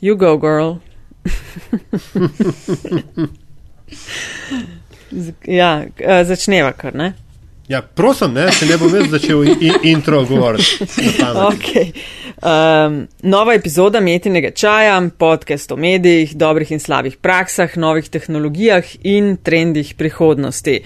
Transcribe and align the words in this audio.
You 0.00 0.16
go, 0.16 0.36
girl. 0.36 0.80
Ja, 5.42 5.84
eh, 5.96 6.26
začneva 6.26 6.72
kar, 6.72 6.94
ne? 6.94 7.14
Ja, 7.68 7.82
prosim, 7.82 8.32
ne, 8.32 8.52
se 8.52 8.66
ne 8.66 8.78
bom 8.80 8.94
jaz 8.96 9.10
začel 9.10 9.42
in, 9.44 9.74
intro 9.82 10.22
govoriti. 10.24 10.86
Okay. 11.52 11.92
Um, 12.40 13.08
nova 13.22 13.54
epizoda 13.54 14.00
Metinega 14.00 14.50
čaja, 14.50 15.02
podcast 15.18 15.72
o 15.72 15.76
medijih, 15.76 16.32
dobrih 16.36 16.70
in 16.72 16.80
slabih 16.80 17.18
praksah, 17.20 17.76
novih 17.76 18.08
tehnologijah 18.08 18.84
in 19.02 19.36
trendih 19.36 19.94
prihodnosti. 19.98 20.80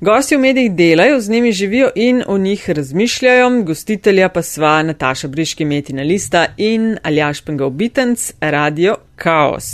Gosti 0.00 0.36
v 0.36 0.40
medijih 0.40 0.72
delajo, 0.72 1.20
z 1.20 1.30
njimi 1.30 1.52
živijo 1.52 1.90
in 1.94 2.22
o 2.26 2.38
njih 2.38 2.70
razmišljajo, 2.70 3.50
gostitelja 3.62 4.28
pa 4.28 4.42
sva 4.42 4.82
Nataša 4.82 5.28
Briški 5.28 5.64
Metina 5.64 6.02
Lista 6.02 6.46
in 6.56 6.96
Aljaš 7.02 7.40
Pengal 7.40 7.70
Bitenc, 7.70 8.32
Radio 8.40 8.96
Chaos. 9.22 9.64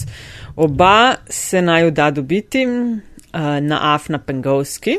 Oba 0.57 1.15
se 1.29 1.63
naju 1.63 1.91
da 1.91 2.11
dobiti 2.11 2.67
uh, 2.67 2.91
na 3.61 3.95
Afna 3.95 4.19
Pengovski 4.19 4.99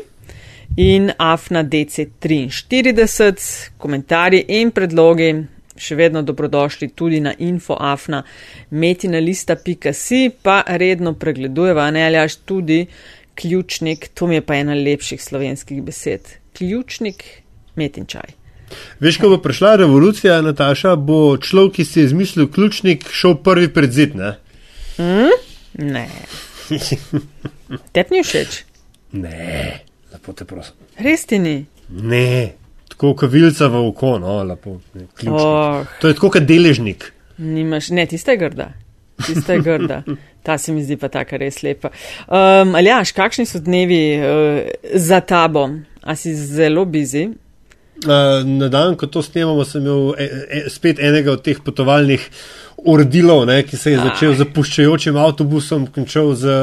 in 0.76 1.10
Afna 1.18 1.64
DC43, 1.64 3.70
komentarji 3.78 4.44
in 4.60 4.70
predlogi 4.70 5.32
še 5.80 5.96
vedno 5.96 6.22
dobrodošli 6.22 6.90
tudi 6.94 7.20
na 7.24 7.32
infoafna 7.38 8.22
metinalista.si, 8.70 10.20
pa 10.42 10.62
redno 10.66 11.14
pregledujeva, 11.14 11.90
ne 11.90 12.04
aljaš 12.06 12.36
tudi 12.44 12.84
ključnik, 13.34 14.10
to 14.14 14.26
mi 14.26 14.34
je 14.34 14.44
pa 14.44 14.58
ena 14.60 14.76
lepših 14.76 15.22
slovenskih 15.22 15.82
besed. 15.82 16.36
Ključnik 16.58 17.24
metinčaj. 17.80 18.36
Veš, 19.00 19.18
ko 19.18 19.32
bo 19.32 19.40
prišla 19.42 19.74
revolucija, 19.80 20.42
Nataša, 20.44 20.94
bo 20.96 21.36
človek, 21.40 21.80
ki 21.80 21.84
si 21.84 22.00
je 22.00 22.10
izmislil 22.10 22.50
ključnik, 22.52 23.08
šel 23.10 23.40
prvi 23.42 23.72
pred 23.72 23.92
zid. 23.92 24.14
Ne, 24.14 24.36
Ne. 25.78 26.08
Tep 27.94 28.10
ni 28.10 28.22
všeč. 28.22 28.64
ne 29.12 29.89
lepo 30.12 30.32
te 30.36 30.44
prosim. 30.44 30.74
Res 30.98 31.24
ti 31.26 31.38
ni. 31.38 31.56
Ne, 31.90 32.52
tako 32.92 33.14
kot 33.18 33.32
vilca 33.32 33.68
v 33.70 33.82
oko, 33.88 34.16
no, 34.22 34.40
lepo. 34.46 34.78
Ne, 34.94 35.06
ključnik. 35.14 35.40
Oh, 35.40 35.98
To 36.00 36.08
je 36.08 36.18
tako 36.18 36.30
kot 36.36 36.46
deležnik. 36.48 37.12
nimaš, 37.38 37.90
ne, 37.90 38.06
tista 38.06 38.36
je 38.36 38.36
grda. 38.36 38.72
Tista 39.26 39.52
je 39.52 39.60
grda. 39.60 40.02
Ta 40.44 40.58
se 40.58 40.72
mi 40.72 40.82
zdi 40.84 40.96
pa 40.96 41.08
taka 41.08 41.36
res 41.36 41.62
lepa. 41.62 41.90
Um, 42.28 42.74
Aljaš, 42.74 43.12
kakšni 43.12 43.44
so 43.46 43.60
dnevi 43.60 44.00
uh, 44.16 44.60
za 44.94 45.20
tabo? 45.20 45.68
A 46.00 46.16
si 46.16 46.32
zelo 46.34 46.84
bizi? 46.84 47.26
Uh, 48.00 48.46
na 48.48 48.70
dan, 48.72 48.96
ko 48.96 49.06
to 49.06 49.20
snemamo, 49.22 49.64
sem 49.68 49.82
imel 49.84 50.14
e, 50.16 50.24
e, 50.48 50.60
spet 50.72 51.02
enega 51.04 51.34
od 51.34 51.42
teh 51.44 51.60
potovalnih 51.60 52.24
ordilov, 52.88 53.44
ne, 53.44 53.58
ki 53.68 53.76
se 53.76 53.92
je 53.92 53.98
začel 54.00 54.32
z 54.38 54.46
puščajočim 54.54 55.18
avtobusom, 55.20 55.84
končal 55.92 56.32
z 56.32 56.54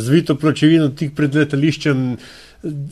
zvito 0.00 0.38
pločevino 0.40 0.88
tik 0.96 1.12
pred 1.16 1.36
letališčem. 1.36 2.06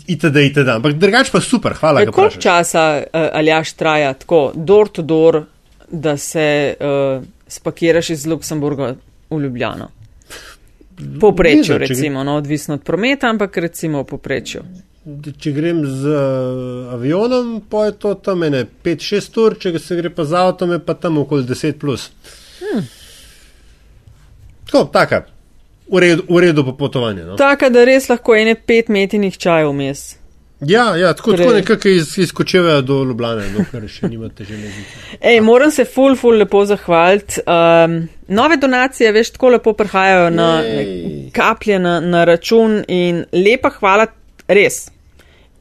Itd. 0.07 0.37
itd. 0.37 0.69
Ampak 0.69 0.93
drugače 0.93 1.33
pa 1.33 1.41
super, 1.41 1.75
hvala. 1.75 2.03
E, 2.03 2.07
koliko 2.07 2.41
časa 2.41 3.03
uh, 3.03 3.21
Aljaš 3.33 3.73
traja 3.73 4.13
tako, 4.15 4.53
door 4.55 4.89
to 4.89 5.03
door, 5.03 5.43
da 5.91 6.17
se 6.17 6.75
uh, 6.81 7.25
spakiraš 7.49 8.11
iz 8.11 8.27
Luksemburga 8.27 8.95
v 9.31 9.41
Ljubljano? 9.41 9.91
Poprečju, 11.21 11.79
recimo, 11.79 12.25
no, 12.25 12.37
odvisno 12.37 12.75
od 12.75 12.83
prometa, 12.83 13.29
ampak 13.29 13.57
recimo 13.57 14.03
v 14.03 14.07
poprečju. 14.07 14.63
Če 15.39 15.53
grem 15.53 15.83
z 15.85 16.09
uh, 16.09 16.95
avionom, 16.95 17.59
pa 17.71 17.89
je 17.91 17.97
to 18.01 18.15
tam 18.15 18.43
ene 18.47 18.65
5-6 18.85 19.41
ur, 19.43 19.59
če 19.61 19.79
se 19.79 19.99
gre 19.99 20.11
pa 20.15 20.25
z 20.25 20.39
avtom, 20.39 20.73
je 20.73 20.81
pa 20.81 20.95
tam 20.95 21.19
okoli 21.21 21.45
10 21.45 21.81
plus. 21.83 22.09
Hmm. 22.61 22.87
Tako, 24.65 24.85
taka, 24.95 25.25
v 25.89 26.01
redu, 26.01 26.23
v 26.29 26.41
redu 26.41 26.65
popotovanje. 26.65 27.25
No? 27.25 27.37
Taka, 27.37 27.69
da 27.71 27.85
res 27.85 28.09
lahko 28.09 28.37
ene 28.37 28.55
pet 28.55 28.89
metinih 28.89 29.39
čajev 29.39 29.73
vmes. 29.73 30.15
Ja, 30.61 30.97
ja, 30.97 31.13
tako, 31.13 31.33
tako 31.37 31.53
nekako 31.53 31.89
iz, 31.89 32.19
iz 32.19 32.33
Kočeveja 32.33 32.81
do 32.81 33.03
Ljubljane, 33.05 33.49
dokler 33.57 33.89
še 33.91 34.09
nimate 34.09 34.45
železnice. 34.45 35.03
Ej, 35.31 35.41
moram 35.45 35.71
se 35.75 35.85
ful, 35.85 36.17
ful 36.17 36.39
lepo 36.41 36.63
zahvaliti. 36.65 37.43
Um, 37.45 37.99
nove 38.29 38.57
donacije, 38.57 39.13
veš, 39.13 39.35
tako 39.35 39.55
lepo 39.57 39.75
prihajajo 39.77 40.31
na 40.31 40.49
Jej. 40.63 41.31
kaplje 41.37 41.79
na, 41.79 41.99
na 42.01 42.25
račun 42.25 42.81
in 42.89 43.25
lepa 43.33 43.75
hvala, 43.79 44.07
res. 44.49 44.87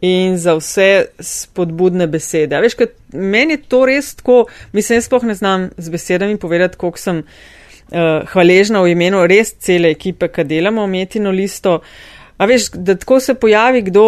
In 0.03 0.37
za 0.37 0.55
vse 0.59 0.89
spodbudne 1.19 2.07
besede. 2.11 2.55
A 2.55 2.61
veš, 2.63 2.77
meni 3.15 3.57
je 3.57 3.63
to 3.71 3.85
res 3.89 4.13
tako, 4.19 4.45
mislim, 4.75 4.99
jaz 4.99 5.09
sploh 5.09 5.27
ne 5.27 5.35
znam 5.35 5.69
z 5.77 5.89
besedami 5.89 6.37
povedati, 6.37 6.77
koliko 6.77 6.99
sem 6.99 7.23
uh, 7.93 8.25
hvaležna 8.33 8.81
v 8.81 8.93
imenu 8.93 9.23
res 9.29 9.53
cele 9.61 9.93
ekipe, 9.93 10.27
ki 10.27 10.43
delamo 10.49 10.87
metino 10.87 11.31
listo. 11.31 11.79
A 12.37 12.49
veš, 12.49 12.71
da 12.73 12.97
tako 12.97 13.19
se 13.21 13.37
pojavi 13.39 13.85
kdo, 13.89 14.07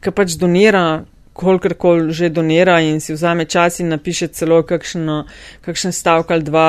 ki 0.00 0.14
pač 0.14 0.38
donira, 0.38 1.04
kolikor 1.34 1.74
že 2.14 2.30
donira 2.30 2.78
in 2.80 3.00
si 3.00 3.12
vzame 3.12 3.44
čas 3.44 3.80
in 3.80 3.90
napiše 3.90 4.28
celo 4.28 4.62
kakšno, 4.62 5.24
kakšen 5.66 5.92
stavek 5.92 6.30
ali 6.30 6.46
dva 6.46 6.68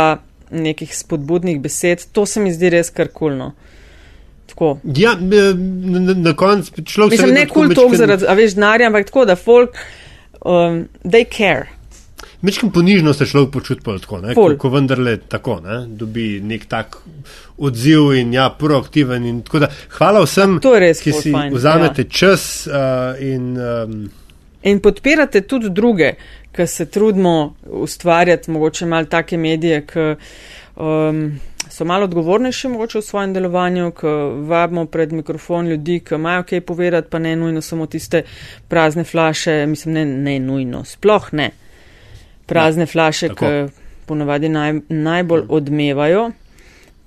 nekih 0.51 0.95
spodbudnih 0.95 1.61
besed, 1.61 2.07
to 2.11 2.25
se 2.25 2.41
mi 2.41 2.53
zdi 2.53 2.69
res 2.73 2.89
karkulno. 2.89 3.53
Tako. 4.49 4.77
Ja, 4.83 5.15
na, 5.19 5.53
na, 5.99 6.13
na 6.13 6.33
koncu 6.37 6.83
človek 6.85 7.17
Mislim, 7.17 7.33
ne 7.33 7.45
kul 7.49 7.65
cool 7.65 7.75
tok 7.75 7.89
majčkeno- 7.91 7.97
zaradi, 7.97 8.27
a 8.29 8.33
veš, 8.37 8.57
denarja, 8.57 8.87
ampak 8.87 9.07
tako, 9.09 9.25
da 9.25 9.35
folk, 9.35 9.77
um, 10.45 10.85
they 11.03 11.25
care. 11.25 11.74
Mečkim 12.41 12.72
ponižno 12.72 13.13
se 13.13 13.25
človek 13.25 13.51
počuti 13.51 13.84
tako, 13.84 14.19
ne, 14.22 14.35
ko, 14.35 14.50
ko 14.59 14.69
vendarle 14.69 15.18
tako, 15.18 15.59
ne, 15.63 15.85
dobi 15.88 16.41
nek 16.44 16.66
tak 16.69 16.97
odziv 17.57 18.12
in 18.16 18.34
ja, 18.34 18.50
proaktiven 18.50 19.25
in 19.25 19.41
tako 19.41 19.66
da. 19.66 19.72
Hvala 19.97 20.25
vsem, 20.25 20.59
ki 20.59 21.16
si 21.16 21.31
fajn, 21.31 21.53
vzamete 21.56 22.06
ja. 22.06 22.09
čas 22.09 22.68
uh, 22.68 23.16
in 23.23 23.56
um, 23.57 23.97
In 24.66 24.79
podpirate 24.81 25.41
tudi 25.46 25.69
druge, 25.69 26.16
ki 26.56 26.66
se 26.68 26.85
trudimo 26.85 27.56
ustvarjati 27.66 28.52
mogoče 28.52 28.85
malo 28.85 29.06
take 29.06 29.38
medije, 29.38 29.84
ki 29.85 30.16
um, 30.75 31.19
so 31.69 31.85
malo 31.85 32.03
odgovornejši 32.09 32.67
mogoče 32.73 32.97
v 32.97 33.02
svojem 33.02 33.34
delovanju, 33.34 33.91
ki 33.91 34.13
vabimo 34.50 34.85
pred 34.85 35.13
mikrofon 35.13 35.67
ljudi, 35.69 36.00
ki 36.00 36.16
imajo 36.16 36.44
kaj 36.50 36.62
povedati, 36.62 37.09
pa 37.09 37.19
ne 37.19 37.35
nujno 37.35 37.62
samo 37.62 37.85
tiste 37.85 38.23
prazne 38.67 39.03
flaše, 39.03 39.66
mislim, 39.66 39.94
ne, 39.94 40.06
ne 40.06 40.40
nujno, 40.40 40.84
sploh 40.84 41.29
ne. 41.34 41.52
Prazne 42.45 42.83
ja, 42.83 42.88
flaše, 42.88 43.29
ki 43.29 43.51
ponavadi 44.06 44.50
naj, 44.50 44.73
najbolj 44.89 45.45
odmevajo, 45.50 46.31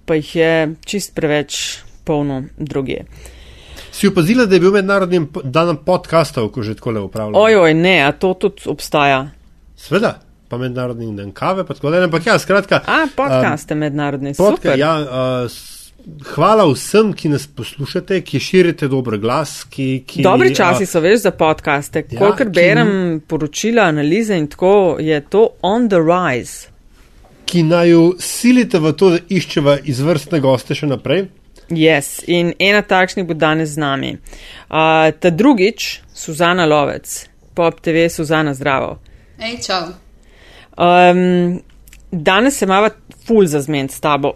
pa 0.05 0.15
jih 0.19 0.37
je 0.37 0.53
čist 0.85 1.15
preveč 1.15 1.79
polno 2.05 2.43
druge. 2.57 3.05
si 3.93 4.09
opazila, 4.09 4.47
da 4.47 4.55
je 4.55 4.61
bil 4.61 4.73
mednarodni 4.73 5.27
po- 5.27 5.43
dan 5.45 5.77
podkastov, 5.77 6.49
ko 6.55 6.63
že 6.63 6.75
tako 6.75 6.91
le 6.91 7.01
upravljajo. 7.01 7.45
Ojoj, 7.45 7.75
ne, 7.75 8.03
a 8.03 8.13
to 8.13 8.35
tudi 8.35 8.63
obstaja. 8.67 9.31
Sveda, 9.77 10.21
pa 10.49 10.59
mednarodni 10.59 11.17
dan 11.17 11.33
kave, 11.33 11.67
pa 11.67 11.75
tako 11.75 11.91
dalje. 11.91 12.05
Ampak 12.05 12.27
ja, 12.27 12.39
skratka. 12.39 12.81
A, 12.87 13.07
podcaste 13.17 13.75
um, 13.75 13.81
mednarodne, 13.81 14.35
Podka, 14.39 14.57
super. 14.57 14.79
ja, 14.79 14.95
uh, 15.01 15.51
hvala 16.35 16.65
vsem, 16.73 17.13
ki 17.13 17.29
nas 17.29 17.47
poslušate, 17.47 18.21
ki 18.21 18.41
širite 18.41 18.89
dober 18.89 19.19
glas. 19.19 19.65
Ki, 19.65 20.05
ki, 20.07 20.23
Dobri 20.23 20.55
časi 20.55 20.87
so, 20.87 21.01
veš, 21.01 21.21
za 21.27 21.31
podcaste. 21.31 22.05
Ja, 22.11 22.19
Kolikor 22.19 22.47
ki- 22.47 22.55
berem 22.55 23.21
poročila, 23.29 23.83
analize 23.93 24.37
in 24.37 24.47
tako, 24.49 24.97
je 25.01 25.21
to 25.21 25.49
on 25.63 25.89
the 25.89 25.99
rise. 25.99 26.69
ki 27.49 27.63
naju 27.63 28.15
silite 28.21 28.79
v 28.79 28.93
to, 28.93 29.11
da 29.11 29.19
iščeva 29.29 29.79
izvrstne 29.85 30.41
goste 30.41 30.75
še 30.77 30.87
naprej. 30.87 31.29
Yes, 31.73 32.19
in 32.27 32.53
ena 32.61 32.83
takšnih 32.83 33.25
bo 33.27 33.33
danes 33.35 33.71
z 33.73 33.81
nami. 33.81 34.11
Uh, 34.69 35.09
ta 35.21 35.31
drugič, 35.31 36.01
Suzana 36.15 36.67
Lovec, 36.69 37.29
Pop 37.55 37.81
TV, 37.81 38.09
Suzana 38.13 38.53
Zdravo. 38.55 38.99
Ej, 39.41 39.63
čau. 39.65 39.95
Um, 40.77 41.61
danes 42.13 42.59
se 42.59 42.67
mava 42.67 42.91
ful 43.29 43.47
za 43.47 43.61
zmen 43.61 43.89
s 43.93 44.01
tabo. 44.01 44.33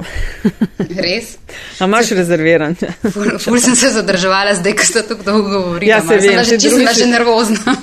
Res? 0.77 1.39
A 1.81 1.89
imaš 1.89 2.13
rezerviran? 2.13 2.77
Ful, 3.13 3.39
ful 3.41 3.61
sem 3.61 3.77
se 3.77 3.89
zadrževala, 3.97 4.55
zdaj, 4.61 4.77
ko 4.77 4.85
ste 4.85 5.03
tako 5.09 5.25
dolgo 5.25 5.49
govorili. 5.49 5.89
Ja, 5.91 6.03
se 6.05 6.19
vem, 6.21 6.45
že, 6.45 6.59
čisto 6.61 6.93
že 6.99 7.07
nervozna. 7.09 7.77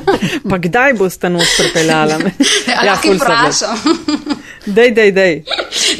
pa 0.50 0.58
kdaj 0.58 0.98
boste 0.98 1.30
nos 1.30 1.46
prepeljala? 1.58 2.18
Ja, 2.66 2.82
lahko 2.82 3.12
jih 3.14 3.20
vprašam. 3.22 3.78
Dej, 4.76 4.90
dej, 4.90 5.10
dej. 5.14 5.34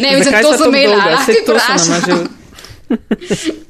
Ne, 0.03 0.19
mislim, 0.19 0.25
Zakaj 0.25 0.43
to 0.43 0.53
sem 0.59 0.75
imela, 0.75 1.05
lahko 1.15 1.25
Saj 1.25 1.35
jih 1.35 1.45
to 1.47 1.55
sem 1.55 1.77
nama 1.79 1.99
že. 2.03 2.17
vprašam. 2.91 3.65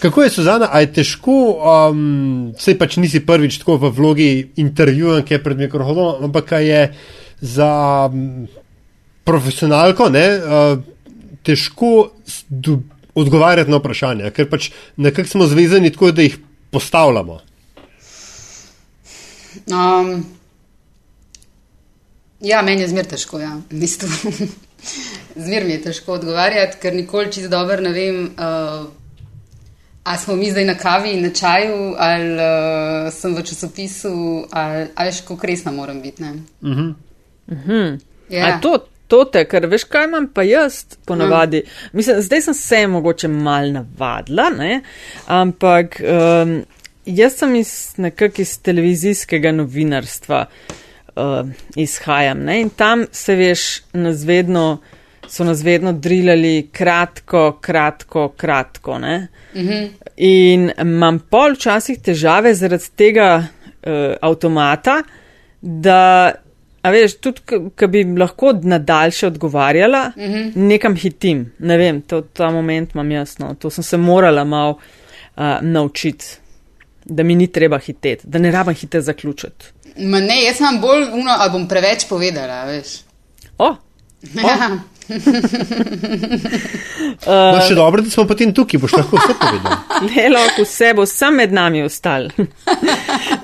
Kako 0.00 0.22
je, 0.22 0.30
Suzana, 0.32 0.70
a 0.72 0.80
je 0.80 0.88
težko, 0.96 1.60
um, 1.60 2.54
sej 2.56 2.78
pač 2.80 2.96
nisi 2.96 3.20
prvič 3.20 3.60
tako 3.60 3.76
v 3.76 3.90
vlogi 3.92 4.30
intervjuvanke 4.56 5.42
pred 5.44 5.60
mikrofonom, 5.60 6.24
ampak 6.24 6.56
je 6.64 6.88
za 7.44 8.08
profesionalko 9.24 10.08
ne, 10.08 10.26
uh, 10.38 10.78
težko 11.42 12.10
odgovarjati 13.14 13.70
na 13.70 13.80
vprašanja, 13.80 14.30
ker 14.34 14.48
pač 14.50 14.70
nekako 14.96 15.28
smo 15.28 15.46
zvezani 15.50 15.92
tako, 15.92 16.12
da 16.12 16.22
jih 16.22 16.38
postavljamo. 16.70 17.40
Um, 19.66 20.26
ja, 22.40 22.62
meni 22.62 22.82
je 22.82 22.88
zmer 22.88 23.08
težko, 23.10 23.40
ja. 23.40 23.56
V 23.70 23.80
bistvu. 23.82 24.08
Zmer 25.44 25.64
mi 25.64 25.74
je 25.74 25.82
težko 25.82 26.14
odgovarjati, 26.16 26.78
ker 26.80 26.94
nikoli 26.96 27.32
čist 27.32 27.50
dobro 27.52 27.82
ne 27.84 27.90
vem, 27.92 28.22
uh, 28.32 28.86
ali 30.04 30.18
smo 30.18 30.36
mi 30.36 30.50
zdaj 30.50 30.64
na 30.64 30.74
kavi 30.74 31.12
in 31.12 31.22
na 31.22 31.30
čaju, 31.34 31.94
ali 31.98 32.32
uh, 32.34 33.10
sem 33.12 33.34
v 33.36 33.44
časopisu, 33.44 34.14
ali, 34.50 34.86
ali 34.94 35.12
še 35.12 35.26
kako 35.28 35.46
resna 35.46 35.72
moram 35.72 36.00
biti. 36.02 36.22
Uh 36.22 36.28
-huh. 36.62 36.94
Uh 37.46 37.58
-huh. 37.66 38.00
yeah. 38.30 38.60
To, 38.60 38.86
to 39.10 39.24
te, 39.32 39.44
ker 39.50 39.66
veš, 39.70 39.84
kaj 39.90 40.06
imam 40.08 40.28
pa 40.34 40.44
jaz 40.46 40.82
ponavadi. 41.06 41.62
Uh. 41.64 41.88
Mislim, 41.98 42.20
zdaj 42.22 42.44
sem 42.48 42.54
se 42.54 42.84
mogoče 42.86 43.28
mal 43.28 43.72
navadila, 43.74 44.50
ne? 44.56 44.80
ampak 45.26 46.00
um, 46.00 46.60
jaz 47.06 47.40
sem 47.40 47.54
iz 47.60 47.74
nekak 47.96 48.38
iz 48.38 48.56
televizijskega 48.62 49.52
novinarstva 49.52 50.44
uh, 50.46 51.50
izhajam 51.76 52.46
ne? 52.46 52.60
in 52.60 52.70
tam 52.70 53.04
se 53.12 53.36
veš, 53.36 53.68
nas 53.92 54.24
vedno 54.24 54.80
so 55.30 55.44
nas 55.44 55.62
vedno 55.62 55.92
drilali 55.92 56.68
kratko, 56.72 57.58
kratko, 57.60 58.28
kratko. 58.36 58.92
Uh 58.92 58.98
-huh. 59.54 59.88
In 60.16 60.70
imam 60.80 61.18
pol 61.18 61.54
včasih 61.54 61.98
težave 62.02 62.54
zaradi 62.54 62.84
tega 62.96 63.46
uh, 63.86 63.92
avtomata, 64.20 65.02
da, 65.60 66.32
a 66.82 66.90
veš, 66.90 67.16
tudi, 67.20 67.40
ki 67.76 67.88
bi 67.92 68.04
lahko 68.18 68.52
nadaljše 68.62 69.26
odgovarjala, 69.26 70.12
uh 70.16 70.22
-huh. 70.22 70.52
nekam 70.56 70.96
hitim. 70.96 71.52
Ne 71.58 71.76
vem, 71.76 72.02
to, 72.02 72.20
ta 72.20 72.50
moment 72.50 72.94
imam 72.94 73.10
jasno. 73.10 73.54
To 73.54 73.70
sem 73.70 73.84
se 73.84 73.96
morala 73.96 74.44
malo 74.44 74.70
uh, 74.70 75.42
naučiti, 75.60 76.26
da 77.04 77.22
mi 77.22 77.34
ni 77.34 77.46
treba 77.46 77.78
hiteti, 77.78 78.26
da 78.26 78.38
ne 78.38 78.50
rabim 78.50 78.74
hite 78.74 79.00
zaključiti. 79.00 79.64
Ma 79.96 80.20
ne, 80.20 80.42
jaz 80.44 80.56
sem 80.56 80.80
bolj 80.80 81.02
uno, 81.12 81.36
ali 81.38 81.50
bom 81.50 81.68
preveč 81.68 82.08
povedala, 82.08 82.64
veš. 82.64 82.86
O! 83.58 83.66
Oh. 83.68 83.76
Ja. 84.34 84.78
Uh, 85.10 85.16
no, 87.26 87.60
še 87.66 87.74
dobro, 87.74 88.02
da 88.02 88.10
smo 88.10 88.26
potem 88.28 88.54
tukaj, 88.54 88.80
boš 88.82 88.92
lahko 88.98 89.16
vse 89.18 89.34
povedal. 89.40 89.72
Le, 90.06 90.28
lahko 90.32 90.62
vse 90.66 90.88
bo 90.96 91.04
sam 91.08 91.34
med 91.40 91.52
nami 91.56 91.82
ostal. 91.86 92.22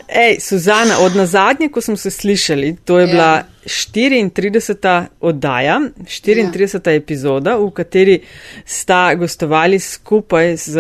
Ej, 0.09 0.39
Suzana, 0.41 0.95
od 1.05 1.13
nazadnje, 1.19 1.69
ko 1.75 1.81
smo 1.85 1.97
se 2.01 2.11
slišali, 2.11 2.77
to 2.85 2.99
je 2.99 3.05
ja. 3.09 3.13
bila 3.13 3.43
34. 3.67 5.05
oddaja, 5.21 5.81
34. 6.07 6.81
Ja. 6.87 6.93
epizoda, 6.95 7.57
v 7.61 7.71
kateri 7.75 8.21
sta 8.65 9.15
gostovali 9.19 9.79
skupaj 9.83 10.57
z 10.57 10.73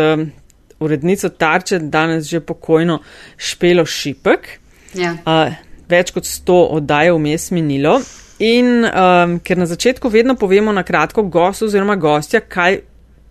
urednico 0.80 1.28
Tarče, 1.28 1.78
danes 1.78 2.24
že 2.30 2.40
pokojno 2.40 3.00
Špelo 3.36 3.86
Šipek. 3.86 4.48
Ja. 4.94 5.16
Uh, 5.26 5.65
več 5.88 6.12
kot 6.14 6.24
100 6.24 6.60
oddaj 6.78 7.12
vmes 7.16 7.50
minilo. 7.50 8.00
In 8.38 8.84
um, 8.84 9.38
ker 9.40 9.56
na 9.56 9.66
začetku 9.66 10.10
vedno 10.12 10.34
povemo 10.36 10.72
na 10.72 10.82
kratko 10.84 11.22
gostu 11.22 11.70
oziroma 11.70 11.96
gostja, 11.96 12.40
kaj 12.40 12.82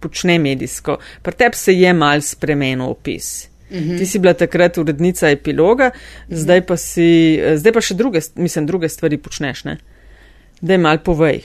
počne 0.01 0.39
medijsko. 0.41 0.97
Pri 1.21 1.37
tebi 1.37 1.57
se 1.57 1.73
je 1.73 1.93
mal 1.93 2.21
spremenil 2.21 2.89
opis. 2.89 3.49
-hmm. 3.69 3.97
Ti 3.97 4.05
si 4.05 4.19
bila 4.19 4.33
takrat 4.33 4.77
urednica 4.77 5.29
epiloga, 5.29 5.91
-hmm. 5.91 6.35
zdaj, 6.35 6.61
pa 6.61 6.77
si, 6.77 7.39
zdaj 7.55 7.73
pa 7.73 7.81
še 7.81 7.93
druge, 7.93 8.19
mislim, 8.35 8.65
druge 8.65 8.89
stvari 8.89 9.17
počneš. 9.17 9.63
Ne? 9.63 9.77
Daj 10.61 10.77
mal 10.77 10.97
povej. 11.03 11.41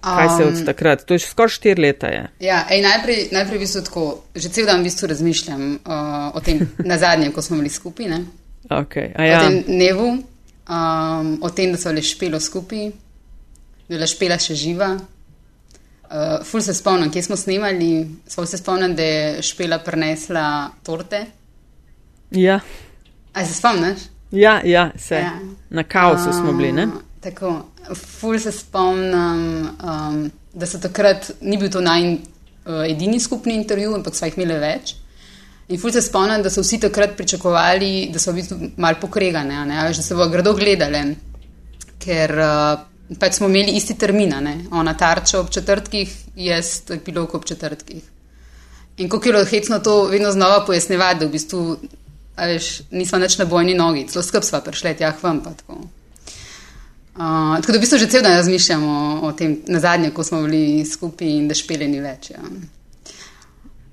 Kaj 0.00 0.28
se 0.36 0.44
od 0.44 0.64
takrat? 0.64 1.04
To 1.04 1.14
je 1.14 1.18
skoraj 1.18 1.48
štiri 1.48 1.82
leta. 1.82 2.06
Je. 2.06 2.28
Ja, 2.40 2.64
ej, 2.70 2.80
najprej, 2.80 3.28
najprej 3.32 3.58
v 3.58 3.60
bistvu 3.60 3.82
tako, 3.84 4.04
že 4.34 4.48
cel 4.48 4.66
dan 4.66 4.80
v 4.80 4.88
bistvu 4.88 5.08
razmišljam 5.08 5.62
uh, 5.84 6.36
o 6.36 6.40
tem 6.40 6.64
na 6.78 6.98
zadnjem, 6.98 7.32
ko 7.32 7.42
smo 7.42 7.56
bili 7.56 7.68
skupaj. 7.68 8.06
Okay. 8.70 9.10
Ja. 9.18 9.40
O 9.40 9.48
tem 9.48 9.62
dnevu, 9.66 10.18
um, 10.70 11.38
o 11.42 11.50
tem, 11.50 11.72
da 11.72 11.78
so 11.78 11.92
le 11.92 12.02
špelo 12.02 12.40
skupaj, 12.40 12.90
da 13.88 13.96
je 13.96 14.00
le 14.00 14.08
špela 14.08 14.38
še 14.38 14.54
živa. 14.58 14.94
Uh, 16.10 16.40
ful 16.46 16.62
se 16.62 16.74
spomnim, 16.74 17.10
kje 17.10 17.22
smo 17.28 17.36
snimali, 17.38 17.90
sploh 18.30 18.48
se 18.48 18.58
spomnim, 18.58 18.94
da 18.98 19.06
je 19.06 19.42
špela 19.46 19.78
prenesla 19.82 20.70
torte. 20.86 21.24
Ja. 22.34 22.60
A 23.34 23.44
se 23.46 23.54
spomniš? 23.54 24.08
Ja, 24.34 24.60
ja, 24.64 24.90
se. 24.98 25.22
Ja. 25.22 25.36
Na 25.70 25.84
kaosu 25.86 26.30
uh, 26.30 26.34
smo 26.34 26.54
bili, 26.58 26.72
ne? 26.72 26.88
Tako, 27.22 27.52
ful 27.94 28.38
se 28.42 28.52
spomnim, 28.54 29.70
um, 29.82 30.24
da 30.54 30.66
so 30.66 30.80
takrat, 30.82 31.32
ni 31.42 31.58
bil 31.58 31.70
to 31.70 31.82
naj 31.82 32.14
uh, 32.14 32.82
edini 32.86 33.20
skupni 33.20 33.54
intervju, 33.58 33.94
ampak 33.98 34.18
smo 34.18 34.30
jih 34.30 34.38
imeli 34.38 34.58
več. 34.62 34.96
In 35.70 35.78
ful 35.78 35.92
se 35.94 36.02
spomnim, 36.02 36.42
da 36.42 36.50
so 36.50 36.64
vsi 36.64 36.80
takrat 36.82 37.16
pričakovali, 37.16 38.10
da 38.12 38.18
so 38.18 38.32
bili 38.34 38.72
malo 38.76 38.98
pokregane, 39.00 39.64
da 39.66 39.92
se 39.94 40.14
bo 40.14 40.26
grado 40.28 40.54
gledali, 40.58 41.02
ker 42.02 42.34
uh, 42.42 43.18
pač 43.18 43.38
smo 43.38 43.48
imeli 43.48 43.76
isti 43.78 43.94
termin, 43.98 44.34
ona 44.70 44.94
tarča 44.98 45.40
ob 45.40 45.50
četrtkih, 45.50 46.16
jaz 46.34 46.80
epilog 46.90 47.34
ob 47.34 47.44
četrtkih. 47.44 48.02
In 48.98 49.08
kako 49.08 49.28
je 49.28 49.32
bilo 49.32 49.44
hecno 49.44 49.78
to 49.78 50.04
vedno 50.04 50.32
znova 50.32 50.64
pojasnjevati, 50.66 51.20
da 51.20 51.26
v 51.26 51.30
bistvu 51.30 51.62
veš, 52.36 52.82
nismo 52.90 53.18
več 53.18 53.38
na 53.38 53.44
bojni 53.44 53.74
nogi, 53.74 54.08
celo 54.10 54.24
skrb 54.26 54.44
sva 54.44 54.60
prišli, 54.60 54.96
ja, 54.98 55.14
vam 55.22 55.40
pa 55.44 55.54
tako. 55.54 55.78
Uh, 57.14 57.56
tako 57.60 57.72
da 57.72 57.78
v 57.78 57.80
bistvu 57.86 57.98
že 57.98 58.10
cel 58.10 58.22
dan 58.26 58.36
razmišljamo 58.40 59.20
o 59.22 59.32
tem, 59.38 59.60
na 59.68 59.78
zadnje, 59.80 60.10
ko 60.10 60.24
smo 60.24 60.42
bili 60.42 60.84
skupaj 60.86 61.28
in 61.28 61.48
da 61.48 61.54
špele 61.54 61.88
ni 61.88 62.02
več. 62.02 62.30
Ja. 62.34 62.42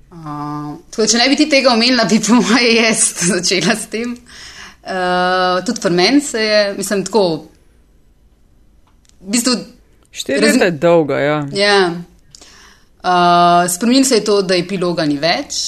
Uh, 0.08 0.78
tako 0.90 1.02
da, 1.02 1.08
če 1.12 1.18
ne 1.20 1.28
bi 1.28 1.36
ti 1.36 1.48
tega 1.52 1.72
omenila, 1.74 2.06
bi 2.08 2.20
po 2.24 2.38
moje 2.40 2.74
jaz 2.74 3.02
začela 3.32 3.76
s 3.76 3.90
tem. 3.92 4.14
Uh, 4.88 5.60
tudi 5.66 5.82
pri 5.84 5.92
meni 5.92 6.20
se 6.24 6.42
je, 6.42 6.60
mislim, 6.78 7.04
tako. 7.04 7.24
V 9.20 9.34
bistvu, 9.34 9.56
Štiri 10.10 10.40
leta 10.40 10.64
je 10.64 10.70
dolgo, 10.80 11.14
ja. 11.14 11.42
ja. 11.52 11.80
Uh, 13.04 13.70
Spomin 13.70 14.04
se 14.04 14.14
je 14.14 14.24
to, 14.24 14.40
da 14.42 14.56
epiloga 14.56 15.04
ni 15.06 15.18
več. 15.20 15.58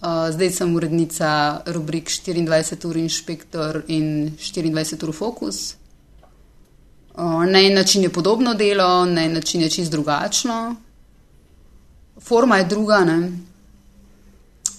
Uh, 0.00 0.30
zdaj 0.32 0.54
sem 0.54 0.70
urednica 0.76 1.30
rubrik 1.74 2.08
24 2.08 2.86
ur 2.88 2.96
inšpektor 2.96 3.82
in 3.92 4.30
24 4.38 5.04
ur 5.04 5.12
fokus. 5.12 5.74
Uh, 7.18 7.44
na 7.44 7.60
en 7.60 7.74
način 7.74 8.06
je 8.06 8.12
podobno 8.12 8.54
delo, 8.54 9.04
na 9.04 9.26
en 9.26 9.34
način 9.36 9.66
je 9.66 9.70
čist 9.70 9.92
drugačno. 9.92 10.76
Forma 12.20 12.56
je 12.62 12.64
druga, 12.64 13.04
ne? 13.04 13.49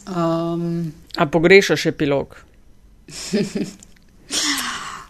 Um, 0.07 0.93
A 1.17 1.25
pogrešaš 1.25 1.85
epilog? 1.85 2.37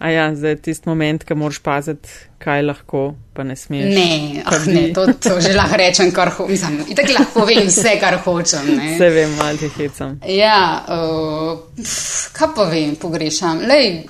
A 0.02 0.10
ja, 0.10 0.36
zdaj 0.36 0.52
je 0.52 0.62
tisti 0.66 0.90
moment, 0.90 1.24
ko 1.24 1.36
moraš 1.38 1.60
paziti, 1.62 2.10
kaj 2.42 2.64
lahko, 2.66 3.02
pa 3.38 3.44
ne 3.46 3.54
smeš. 3.56 3.92
Ne, 3.94 4.42
ah, 4.46 4.64
ne 4.66 4.88
to, 4.98 5.06
to 5.14 5.36
že 5.42 5.54
lahko 5.54 5.78
rečem, 5.78 6.10
kar 6.12 6.32
hočem. 6.34 6.80
In 6.90 6.98
tako 6.98 7.14
lahko 7.20 7.44
povem 7.44 7.68
vse, 7.68 7.94
kar 8.02 8.18
hočem. 8.26 8.72
Ne. 8.80 8.96
Vse 8.96 9.10
vem, 9.14 9.36
malo 9.38 9.62
ti 9.62 9.70
hecam. 9.78 10.18
Ja, 10.26 10.58
uh, 10.90 11.86
kaj 12.34 12.50
pa 12.58 12.66
vem, 12.72 12.96
pogrešam. 12.98 13.62
Lej, 13.70 14.08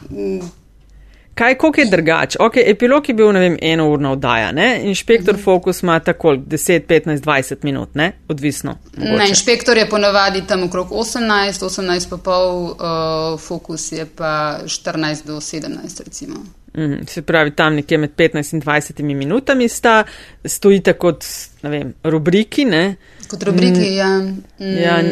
Kaj, 1.42 1.56
koliko 1.56 1.82
je 1.82 1.88
drugače? 1.90 2.38
Ok, 2.40 2.54
epilog 2.58 3.10
je 3.10 3.14
bil, 3.16 3.32
ne 3.32 3.40
vem, 3.40 3.58
eno 3.62 3.88
urno 3.90 4.12
oddaja, 4.12 4.52
ne? 4.52 4.82
Inšpektor 4.84 5.34
mhm. 5.34 5.42
-huh. 5.42 5.46
Focus 5.46 5.84
ima 5.84 6.00
tako 6.00 6.30
10, 6.30 6.82
15, 6.88 7.24
20 7.24 7.56
minut, 7.62 7.96
ne? 7.96 8.12
Odvisno. 8.28 8.78
Ne, 8.98 9.30
inšpektor 9.30 9.78
je 9.78 9.90
ponavadi 9.90 10.44
tam 10.48 10.64
okrog 10.64 10.92
18, 10.92 11.66
18 11.66 12.10
pa 12.10 12.18
pol, 12.18 12.64
uh, 12.64 13.40
Focus 13.40 13.92
je 13.92 14.06
pa 14.16 14.60
14 14.66 15.26
do 15.26 15.36
17, 15.36 16.04
recimo. 16.06 16.36
Mm, 16.74 17.06
se 17.08 17.22
pravi, 17.22 17.52
tam 17.52 17.76
nekje 17.76 17.98
med 17.98 18.12
15 18.18 18.54
in 18.54 18.62
20 18.62 19.04
minutami 19.04 19.70
sta, 19.70 20.04
stojite 20.46 20.94
kot, 20.94 21.26
ne 21.62 21.70
vem, 21.70 21.94
rubriki, 22.04 22.66
ne? 22.66 22.96
Kot 23.28 23.44
rubriki, 23.44 23.90
mm, 23.90 23.94
ja. 23.94 24.20
Mm. 24.60 24.78
ja 24.78 25.04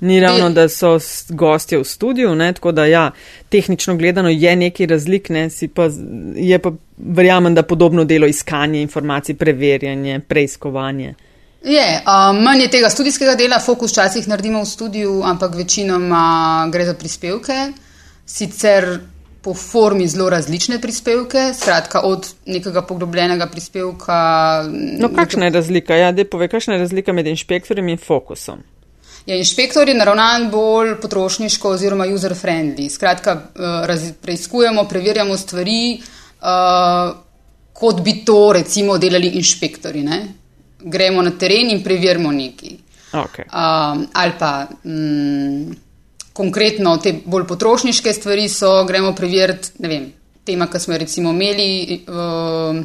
ni 0.00 0.20
ravno, 0.20 0.50
da 0.50 0.68
so 0.68 0.98
gostje 1.28 1.78
v 1.78 1.84
studiu, 1.84 2.34
ne? 2.34 2.52
tako 2.52 2.72
da 2.72 2.84
ja, 2.84 3.10
tehnično 3.48 3.96
gledano 3.96 4.28
je 4.28 4.56
neki 4.56 4.86
razlik, 4.86 5.28
ne? 5.28 5.48
pa, 5.74 5.88
je 6.34 6.58
pa 6.58 6.72
verjamem, 6.96 7.54
da 7.54 7.62
podobno 7.62 8.04
delo 8.04 8.26
iskanje 8.26 8.82
informacij, 8.82 9.34
preverjanje, 9.34 10.20
preiskovanje. 10.28 11.14
Je, 11.64 12.02
um, 12.06 12.42
manj 12.42 12.62
je 12.62 12.70
tega 12.70 12.88
študijskega 12.88 13.34
dela, 13.36 13.58
fokus 13.60 13.92
včasih 13.92 14.28
naredimo 14.28 14.62
v 14.62 14.66
studiu, 14.66 15.20
ampak 15.22 15.54
večinoma 15.54 16.68
gre 16.72 16.86
za 16.88 16.94
prispevke. 16.94 17.72
Sicer 18.26 18.98
po 19.42 19.54
formi 19.54 20.08
zelo 20.08 20.30
različne 20.30 20.80
prispevke, 20.80 21.52
skratka 21.54 22.00
od 22.00 22.28
nekega 22.46 22.82
poglobljenega 22.82 23.46
prispevka. 23.46 24.16
No, 24.72 25.08
kakšna 25.16 25.44
je 25.44 25.50
razlika? 25.50 25.96
Ja, 25.96 26.12
da 26.12 26.24
pove, 26.24 26.48
kakšna 26.48 26.74
je 26.74 26.80
razlika 26.80 27.12
med 27.12 27.26
inšpektorjem 27.26 27.88
in 27.88 27.98
fokusom? 27.98 28.64
Ja, 29.26 29.36
inšpektor 29.36 29.88
je 29.88 29.94
naravnan 29.94 30.48
bolj 30.50 30.94
potrošniško 31.00 31.70
oziroma 31.76 32.06
user-friendly. 32.06 32.88
Skratka, 32.88 33.42
eh, 33.54 34.12
preizkujemo, 34.22 34.84
preverjamo 34.88 35.36
stvari, 35.36 36.00
uh, 36.40 37.16
kot 37.72 38.00
bi 38.00 38.24
to 38.24 38.52
recimo 38.52 38.98
delali 38.98 39.26
inšpektori. 39.26 40.02
Ne? 40.02 40.20
Gremo 40.80 41.22
na 41.22 41.30
teren 41.30 41.70
in 41.70 41.82
preverimo 41.84 42.32
nekaj. 42.32 42.70
Okay. 43.12 43.44
Uh, 43.44 44.06
ali 44.12 44.32
pa 44.38 44.66
mm, 44.84 45.72
konkretno 46.32 46.96
te 46.96 47.12
bolj 47.24 47.46
potrošniške 47.46 48.12
stvari 48.12 48.48
so, 48.48 48.84
gremo 48.84 49.12
preveriti, 49.14 49.72
ne 49.78 49.88
vem, 49.88 50.12
tema, 50.44 50.66
ki 50.66 50.78
smo 50.78 50.94
jo 50.94 50.98
recimo 50.98 51.30
imeli. 51.30 52.04
Uh, 52.08 52.84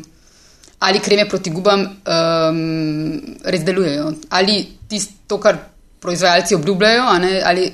ali 0.80 1.00
kreme 1.00 1.30
proti 1.30 1.50
gubam 1.50 1.82
um, 1.82 3.22
res 3.44 3.64
delujejo, 3.64 4.12
ali 4.30 4.68
tisto, 4.88 5.14
to, 5.28 5.40
kar 5.40 5.58
proizvajalci 6.06 6.56
obljubljajo, 6.56 7.06
ne, 7.20 7.42
ali 7.46 7.72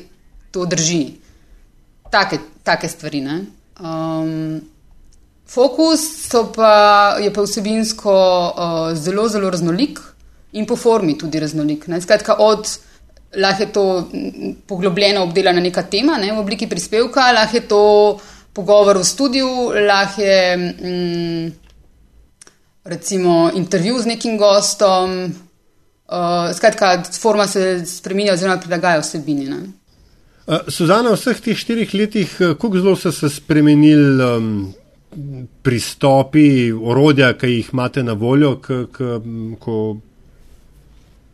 to 0.52 0.66
drži. 0.66 1.02
Take, 2.12 2.40
take 2.64 2.88
stvari. 2.88 3.22
Um, 3.80 4.62
fokus 5.48 6.02
pa, 6.56 6.74
je 7.20 7.32
pa 7.34 7.44
vsebinsko 7.44 8.14
uh, 8.14 8.98
zelo, 8.98 9.28
zelo 9.30 9.50
raznolik 9.50 10.00
in 10.52 10.68
po 10.68 10.76
formi 10.76 11.18
tudi 11.18 11.40
raznolik. 11.40 11.88
Ne. 11.88 12.02
Skratka, 12.02 12.36
od 12.40 12.68
lahko 13.40 13.64
je 13.64 13.72
to 13.72 13.86
poglobljeno 14.68 15.24
obdelana 15.24 15.62
neka 15.64 15.84
tema 15.84 16.18
ne, 16.20 16.34
v 16.34 16.40
obliki 16.40 16.68
prispevka, 16.68 17.32
lahko 17.32 17.58
je 17.58 17.68
to 17.68 17.84
pogovor 18.54 19.00
v 19.00 19.08
studiu, 19.08 19.72
lahko 19.88 20.22
je. 20.22 20.58
Mm, 20.58 21.62
recimo 22.84 23.52
intervju 23.54 24.00
z 24.00 24.06
nekim 24.06 24.38
gostom. 24.38 25.34
Uh, 26.12 26.52
skratka, 26.56 27.04
forma 27.22 27.48
se 27.48 27.86
spremenja, 27.86 28.34
oziroma 28.34 28.58
prilagaja 28.60 29.00
vsebini. 29.00 29.46
Ne? 29.48 29.60
Uh, 30.44 30.68
Suzana, 30.68 31.14
v 31.14 31.16
vseh 31.16 31.38
teh 31.40 31.56
štirih 31.56 31.94
letih, 31.96 32.34
uh, 32.42 32.56
kako 32.60 32.82
zelo 32.82 32.96
so 33.00 33.14
se 33.16 33.30
spremenili 33.32 34.26
um, 34.26 34.50
pristopi, 35.64 36.72
orodja, 36.72 37.32
ki 37.40 37.48
jih 37.54 37.70
imate 37.72 38.04
na 38.04 38.14
voljo, 38.14 38.58
k, 38.60 38.82
k, 38.92 39.12
ko 39.60 39.78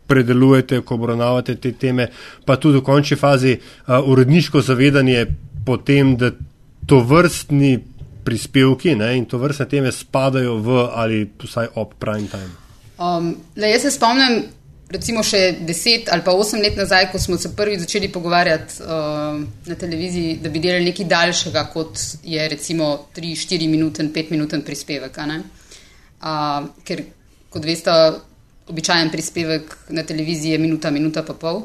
predelujete, 0.07 0.83
ko 0.85 0.95
obravnavate 0.95 1.55
te 1.55 1.73
teme, 1.73 2.07
pa 2.45 2.59
tudi 2.61 2.77
v 2.77 2.85
končni 2.85 3.17
fazi 3.17 3.55
uh, 3.57 3.97
uredniško 4.05 4.61
zavedanje 4.61 5.25
po 5.65 5.79
tem, 5.81 6.13
da 6.21 6.29
to 6.85 7.01
vrstni 7.01 7.79
prispevki 8.27 8.93
ne, 8.95 9.15
in 9.17 9.25
to 9.25 9.41
vrstne 9.41 9.65
teme 9.71 9.91
spadajo 9.91 10.59
v 10.61 10.85
ali 10.93 11.25
vsaj 11.43 11.73
ob 11.81 11.97
prime 11.97 12.29
time? 12.29 12.53
Um, 12.97 13.35
le, 13.55 13.69
jaz 13.69 13.81
se 13.85 13.91
spomnim, 13.93 14.43
recimo 14.89 15.23
še 15.23 15.57
deset 15.67 16.09
ali 16.13 16.23
pa 16.23 16.33
osem 16.35 16.61
let 16.63 16.77
nazaj, 16.79 17.09
ko 17.11 17.19
smo 17.19 17.37
se 17.37 17.51
prvi 17.55 17.79
začeli 17.79 18.09
pogovarjati 18.11 18.81
uh, 18.83 19.41
na 19.67 19.75
televiziji, 19.75 20.37
da 20.43 20.49
bi 20.49 20.63
delali 20.63 20.87
nekaj 20.87 21.09
daljšega, 21.11 21.65
kot 21.73 21.99
je 22.23 22.47
recimo 22.49 22.89
3-4 23.15 23.69
minuten, 23.69 24.11
5 24.15 24.31
minuten 24.31 24.63
prispevek. 24.63 25.19
Uh, 25.19 26.69
ker, 26.87 27.03
kot 27.51 27.67
veste, 27.67 27.93
običajen 28.67 29.11
prispevek 29.11 29.75
na 29.95 30.03
televiziji 30.03 30.55
je 30.55 30.63
minuta, 30.63 30.91
minuta 30.91 31.23
pa 31.23 31.35
pol. 31.35 31.63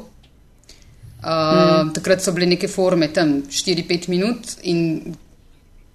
Uh, 1.23 1.29
mm. 1.29 1.93
Takrat 1.95 2.23
so 2.23 2.33
bile 2.35 2.49
neke 2.51 2.67
forme 2.67 3.07
tam 3.15 3.37
4-5 3.47 4.09
minut 4.11 4.57
in 4.67 5.15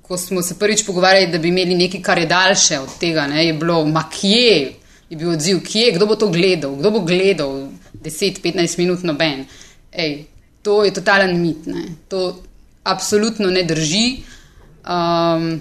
ko 0.08 0.16
smo 0.16 0.40
se 0.42 0.56
prvič 0.56 0.86
pogovarjali, 0.86 1.28
da 1.28 1.38
bi 1.38 1.50
imeli 1.52 1.74
nekaj, 1.76 2.00
kar 2.02 2.18
je 2.18 2.26
daljše 2.26 2.78
od 2.80 2.94
tega, 3.00 3.26
ne, 3.28 3.42
je 3.46 3.52
bilo, 3.52 3.82
ma 3.84 4.06
kje 4.08 4.77
je 5.10 5.16
bil 5.16 5.30
odziv, 5.30 5.62
kje, 5.64 5.92
kdo 5.96 6.06
bo 6.06 6.16
to 6.16 6.28
gledal, 6.28 6.76
kdo 6.76 6.90
bo 6.90 7.00
gledal 7.00 7.68
10-15 8.04 8.78
minut 8.78 9.02
noben. 9.02 9.46
Ej, 9.92 10.26
to 10.62 10.84
je 10.84 10.92
totalen 10.92 11.32
mit, 11.40 11.66
ne. 11.66 11.84
to 12.08 12.42
absolutno 12.84 13.50
ne 13.50 13.64
drži. 13.64 14.20
Um, 14.84 15.60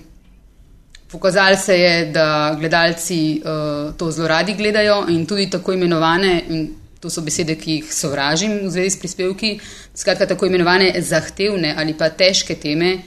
Pokazalo 1.08 1.56
se 1.56 1.76
je, 1.80 2.06
da 2.12 2.56
gledalci 2.60 3.40
uh, 3.40 3.94
to 3.96 4.12
zelo 4.12 4.28
radi 4.28 4.54
gledajo 4.54 5.06
in 5.10 5.26
tudi 5.26 5.50
tako 5.50 5.74
imenovane, 5.74 6.44
in 6.50 6.68
to 7.00 7.10
so 7.10 7.22
besede, 7.22 7.56
ki 7.56 7.78
jih 7.78 7.94
sovražim 7.94 8.58
v 8.66 8.72
zvezi 8.74 8.90
s 8.90 9.00
prispevki, 9.00 9.54
skratka, 9.96 10.28
tako 10.28 10.46
imenovane 10.46 10.92
zahtevne 11.00 11.72
ali 11.78 11.96
pa 11.98 12.10
težke 12.10 12.56
teme, 12.60 12.98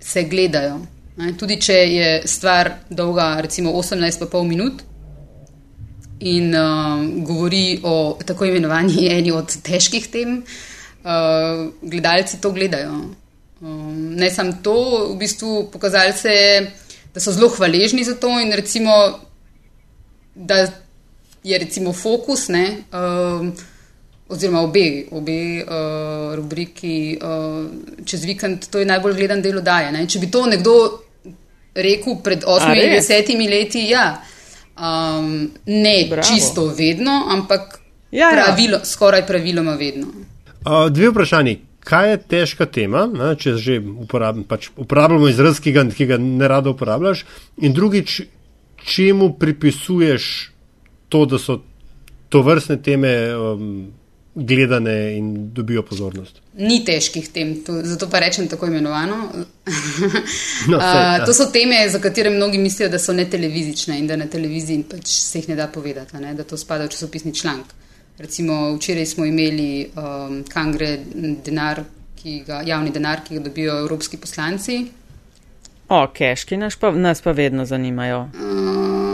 se 0.00 0.24
gledajo. 0.24 0.80
Ne? 1.16 1.34
Tudi 1.36 1.60
če 1.60 1.76
je 1.76 2.08
stvar 2.24 2.72
dolga, 2.88 3.34
recimo 3.44 3.76
18,5 3.76 4.48
minut 4.48 4.82
in 6.20 6.54
uh, 6.54 7.24
govori 7.26 7.80
o 7.82 8.18
tako 8.26 8.44
imenovani 8.44 9.08
eni 9.16 9.32
od 9.32 9.56
težkih 9.62 10.08
tem, 10.10 10.38
uh, 11.04 11.66
gledalci 11.82 12.40
to 12.40 12.52
gledajo. 12.52 12.94
Um, 13.60 14.14
ne 14.18 14.30
samo 14.30 14.58
to, 14.62 14.78
v 15.14 15.18
bistvu 15.18 15.68
pokazali 15.72 16.12
se 16.12 16.30
je, 16.30 16.72
da 17.14 17.20
so 17.20 17.32
zelo 17.32 17.48
hvaležni 17.48 18.04
za 18.04 18.14
to 18.14 18.28
in 18.40 18.52
recimo, 18.52 18.90
da 20.34 20.66
je 21.44 21.58
recimo 21.58 21.92
fokus. 21.92 22.48
Ne, 22.48 22.66
uh, 22.92 23.48
oziroma 24.28 24.60
obe, 24.60 25.04
obe 25.10 25.62
uh, 25.62 26.34
rubriki 26.34 27.18
uh, 27.22 27.66
čez 28.04 28.24
vikend, 28.24 28.68
to 28.70 28.80
je 28.80 28.88
najbolj 28.88 29.16
gledan 29.18 29.42
del 29.42 29.60
oddaje. 29.60 29.92
Ne? 29.92 30.06
Če 30.08 30.22
bi 30.22 30.30
to 30.32 30.46
nekdo 30.48 30.74
rekel 31.74 32.20
pred 32.24 32.44
8-10 32.46 33.50
leti, 33.50 33.84
ja, 33.90 34.14
um, 34.78 35.50
ne 35.66 36.06
Bravo. 36.10 36.28
čisto 36.28 36.66
vedno, 36.78 37.24
ampak 37.28 37.80
ja, 38.10 38.30
ja. 38.30 38.32
pravilo, 38.32 38.78
ja. 38.78 38.84
skoraj 38.84 39.26
praviloma 39.26 39.74
vedno. 39.74 40.06
Uh, 40.64 40.90
dve 40.90 41.10
vprašanje. 41.10 41.58
Kaj 41.84 42.10
je 42.10 42.18
težka 42.32 42.64
tema, 42.66 43.04
ne, 43.12 43.34
če 43.36 43.58
že 43.60 43.74
uporab, 43.76 44.38
pač 44.48 44.70
uporabljamo 44.80 45.28
izraz, 45.28 45.60
ki 45.60 45.74
ga, 45.76 45.84
ki 45.92 46.06
ga 46.08 46.16
ne 46.16 46.48
rado 46.48 46.72
uporabljaš, 46.72 47.26
in 47.60 47.74
drugič, 47.76 48.22
čemu 48.84 49.34
pripisuješ 49.36 50.30
to, 51.12 51.26
da 51.28 51.38
so 51.38 51.58
to 52.32 52.40
vrstne 52.42 52.78
teme 52.82 53.12
um, 53.36 53.92
gledane 54.34 55.16
in 55.16 55.52
dobijo 55.54 55.82
pozornost. 55.82 56.40
Ni 56.58 56.84
težkih 56.84 57.28
tem, 57.32 57.54
to, 57.64 57.78
zato 57.82 58.08
pa 58.10 58.18
rečem 58.18 58.48
tako 58.48 58.66
imenovano. 58.66 59.16
no, 60.70 60.80
sej, 60.80 61.00
uh, 61.20 61.26
to 61.26 61.34
so 61.34 61.46
teme, 61.52 61.78
za 61.90 61.98
katere 61.98 62.30
mnogi 62.30 62.58
mislijo, 62.58 62.88
da 62.88 62.98
so 62.98 63.12
ne 63.12 63.28
televizične 63.30 63.98
in 63.98 64.06
da 64.06 64.16
na 64.16 64.26
televiziji 64.26 64.84
pač 64.90 65.06
se 65.06 65.38
jih 65.38 65.48
ne 65.48 65.56
da 65.56 65.68
povedati, 65.68 66.16
ne? 66.16 66.34
da 66.34 66.44
to 66.44 66.56
spada 66.56 66.84
v 66.84 66.94
časopisni 66.96 67.34
članek. 67.34 67.74
Recimo 68.18 68.74
včeraj 68.76 69.06
smo 69.06 69.24
imeli 69.24 69.90
um, 69.96 70.44
kangre 70.48 70.98
denar, 71.44 71.82
ga, 72.46 72.62
javni 72.66 72.90
denar, 72.90 73.24
ki 73.24 73.38
ga 73.38 73.48
dobijo 73.48 73.78
evropski 73.78 74.16
poslanci. 74.16 74.84
O, 75.88 76.06
keški 76.14 76.56
nas 76.56 76.76
pa, 76.76 76.90
nas 76.90 77.22
pa 77.22 77.32
vedno 77.32 77.64
zanimajo. 77.64 78.28
Uh, 78.34 79.13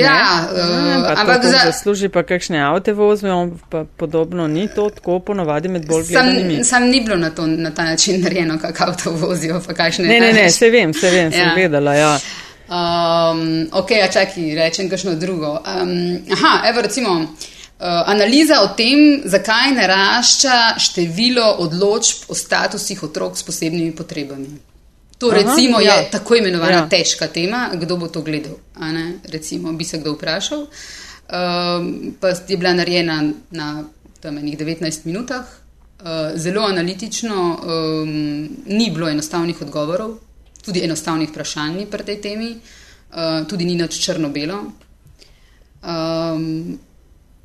Ja, 0.00 0.48
uh, 0.52 1.20
ampak 1.20 1.44
za... 1.44 1.58
zasluži 1.64 2.08
pa 2.08 2.22
kakšne 2.22 2.60
avte 2.60 2.92
vozijo, 2.92 3.50
pa 3.70 3.84
podobno 3.96 4.46
ni 4.46 4.68
to 4.68 4.90
tako 4.90 5.18
ponovadi 5.18 5.68
med 5.68 5.86
bolj 5.86 6.06
gledanimi. 6.08 6.64
Sam 6.64 6.88
ni 6.88 7.00
bilo 7.00 7.16
na, 7.16 7.30
to, 7.30 7.46
na 7.46 7.70
ta 7.70 7.84
način 7.84 8.22
narejeno, 8.22 8.58
kak 8.58 8.80
avto 8.80 9.10
vozijo, 9.10 9.60
pa 9.66 9.74
kakšne. 9.74 10.08
Ne, 10.08 10.20
ne, 10.20 10.32
ne, 10.32 10.50
se 10.50 10.70
vem, 10.70 10.94
se 10.94 11.10
vem, 11.10 11.32
ja. 11.32 11.38
sem 11.38 11.50
vedela, 11.56 11.94
ja. 11.94 12.18
Um, 12.64 13.68
ok, 13.72 13.90
a 14.04 14.08
čakaj, 14.12 14.54
rečem 14.54 14.88
kakšno 14.90 15.14
drugo. 15.14 15.50
Um, 15.52 16.18
aha, 16.32 16.68
evo 16.68 16.82
recimo. 16.82 17.10
Uh, 17.74 17.86
analiza 18.06 18.60
o 18.62 18.68
tem, 18.76 19.22
zakaj 19.24 19.72
narašča 19.74 20.78
število 20.78 21.56
odločb 21.58 22.30
o 22.30 22.34
statusih 22.34 23.02
otrok 23.02 23.38
s 23.38 23.42
posebnimi 23.42 23.92
potrebami. 23.96 24.73
To 25.24 25.30
Aha, 25.30 25.40
recimo 25.40 25.80
ja. 25.80 25.94
je 25.94 26.10
tako 26.10 26.34
imenovana 26.36 26.84
ja. 26.84 26.88
težka 26.88 27.26
tema, 27.32 27.70
kdo 27.74 27.96
bo 27.96 28.08
to 28.12 28.20
gledal. 28.20 28.58
Recimo, 29.32 29.72
bi 29.72 29.84
se 29.84 29.98
kdo 29.98 30.12
vprašal. 30.12 30.66
Um, 30.66 32.12
pa 32.20 32.28
je 32.28 32.56
bila 32.56 32.74
narejena 32.76 33.22
na 33.50 33.84
enih 34.22 34.58
19 34.58 35.06
minutah, 35.06 35.44
uh, 35.44 36.36
zelo 36.36 36.62
analitično, 36.62 37.60
um, 37.64 38.08
ni 38.66 38.90
bilo 38.90 39.08
enostavnih 39.08 39.62
odgovorov, 39.62 40.18
tudi 40.64 40.84
enostavnih 40.84 41.28
vprašanj 41.30 41.86
pri 41.90 42.04
tej 42.04 42.20
temi, 42.20 42.50
uh, 42.52 43.48
tudi 43.48 43.64
ni 43.64 43.76
nič 43.76 43.96
črno-belo. 44.04 44.60
Um, 45.84 46.78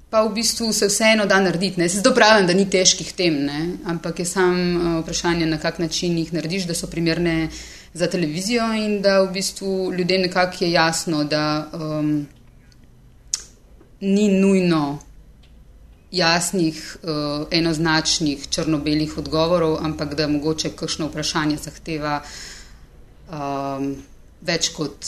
pa 0.10 0.24
v 0.26 0.34
bistvu 0.34 0.74
se 0.74 0.88
vseeno 0.88 1.26
da 1.26 1.40
narediti. 1.40 1.80
Ne? 1.80 1.90
Se 1.90 1.98
zato 2.02 2.14
pravim, 2.16 2.48
da 2.48 2.54
ni 2.54 2.70
težkih 2.70 3.14
tem, 3.14 3.44
ne? 3.46 3.60
ampak 3.86 4.20
je 4.20 4.26
sam 4.26 4.56
uh, 4.56 4.88
vprašanje, 5.04 5.46
na 5.46 5.60
kak 5.62 5.80
način 5.80 6.18
jih 6.18 6.34
narediš, 6.34 6.66
da 6.66 6.74
so 6.74 6.88
primerne 6.88 7.50
za 7.94 8.08
televizijo 8.08 8.66
in 8.74 9.02
da 9.02 9.22
v 9.22 9.32
bistvu 9.34 9.94
ljudem 9.94 10.22
nekako 10.22 10.64
je 10.66 10.72
jasno, 10.72 11.24
da 11.24 11.70
um, 11.74 12.28
ni 14.02 14.30
nujno 14.40 15.00
jasnih, 16.12 16.98
uh, 17.04 17.48
enoznačnih, 17.52 18.48
črno-belih 18.50 19.18
odgovorov, 19.18 19.78
ampak 19.86 20.16
da 20.16 20.28
mogoče 20.28 20.70
kakšno 20.70 21.08
vprašanje 21.08 21.58
zahteva 21.58 22.22
um, 23.30 23.94
več 24.42 24.72
kot 24.74 25.06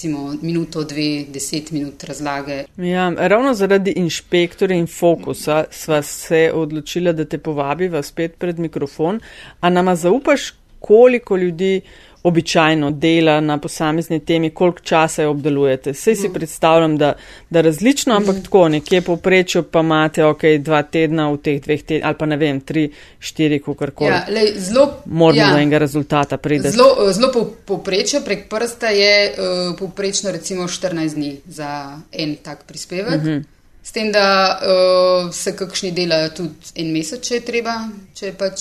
recimo 0.00 0.34
minuto, 0.42 0.84
dve, 0.84 1.24
deset 1.28 1.70
minut 1.70 2.04
razlage. 2.04 2.64
Ja, 2.76 3.12
ravno 3.16 3.54
zaradi 3.54 3.92
inšpektorja 3.96 4.76
in 4.76 4.86
fokusa 4.86 5.64
sva 5.70 6.02
se 6.02 6.50
odločila, 6.54 7.12
da 7.12 7.24
te 7.24 7.38
povabiva 7.38 8.02
spet 8.02 8.38
pred 8.38 8.58
mikrofon. 8.58 9.20
A 9.60 9.70
nama 9.70 9.96
zaupaš, 9.96 10.54
koliko 10.78 11.36
ljudi 11.36 11.80
običajno 12.22 12.90
dela 12.90 13.40
na 13.40 13.58
posamezni 13.58 14.20
temi, 14.24 14.50
koliko 14.50 14.80
časa 14.80 15.22
jo 15.22 15.30
obdelujete. 15.30 15.94
Sej 15.94 16.16
si 16.16 16.28
predstavljam, 16.34 16.98
da, 16.98 17.12
da 17.50 17.60
različno, 17.60 18.14
ampak 18.14 18.36
mm. 18.36 18.42
tako 18.42 18.68
nekje 18.68 19.00
povprečju 19.00 19.62
pa 19.62 19.80
imate 19.80 20.24
ok, 20.24 20.42
dva 20.58 20.82
tedna 20.82 21.30
v 21.30 21.36
teh 21.36 21.62
dveh 21.62 21.82
tednih 21.82 22.06
ali 22.06 22.18
pa 22.18 22.26
ne 22.26 22.36
vem, 22.36 22.60
tri, 22.60 22.90
štiri, 23.18 23.60
kakorkoli. 23.64 24.10
Ja, 24.10 24.24
lej, 24.28 24.52
zelo, 24.58 25.02
Moramo 25.04 25.40
ja, 25.40 25.52
do 25.52 25.58
enega 25.58 25.78
rezultata 25.78 26.36
priti. 26.36 26.70
Zelo, 26.70 27.12
zelo 27.12 27.32
po, 27.32 27.46
povprečje 27.66 28.20
prek 28.24 28.48
prsta 28.48 28.88
je 28.88 29.14
uh, 29.30 29.78
povprečno 29.78 30.30
recimo 30.30 30.68
14 30.68 31.14
dni 31.14 31.36
za 31.46 31.98
en 32.12 32.36
tak 32.42 32.64
prispevek. 32.64 33.22
Mm 33.22 33.26
-hmm. 33.26 33.44
S 33.82 33.92
tem, 33.92 34.12
da 34.12 34.60
uh, 34.60 35.34
se 35.34 35.56
kakšni 35.56 35.92
delajo 35.92 36.28
tudi 36.28 36.54
en 36.74 36.92
mesec, 36.92 37.28
če 37.28 37.34
je 37.34 37.40
treba, 37.40 37.88
če 38.14 38.26
je 38.26 38.32
pač 38.32 38.60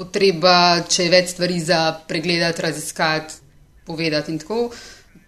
potreba, 0.00 0.80
če 0.88 1.06
je 1.06 1.12
več 1.12 1.34
stvari 1.34 1.58
za 1.60 1.80
pregledati, 2.08 2.64
raziskati, 2.64 3.34
povedati 3.84 4.32
in 4.32 4.40
tako. 4.40 4.70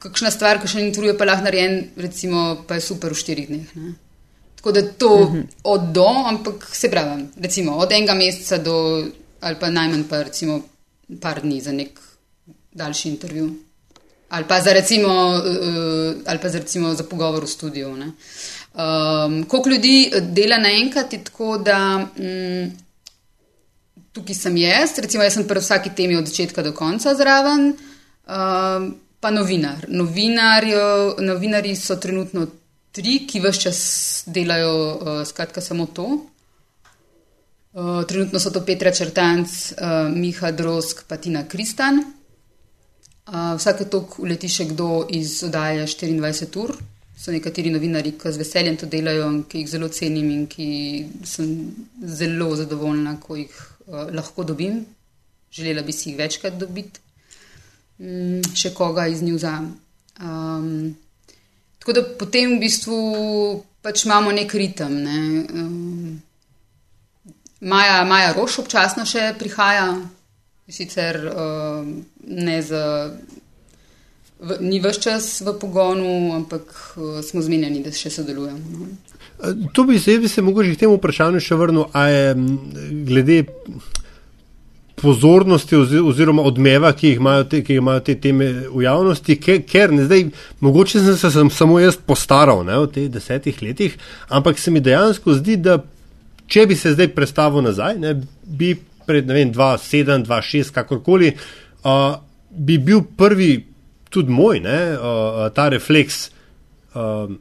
Kakšna 0.02 0.32
stvar, 0.34 0.60
ki 0.62 0.70
še 0.70 0.82
ni 0.82 0.94
truje, 0.94 1.12
pa 1.18 1.28
lahko 1.28 1.46
narejen, 1.46 1.76
recimo, 2.00 2.62
pa 2.66 2.78
je 2.78 2.86
super 2.88 3.12
v 3.12 3.20
štirih 3.20 3.50
dneh. 3.50 3.74
Ne? 3.78 3.92
Tako 4.58 4.72
da 4.72 4.82
to 4.82 5.10
uh 5.14 5.32
-huh. 5.32 5.42
od 5.74 5.92
do, 5.92 6.06
ampak 6.30 6.68
se 6.74 6.90
pravi, 6.90 7.26
recimo 7.36 7.76
od 7.76 7.92
enega 7.92 8.14
meseca 8.14 8.58
do, 8.58 9.04
ali 9.40 9.56
pa 9.60 9.70
najmanj 9.70 10.04
pa 10.08 10.22
recimo 10.22 10.60
par 11.20 11.40
dni 11.42 11.60
za 11.60 11.72
nek 11.72 12.00
daljši 12.72 13.08
intervju. 13.08 13.50
Ali 14.28 14.44
pa 14.48 14.60
za, 14.60 14.72
recimo, 14.72 15.08
uh, 15.36 16.14
ali 16.26 16.38
pa 16.42 16.48
za, 16.48 16.58
recimo, 16.58 16.94
za 16.94 17.04
pogovor 17.04 17.44
v 17.44 17.48
studiu. 17.48 17.88
Um, 17.88 19.44
koliko 19.44 19.68
ljudi 19.68 20.12
dela 20.20 20.58
naenkrat, 20.58 21.12
je 21.12 21.24
tako, 21.24 21.58
da 21.58 22.08
um, 22.16 22.72
tukaj 24.12 24.36
sem 24.36 24.56
jaz, 24.60 24.96
recimo, 24.98 25.24
jaz 25.24 25.38
sem 25.38 25.46
pri 25.48 25.60
vsaki 25.60 25.94
temi 25.96 26.16
od 26.16 26.28
začetka 26.28 26.62
do 26.62 26.72
konca 26.76 27.14
zraven, 27.16 27.72
uh, 27.72 28.90
pa 29.20 29.30
novinar. 29.30 29.86
Novinarji 29.88 31.76
so 31.76 31.96
trenutno 31.96 32.46
tri, 32.92 33.22
ki 33.26 33.40
vse 33.40 33.60
čas 33.66 33.80
delajo 34.26 34.74
uh, 34.74 35.24
skratka 35.26 35.60
samo 35.64 35.86
to. 35.86 36.08
Uh, 37.72 38.04
trenutno 38.04 38.40
so 38.40 38.52
to 38.52 38.60
Petra 38.66 38.92
Črtanc, 38.92 39.48
uh, 39.72 40.12
Miha 40.12 40.50
Drosk, 40.52 41.06
pa 41.08 41.16
Tina 41.16 41.46
Kristan. 41.48 42.02
Uh, 43.22 43.54
vsake 43.56 43.86
tok 43.88 44.18
uleti 44.20 44.50
še 44.50 44.66
kdo 44.74 45.06
iz 45.08 45.40
oddaje 45.46 45.86
24 45.88 46.60
ur. 46.60 46.76
So 47.22 47.30
nekateri 47.30 47.70
novinari, 47.70 48.16
ki 48.18 48.32
z 48.34 48.40
veseljem 48.40 48.76
to 48.80 48.88
delajo, 48.90 49.28
ki 49.46 49.60
jih 49.60 49.68
zelo 49.70 49.88
cenim 49.94 50.30
in 50.34 50.46
ki 50.50 50.66
sem 51.22 51.52
zelo 52.02 52.48
zadovoljna, 52.58 53.12
ko 53.22 53.36
jih 53.38 53.52
uh, 53.86 54.08
lahko 54.10 54.42
dobim. 54.44 54.80
Želela 55.54 55.84
bi 55.86 55.94
si 55.94 56.08
jih 56.10 56.18
večkrat 56.18 56.56
dobiti, 56.58 56.98
um, 58.02 58.40
še 58.58 58.72
koga 58.74 59.06
iz 59.06 59.22
Njuza. 59.22 59.52
Um, 60.18 60.96
tako 61.78 61.94
da 61.94 62.02
potem 62.18 62.56
v 62.56 62.60
bistvu 62.64 62.98
pač 63.86 64.02
imamo 64.08 64.32
nek 64.34 64.54
ritem. 64.58 64.98
Ne? 65.06 65.18
Um, 65.62 66.22
Maja, 67.60 68.02
Maja 68.04 68.32
Roš 68.34 68.64
občasno 68.64 69.06
še 69.06 69.28
prihaja, 69.38 69.92
sicer 70.66 71.22
uh, 71.30 71.86
ne 72.26 72.58
za. 72.66 72.82
V, 74.42 74.58
ni 74.60 74.80
vse 74.82 75.00
čas 75.00 75.26
v 75.46 75.54
pogonu, 75.54 76.34
ampak 76.34 76.66
uh, 76.96 77.20
smo 77.22 77.42
zmenjeni, 77.42 77.82
da 77.84 77.94
še 77.94 78.10
sodelujemo. 78.10 78.58
No. 78.74 78.90
To 79.74 79.84
bi 79.86 79.98
se, 79.98 80.18
bi 80.18 80.28
se 80.28 80.42
mogoče 80.42 80.74
k 80.74 80.82
temu 80.84 80.98
vprašanju 80.98 81.40
še 81.42 81.58
vrnil, 81.58 81.86
a 81.94 82.06
je 82.10 82.34
glede 83.06 83.38
pozornosti 85.02 85.76
oziroma 85.98 86.42
odmeva, 86.46 86.92
ki 86.94 87.12
jih 87.12 87.22
imajo 87.22 87.46
te, 87.50 87.62
jih 87.62 87.80
imajo 87.80 88.04
te 88.06 88.14
teme 88.22 88.50
v 88.70 88.84
javnosti, 88.84 89.36
ker, 89.42 89.62
ker 89.66 89.94
ne 89.94 90.06
zdaj, 90.06 90.28
mogoče 90.62 91.02
sem 91.02 91.16
se 91.18 91.30
sem 91.34 91.50
samo 91.50 91.80
jaz 91.82 91.98
postaral 91.98 92.62
ne, 92.66 92.76
v 92.84 92.90
teh 92.94 93.08
desetih 93.10 93.58
letih, 93.62 93.96
ampak 94.30 94.62
se 94.62 94.70
mi 94.70 94.82
dejansko 94.84 95.38
zdi, 95.40 95.58
da 95.58 95.80
če 96.46 96.66
bi 96.70 96.78
se 96.78 96.94
zdaj 96.94 97.10
predstavil 97.16 97.66
nazaj, 97.66 97.98
ne, 97.98 98.14
bi 98.46 98.76
pred 99.06 99.26
2-7, 99.26 100.22
2-6, 100.28 100.70
kakorkoli, 100.76 101.32
uh, 101.82 102.20
bi 102.50 102.78
bil 102.78 103.02
prvi 103.18 103.56
tudi 104.12 104.32
moj, 104.32 104.60
ne, 104.60 104.78
uh, 104.96 105.46
ta 105.56 105.70
refleks. 105.72 106.28
Uh, 106.92 107.32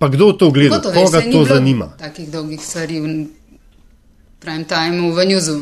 Pa 0.00 0.08
kdo 0.08 0.32
to 0.32 0.48
gleda, 0.50 0.80
to 0.80 0.92
koga 0.96 1.20
to 1.20 1.44
zanima? 1.44 1.92
Takih 2.00 2.30
dolgih 2.32 2.60
stvari 2.64 3.00
v 3.00 3.10
prime 4.40 4.64
timeu, 4.64 5.12
v 5.12 5.26
njuzu. 5.28 5.58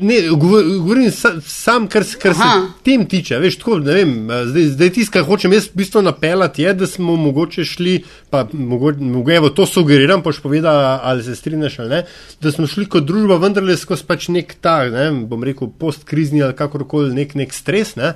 Ne, 0.00 0.18
govorim 0.30 1.08
sam, 1.42 1.88
kar, 1.88 2.04
kar 2.20 2.34
se 2.34 2.48
tem 2.84 3.06
tiče. 3.08 3.38
Veš, 3.40 3.56
tako, 3.58 3.78
vem, 3.82 4.12
zdaj, 4.50 4.66
zdaj 4.74 4.90
tisto, 4.92 5.12
kar 5.16 5.24
hočem 5.26 5.56
jaz 5.56 5.70
v 5.70 5.80
bistvu 5.80 6.02
napeljati, 6.04 6.62
je, 6.62 6.74
da 6.74 6.86
smo 6.86 7.16
mogoče 7.16 7.64
šli, 7.64 7.94
pa 8.30 8.44
mogoče 8.52 9.54
to 9.56 9.66
sugeriram, 9.66 10.22
paš 10.22 10.42
povedal, 10.44 11.00
ali 11.02 11.24
se 11.24 11.36
strinjaš 11.36 11.78
ali 11.78 11.88
ne, 11.88 12.02
da 12.42 12.52
smo 12.52 12.66
šli 12.66 12.86
kot 12.86 13.08
družba 13.08 13.40
vendarle 13.40 13.76
skozi 13.76 14.04
pač 14.06 14.28
nek 14.28 14.52
ta, 14.60 14.82
ne, 14.92 15.08
bom 15.26 15.42
rekel, 15.44 15.72
postkrizni 15.80 16.44
ali 16.44 16.54
kakorkoli 16.54 17.14
nek, 17.16 17.34
nek 17.34 17.56
stres 17.56 17.96
ne, 17.96 18.12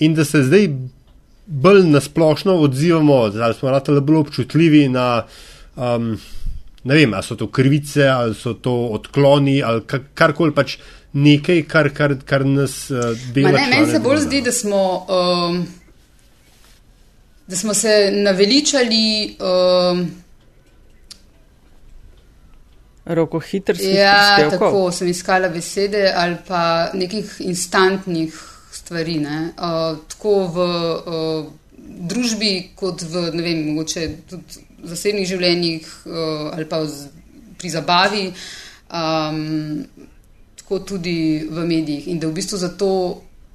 in 0.00 0.16
da 0.16 0.24
se 0.24 0.42
zdaj 0.48 0.66
bolj 1.50 1.86
nasplošno 1.86 2.54
odzivamo, 2.54 3.14
ali 3.14 3.54
smo 3.54 3.70
ratali 3.70 4.00
bolj 4.00 4.16
občutljivi 4.16 4.88
na, 4.88 5.24
um, 5.76 6.18
ne 6.84 6.94
vem, 6.94 7.14
ali 7.14 7.22
so 7.22 7.36
to 7.36 7.50
krivice, 7.50 8.06
ali 8.08 8.34
so 8.34 8.54
to 8.54 8.74
odkloni, 8.94 9.62
ali 9.62 9.82
karkoli 10.14 10.54
pač 10.54 10.76
nekaj, 11.12 11.64
kar, 11.66 11.90
kar, 11.94 12.14
kar 12.24 12.46
nas 12.46 12.90
uh, 12.90 13.10
dela. 13.34 13.50
Ne, 13.58 13.66
meni 13.70 13.90
se 13.90 13.98
bolj 13.98 14.22
zdi, 14.28 14.42
da 14.46 14.52
smo, 14.52 14.82
um, 15.08 15.66
da 17.46 17.56
smo 17.56 17.74
se 17.74 18.10
naveličali. 18.14 19.36
Um, 19.40 20.06
Roko 23.04 23.40
hitrih. 23.40 23.80
Ja, 23.94 24.50
tako 24.50 24.92
sem 24.92 25.08
iskala 25.08 25.48
besede 25.48 26.12
ali 26.16 26.36
pa 26.46 26.90
nekih 26.94 27.36
instantnih 27.40 28.49
stvari. 28.76 29.18
Uh, 29.20 29.98
tako 30.08 30.34
v 30.54 30.66
uh, 30.66 31.46
družbi, 32.10 32.52
kot 32.76 33.02
v 33.02 33.30
ne 33.34 33.42
vem, 33.44 33.64
mogoče 33.70 34.04
tudi 34.30 34.66
zasebnih 34.90 35.28
življenjih 35.28 35.88
uh, 36.06 36.50
ali 36.54 36.68
pa 36.68 36.82
z, 36.86 37.08
pri 37.60 37.72
zabavi, 37.72 38.26
um, 38.88 39.40
tako 40.60 40.80
tudi 40.94 41.46
v 41.50 41.66
medijih. 41.66 42.08
In 42.08 42.22
da 42.22 42.30
v 42.30 42.38
bistvu 42.40 42.62
zato. 42.68 42.92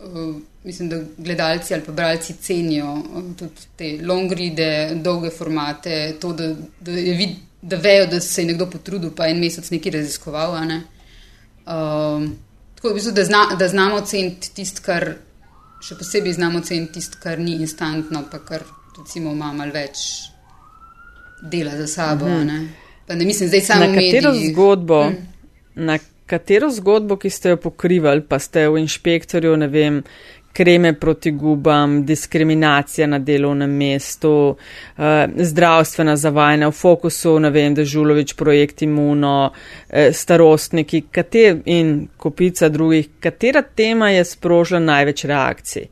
Uh, 0.02 0.36
Mislim, 0.66 0.88
da 0.90 0.98
gledalci 1.18 1.76
ali 1.76 1.84
pa 1.86 1.92
bralci 1.94 2.34
cenijo 2.42 2.96
tudi 3.38 3.68
te 3.78 3.90
long 4.02 4.32
reade, 4.34 4.96
dolge 4.98 5.30
formate, 5.30 6.16
to, 6.18 6.32
da, 6.34 6.48
da, 6.80 6.92
vid, 6.92 7.36
da 7.62 7.78
vejo, 7.78 8.08
da 8.08 8.20
se 8.20 8.42
je 8.42 8.48
nekdo 8.48 8.66
potrudil, 8.70 9.12
pa 9.14 9.28
en 9.30 9.40
mesec 9.40 9.70
nekaj 9.70 9.94
raziskoval. 10.00 10.58
Ne? 10.66 10.80
Um, 11.66 12.32
Tako 12.86 12.94
v 12.94 12.98
bistvu, 12.98 13.12
da, 13.12 13.24
zna, 13.24 13.56
da 13.60 13.68
znamo 13.68 14.02
ceniti 14.02 14.52
tisto, 14.54 14.84
kar 14.86 15.08
še 15.82 15.96
posebej 15.98 16.36
znamo 16.38 16.60
ceniti 16.62 17.00
tisto, 17.00 17.18
kar 17.18 17.40
ni 17.42 17.56
instantno, 17.58 18.22
pa 18.30 18.38
kar 18.46 18.62
recimo 19.00 19.32
ima 19.34 19.48
malo 19.58 19.74
več 19.74 20.04
dela 21.42 21.74
za 21.78 21.88
sabo. 21.88 22.26
-hmm. 22.26 22.46
ne? 22.46 23.16
Ne 23.16 23.26
mislim, 23.26 23.50
na 23.80 23.88
katero 23.96 24.34
zgodbo, 24.34 25.10
mm. 25.10 25.16
na 25.76 25.98
katero 26.26 26.70
zgodbo, 26.70 27.18
ki 27.18 27.30
ste 27.30 27.50
jo 27.50 27.58
pokrivali, 27.58 28.22
pa 28.22 28.40
ste 28.40 28.68
v 28.70 28.78
inšpektorju, 28.78 29.58
ne 29.58 29.68
vem, 29.68 30.04
kreme 30.56 30.94
proti 31.00 31.32
gubam, 31.32 32.06
diskriminacija 32.06 33.08
na 33.08 33.20
delovnem 33.20 33.70
mestu, 33.70 34.56
eh, 34.98 35.28
zdravstvena 35.36 36.16
zavajanja 36.16 36.68
v 36.68 36.72
fokusu, 36.72 37.40
ne 37.40 37.50
vem, 37.50 37.76
Dežulovič, 37.76 38.34
projekt 38.34 38.82
Imuno, 38.82 39.52
eh, 39.90 40.14
starostniki, 40.14 41.02
kater 41.12 41.58
in 41.66 42.08
kopica 42.18 42.70
drugih, 42.70 43.10
katera 43.20 43.62
tema 43.62 44.10
je 44.10 44.24
sprožila 44.26 44.80
največ 44.80 45.26
reakcij. 45.26 45.88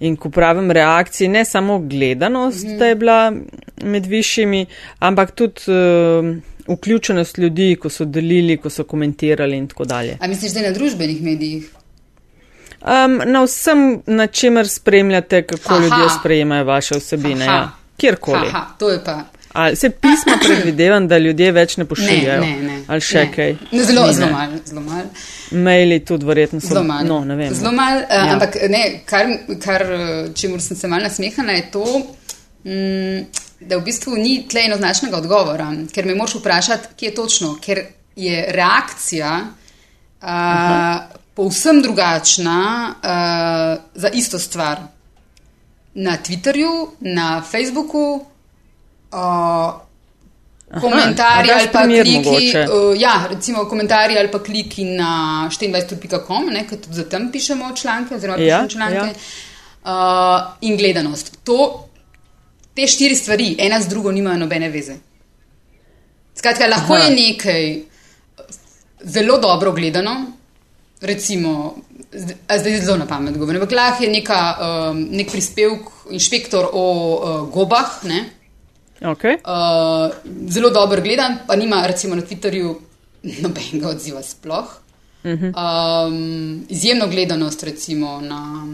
In 0.00 0.16
ko 0.16 0.30
pravim 0.30 0.70
reakciji, 0.70 1.28
ne 1.28 1.44
samo 1.44 1.78
gledanost, 1.78 2.64
mm 2.64 2.70
-hmm. 2.70 2.78
da 2.78 2.86
je 2.86 2.94
bila 2.94 3.32
med 3.84 4.06
višjimi, 4.06 4.66
ampak 4.98 5.30
tudi 5.30 5.60
uh, 5.66 6.36
vključenost 6.68 7.38
ljudi, 7.38 7.76
ko 7.80 7.88
so 7.88 8.04
delili, 8.04 8.56
ko 8.56 8.70
so 8.70 8.84
komentirali 8.84 9.56
in 9.56 9.68
tako 9.68 9.84
dalje. 9.84 10.16
A 10.20 10.28
misliš, 10.28 10.52
da 10.52 10.60
je 10.60 10.70
na 10.70 10.74
družbenih 10.74 11.22
medijih? 11.22 11.77
Um, 12.80 13.22
na 13.24 13.42
vsem, 13.42 14.02
na 14.06 14.26
čemer 14.26 14.68
spremljate, 14.68 15.42
kako 15.42 15.74
Aha. 15.74 15.82
ljudje 15.82 16.08
sprejemajo 16.20 16.64
vaše 16.64 16.94
vsebine. 16.94 17.44
Ja. 17.44 17.70
Kjerkoli. 17.96 18.48
Aha, 18.48 18.66
to 18.78 18.90
je 18.90 19.04
pa. 19.04 19.24
Ali 19.52 19.76
se 19.76 19.90
pismo 19.90 20.32
predvidevam, 20.44 21.08
da 21.08 21.18
ljudje 21.18 21.52
več 21.52 21.76
ne 21.76 21.84
pošiljajo? 21.84 22.40
Ne, 22.40 22.52
ne, 22.56 22.62
ne. 22.62 22.78
Ali 22.86 23.00
še 23.00 23.24
ne. 23.24 23.32
kaj? 23.34 23.56
Ne, 23.72 23.84
zelo, 23.84 24.06
ne. 24.06 24.12
zelo 24.14 24.30
malo. 24.32 24.60
Zelo 24.64 24.84
mal. 24.86 25.02
Maili 25.50 25.98
tudi 26.04 26.28
verjetno 26.28 26.60
so 26.60 26.70
zelo 26.70 26.84
malo. 26.86 27.08
No, 27.08 27.18
ne 27.24 27.36
vem. 27.36 27.54
Zelo 27.54 27.72
malo, 27.74 28.04
uh, 28.04 28.14
ja. 28.14 28.30
ampak 28.36 28.60
ne, 28.70 28.84
kar, 29.08 29.34
kar 29.64 29.86
čemu 30.38 30.60
sem 30.62 30.78
se 30.78 30.88
mal 30.88 31.02
nasmehala, 31.02 31.58
je 31.58 31.66
to, 31.74 31.84
mm, 32.64 33.44
da 33.66 33.80
v 33.80 33.86
bistvu 33.88 34.14
ni 34.20 34.44
tle 34.48 34.68
enoznačnega 34.68 35.18
odgovora, 35.18 35.72
ker 35.90 36.06
me 36.06 36.14
moš 36.14 36.38
vprašati, 36.38 36.94
kje 36.94 37.10
je 37.10 37.14
točno, 37.18 37.56
ker 37.64 37.82
je 38.14 38.44
reakcija. 38.54 39.38
Uh, 40.22 41.17
povsem 41.38 41.82
drugačna 41.82 42.94
uh, 42.94 43.84
za 43.94 44.08
isto 44.08 44.38
stvar. 44.38 44.78
Na 45.94 46.16
Twitterju, 46.26 46.88
na 47.00 47.42
Facebooku, 47.50 48.26
uh, 49.12 50.80
komentarji 50.80 51.50
ali 51.52 51.68
pa 51.72 51.82
kliki. 51.82 52.54
Uh, 52.58 53.00
ja, 53.00 53.26
recimo 53.30 53.64
komentarji 53.64 54.18
ali 54.18 54.30
pa 54.30 54.38
kliki 54.42 54.84
na 54.84 55.48
24.com, 55.50 56.50
ker 56.70 56.80
tudi 56.80 56.94
za 56.94 57.04
tem 57.08 57.30
pišemo 57.32 57.70
članke, 57.76 58.14
oziroma 58.14 58.38
ja, 58.38 58.62
pišemo 58.62 58.68
članke. 58.68 58.96
Ja. 58.96 59.14
Uh, 59.84 60.56
in 60.60 60.76
gledanost. 60.76 61.38
To, 61.44 61.88
te 62.74 62.86
štiri 62.86 63.14
stvari, 63.16 63.54
ena 63.58 63.80
z 63.80 63.88
drugo, 63.88 64.12
nimajo 64.12 64.42
nobene 64.42 64.68
veze. 64.74 64.98
Skratka, 66.34 66.66
lahko 66.66 66.94
Aha. 66.94 67.04
je 67.04 67.14
nekaj 67.14 67.78
zelo 69.04 69.38
dobro 69.38 69.72
gledano, 69.72 70.37
recimo, 71.00 71.74
zdaj 72.58 72.80
zelo 72.80 72.98
na 72.98 73.06
pamet 73.06 73.38
govorim. 73.38 73.60
Ampak 73.62 73.76
lahko 73.76 74.04
je 74.04 74.10
neka, 74.10 74.40
um, 74.60 75.06
nek 75.10 75.30
prispevek, 75.30 75.80
inšpektor 76.10 76.70
o 76.72 76.84
uh, 76.84 77.48
gobah. 77.52 78.00
Okay. 79.00 79.38
Uh, 79.44 80.10
zelo 80.50 80.70
dobro 80.70 81.02
gledan, 81.02 81.38
pa 81.46 81.56
nima 81.56 81.86
recimo 81.86 82.14
na 82.14 82.22
Twitterju 82.22 82.74
nobenega 83.42 83.88
odziva 83.88 84.22
sploh. 84.22 84.66
Uh 85.24 85.30
-huh. 85.30 85.52
um, 85.54 86.66
izjemno 86.68 87.08
gledanost 87.08 87.62
recimo 87.62 88.20
na, 88.20 88.66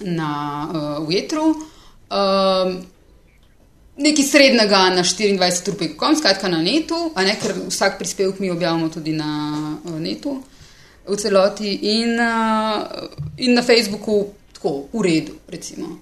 na 0.00 0.68
uh, 0.98 1.08
Vetru. 1.08 1.44
Um, 2.10 2.86
Nekaj 3.96 4.24
srednjega 4.24 4.90
na 4.90 5.02
24.com, 5.02 6.16
skratka 6.16 6.48
na 6.48 6.62
netu, 6.62 7.12
ne, 7.16 7.36
ker 7.42 7.52
vsak 7.68 7.98
prispevek 7.98 8.38
mi 8.38 8.50
objavimo 8.50 8.88
tudi 8.88 9.12
na 9.12 9.52
uh, 9.84 10.00
netu 10.00 10.42
v 11.08 11.16
celoti 11.16 11.74
in, 11.98 12.14
uh, 12.18 12.86
in 13.36 13.54
na 13.54 13.62
Facebooku 13.62 14.32
tako 14.52 14.88
v 14.92 15.02
redu. 15.02 15.32
Recimo. 15.48 15.98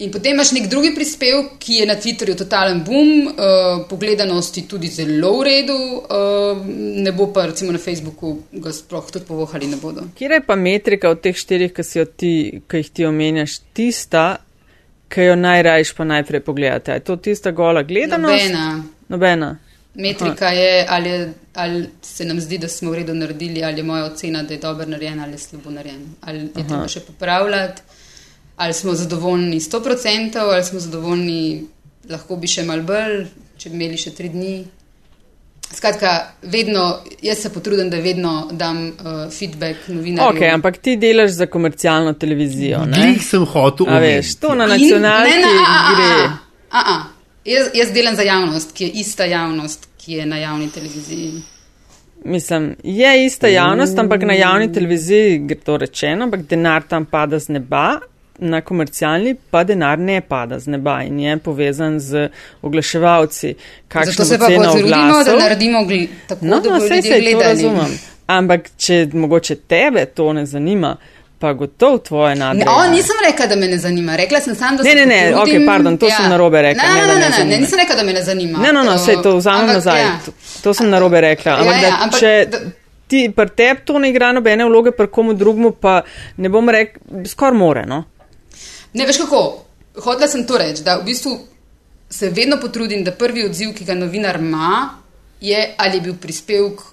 In 0.00 0.08
potem 0.08 0.32
imaš 0.32 0.54
nek 0.56 0.68
drugi 0.72 0.94
prispevek, 0.96 1.58
ki 1.60 1.82
je 1.82 1.86
na 1.86 1.94
Twitterju 2.00 2.34
totalen 2.40 2.78
boom, 2.84 3.26
uh, 3.28 3.82
pogledanosti 3.88 4.64
tudi 4.68 4.88
zelo 4.88 5.34
v 5.40 5.44
redu, 5.44 5.76
uh, 5.76 6.62
ne 7.04 7.12
bo 7.12 7.26
pa 7.32 7.44
recimo 7.50 7.72
na 7.72 7.78
Facebooku 7.78 8.38
ga 8.52 8.72
sploh 8.72 9.10
tudi 9.12 9.28
povohali 9.28 9.68
ne 9.68 9.76
bodo. 9.76 10.06
Kje 10.16 10.30
je 10.32 10.40
pa 10.46 10.56
metrika 10.56 11.10
od 11.12 11.20
teh 11.20 11.36
štirih, 11.36 11.74
ki, 11.76 12.06
ti, 12.16 12.32
ki 12.64 12.80
jih 12.80 12.90
ti 12.96 13.04
omenjaš, 13.04 13.58
tista, 13.76 14.24
ki 15.12 15.28
jo 15.28 15.36
najrajš 15.36 15.92
pa 15.92 16.08
najprej 16.08 16.46
pogledate? 16.48 16.96
Je 16.96 17.04
to 17.04 17.18
tista 17.20 17.52
gola 17.52 17.82
gledanost? 17.84 18.48
Nobena. 18.48 18.66
Nobena. 19.08 19.56
Metrika 19.94 20.46
Aha. 20.46 20.54
je, 20.54 20.86
ali, 20.88 21.32
ali 21.54 21.86
se 22.02 22.24
nam 22.24 22.40
zdi, 22.40 22.58
da 22.58 22.68
smo 22.68 22.90
v 22.90 23.00
redu 23.00 23.14
naredili, 23.14 23.64
ali 23.64 23.82
je 23.82 23.82
moja 23.82 24.04
ocena, 24.04 24.42
da 24.42 24.54
je 24.54 24.60
dobro 24.60 24.86
narejen 24.86 25.20
ali 25.20 25.38
slabo 25.38 25.70
narejen, 25.70 26.04
ali 26.20 26.38
je 26.38 26.48
Aha. 26.54 26.68
treba 26.68 26.88
še 26.88 27.00
popravljati 27.00 27.82
ali 28.60 28.74
smo 28.74 28.94
zadovoljni 28.94 29.60
100%, 29.60 30.38
ali 30.38 30.64
smo 30.64 30.80
zadovoljni, 30.80 31.64
lahko 32.10 32.36
bi 32.36 32.48
še 32.48 32.66
malo 32.68 32.82
bolj, 32.84 33.22
če 33.56 33.70
bi 33.70 33.78
imeli 33.78 33.96
še 33.96 34.10
tri 34.12 34.28
dni. 34.28 34.50
Skratka, 35.70 36.10
vedno, 36.42 36.82
jaz 37.24 37.40
se 37.40 37.52
potrudim, 37.54 37.88
da 37.88 38.02
vedno 38.04 38.34
dam 38.52 38.82
uh, 38.90 39.22
feedback 39.32 39.88
novinarjem. 39.88 40.36
Okay, 40.36 40.52
ampak 40.52 40.76
ti 40.84 40.98
delaš 41.00 41.38
za 41.38 41.46
komercialno 41.48 42.12
televizijo. 42.20 42.82
Glej, 42.90 43.16
sem 43.24 43.46
hotel 43.48 43.88
uvedeti. 43.88 44.36
To 44.44 44.52
na 44.58 44.68
nacionalni 44.68 45.40
gre. 45.40 46.12
A, 46.70 46.84
a, 46.84 46.98
jaz, 47.44 47.70
jaz 47.74 47.92
delam 47.92 48.16
za 48.16 48.22
javnost, 48.22 48.72
ki 48.72 48.84
je 48.84 48.90
ista 48.90 49.24
javnost, 49.24 49.88
ki 49.98 50.12
je 50.12 50.26
na 50.26 50.36
javni 50.36 50.70
televiziji. 50.70 51.32
Mislim, 52.24 52.76
je 52.84 53.24
ista 53.26 53.48
javnost, 53.48 53.98
ampak 53.98 54.22
na 54.22 54.32
javni 54.32 54.72
televiziji 54.72 55.38
gre 55.38 55.60
to 55.60 55.76
rečeno, 55.76 56.24
ampak 56.24 56.42
denar 56.42 56.82
tam 56.82 57.04
pada 57.04 57.38
z 57.38 57.48
neba 57.48 58.00
na 58.40 58.60
komercialni 58.60 59.34
pa 59.50 59.64
denar 59.64 59.98
ne 59.98 60.20
pada 60.20 60.58
z 60.58 60.66
neba 60.66 61.02
in 61.02 61.20
je 61.20 61.36
povezan 61.36 62.00
z 62.00 62.28
oglaševalci. 62.62 63.54
Zato 64.04 64.24
se 64.24 64.38
pa 64.38 64.46
potrudimo, 64.46 65.24
da 65.24 65.36
naredimo 65.38 65.78
tako, 66.26 66.46
no, 66.46 66.60
da 66.60 66.70
no, 66.70 66.80
se 66.80 67.00
vse 67.00 67.32
to 67.32 67.40
razumem. 67.40 67.98
Ampak, 68.26 68.70
če 68.76 69.08
mogoče 69.12 69.54
tebe 69.54 70.06
to 70.06 70.32
ne 70.32 70.46
zanima, 70.46 70.96
pa 71.40 71.52
gotovo 71.52 71.98
tvoje 71.98 72.34
nadležnosti. 72.36 72.88
No, 72.88 72.96
nisem 72.96 73.16
rekla, 73.26 73.46
da 73.46 73.56
me 73.56 73.68
ne 73.68 73.78
zanima. 73.78 74.16
Rekla 74.16 74.40
sem 74.40 74.54
samo, 74.54 74.76
da 74.76 74.84
se. 74.84 74.88
Ne, 74.88 75.06
ne, 75.06 75.06
ne, 75.06 75.32
potrudim, 75.32 75.62
ok, 75.62 75.66
pardon, 75.66 75.96
to 75.98 76.08
ja. 76.08 76.16
sem 76.16 76.28
narobe 76.28 76.62
rekla. 76.62 76.84
Ne, 76.84 77.00
ne, 77.00 77.06
ne, 77.06 77.14
ne, 77.14 77.30
ne, 77.38 77.44
ne, 77.44 77.60
nisem 77.60 77.78
rekla, 77.78 77.96
da 77.96 78.02
me 78.02 78.12
ne 78.12 78.22
zanima. 78.22 78.58
Ne, 78.58 78.72
no, 78.72 78.82
no, 78.84 78.96
vse 78.96 79.16
to 79.22 79.36
vzamem 79.36 79.66
nazaj. 79.66 80.00
Ja. 80.00 80.18
To, 80.26 80.32
to 80.62 80.74
sem 80.74 80.90
narobe 80.90 81.20
rekla. 81.20 81.56
Ampak, 81.62 81.74
ja, 81.74 81.80
ja, 81.80 81.88
da, 81.88 82.04
ampak 82.04 82.20
če. 82.20 82.34
Da, 82.50 82.60
Ti, 83.10 83.24
pri 83.36 83.50
tebi 83.56 83.80
to 83.84 83.98
ne 83.98 84.12
igra 84.12 84.28
nobene 84.32 84.68
vloge, 84.68 84.92
pri 84.94 85.08
komu 85.10 85.32
drugmu 85.34 85.72
pa 85.80 85.96
ne 86.36 86.48
bom 86.48 86.68
rekel, 86.70 87.24
skoraj 87.26 87.56
more. 87.58 87.82
No? 87.86 88.04
Ne 88.94 89.06
veš 89.08 89.24
kako. 89.24 89.40
Hodila 90.04 90.28
sem 90.30 90.44
to 90.46 90.60
reči, 90.60 90.84
da 90.86 91.00
v 91.00 91.08
bistvu 91.08 91.32
se 92.10 92.30
vedno 92.30 92.60
potrudim, 92.62 93.02
da 93.04 93.10
prvi 93.10 93.48
odziv, 93.48 93.72
ki 93.74 93.88
ga 93.88 93.96
novinar 93.98 94.38
ima, 94.38 95.00
je 95.40 95.64
ali 95.76 95.96
je 95.96 96.00
bil 96.00 96.14
prispevek 96.22 96.84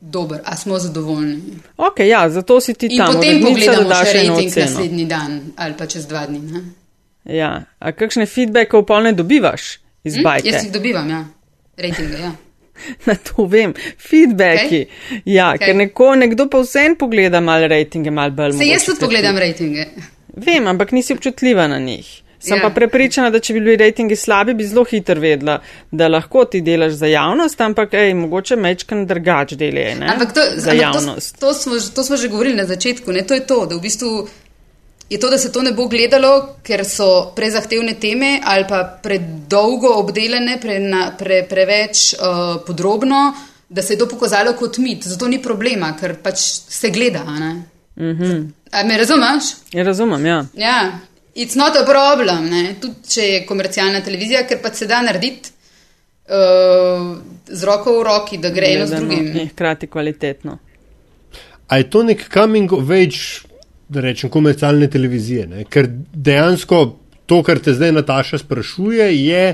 dober, 0.00 0.40
ali 0.44 0.56
smo 0.56 0.78
zadovoljni. 0.78 1.58
Ok, 1.76 1.98
ja, 1.98 2.30
zato 2.30 2.60
si 2.60 2.74
ti 2.74 2.88
tam. 2.96 3.06
In 3.06 3.14
potem 3.14 3.42
pogledamo 3.42 3.94
še 4.04 4.12
rejting 4.12 4.56
naslednji 4.56 5.04
dan 5.04 5.40
ali 5.56 5.74
pa 5.78 5.86
čez 5.86 6.06
dva 6.06 6.26
dni. 6.26 6.40
Ne? 6.40 6.64
Ja, 7.36 7.64
a 7.78 7.92
kakšne 7.92 8.26
feedbacke 8.30 8.78
v 8.78 8.86
polne 8.86 9.12
dobivaš 9.12 9.78
iz 10.04 10.16
hm? 10.16 10.22
bajke? 10.22 10.50
Jaz 10.50 10.66
jih 10.68 10.74
dobivam, 10.74 11.10
ja, 11.10 11.24
rejtinge, 11.76 12.20
ja. 12.22 12.34
Na 13.08 13.16
to 13.16 13.46
vem, 13.50 13.72
feedbacki. 13.98 14.82
Okay. 14.84 15.22
Ja, 15.24 15.54
okay. 15.54 15.72
ker 15.72 15.80
neko, 15.80 16.12
nekdo 16.20 16.46
pa 16.52 16.60
vsem 16.62 16.96
pogleda 17.00 17.40
malo 17.40 17.66
rejtinge, 17.72 18.12
malo 18.14 18.36
bolj. 18.36 18.58
Se 18.58 18.68
jaz 18.68 18.84
tudi 18.86 19.00
pogledam 19.00 19.38
rejtinge. 19.40 19.88
Vem, 20.36 20.68
ampak 20.68 20.92
nisi 20.92 21.16
občutljiva 21.16 21.66
na 21.72 21.78
njih. 21.80 22.06
Sem 22.46 22.58
ja. 22.58 22.62
pa 22.62 22.70
prepričana, 22.70 23.30
da 23.34 23.40
če 23.42 23.56
bi 23.56 23.60
bili 23.60 23.76
rejtingi 23.80 24.16
slabi, 24.16 24.54
bi 24.54 24.66
zelo 24.66 24.84
hitro 24.86 25.18
vedela, 25.20 25.58
da 25.90 26.08
lahko 26.08 26.44
ti 26.50 26.60
delaš 26.62 26.92
za 27.00 27.10
javnost, 27.10 27.60
ampak 27.60 27.94
ej, 27.98 28.14
mogoče 28.14 28.56
mečkan 28.56 29.06
drugač 29.06 29.56
delajo 29.58 29.96
za 29.98 30.12
ampak 30.14 30.36
javnost. 30.78 31.40
To, 31.40 31.46
to, 31.48 31.54
smo, 31.54 31.80
to 31.94 32.04
smo 32.06 32.16
že 32.16 32.30
govorili 32.30 32.56
na 32.56 32.66
začetku. 32.66 33.12
Ne? 33.12 33.26
To 33.26 33.34
je 33.34 33.46
to, 33.46 33.64
da 33.66 33.76
v 33.76 33.82
bistvu 33.82 34.28
je 35.10 35.20
to, 35.20 35.30
da 35.30 35.38
se 35.38 35.52
to 35.52 35.62
ne 35.62 35.72
bo 35.72 35.88
gledalo, 35.88 36.32
ker 36.62 36.84
so 36.84 37.32
prezahtevne 37.36 37.94
teme 38.00 38.40
ali 38.44 38.64
pa 38.68 38.82
predolgo 39.02 39.94
obdelane, 40.00 40.58
pre, 40.62 40.78
na, 40.82 41.10
pre, 41.18 41.42
preveč 41.48 42.12
uh, 42.14 42.62
podrobno, 42.66 43.34
da 43.68 43.82
se 43.82 43.94
je 43.94 43.98
to 43.98 44.08
pokazalo 44.08 44.54
kot 44.58 44.78
mit. 44.78 45.06
Zato 45.06 45.28
ni 45.28 45.42
problema, 45.42 45.94
ker 46.00 46.16
pač 46.22 46.38
se 46.68 46.90
gleda. 46.90 47.24
Mm 47.24 47.64
-hmm. 47.96 48.46
A 48.70 48.84
me 48.84 48.98
razumeš? 48.98 49.44
Ja, 49.72 49.82
razumem, 49.82 50.26
ja. 50.26 50.44
Ja, 50.54 50.98
it's 51.36 51.56
not 51.56 51.76
a 51.76 51.84
problem, 51.84 52.48
tudi 52.80 53.12
če 53.12 53.26
je 53.28 53.40
komercialna 53.46 54.00
televizija, 54.04 54.46
ker 54.48 54.60
pa 54.62 54.72
se 54.74 54.88
da 54.88 55.02
narediti 55.04 55.52
uh, 56.32 57.10
z 57.46 57.68
roko 57.68 57.98
v 57.98 58.04
roki, 58.08 58.40
da 58.42 58.50
gre 58.54 58.72
eno 58.78 58.86
z 58.88 59.00
drugim. 59.00 59.28
In 59.36 59.50
hkrati 59.52 59.90
kvalitetno. 59.92 60.58
A 61.68 61.80
je 61.82 61.90
to 61.90 62.02
nek 62.06 62.28
coming 62.32 62.72
of 62.72 62.90
age, 62.90 63.48
da 63.88 64.00
rečem, 64.00 64.30
komercialne 64.30 64.88
televizije? 64.90 65.46
Ne? 65.50 65.66
Ker 65.70 65.90
dejansko 66.14 66.80
to, 67.26 67.42
kar 67.46 67.60
te 67.62 67.74
zdaj 67.74 67.92
Nataša 67.92 68.40
sprašuje, 68.42 69.10
je 69.18 69.44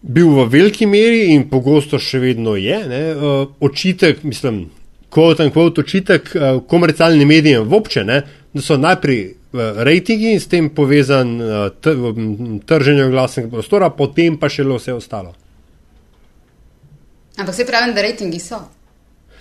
bil 0.00 0.32
v 0.32 0.46
veliki 0.48 0.88
meri 0.88 1.28
in 1.34 1.46
pogosto 1.50 2.00
še 2.00 2.18
vedno 2.22 2.56
je 2.56 2.78
uh, 2.80 3.48
očitek, 3.60 4.24
mislim 4.24 4.64
kot 5.10 5.40
en 5.42 5.50
kvot 5.50 5.80
očitek 5.82 6.30
uh, 6.34 6.62
komercialnim 6.70 7.28
medijem 7.28 7.66
v 7.68 7.76
občine, 7.76 8.22
da 8.54 8.62
so 8.62 8.78
najprej 8.80 9.39
rejtingi 9.52 10.32
in 10.32 10.40
s 10.40 10.46
tem 10.46 10.68
povezan 10.70 11.40
uh, 11.40 11.70
trženje 12.66 13.08
glasnega 13.10 13.50
prostora, 13.50 13.90
potem 13.90 14.38
pa 14.38 14.48
še 14.48 14.64
vse 14.66 14.94
ostalo. 14.94 15.34
Ampak 17.40 17.54
se 17.54 17.66
pravi, 17.66 17.94
da 17.94 18.04
rejtingi 18.04 18.40
so. 18.42 18.60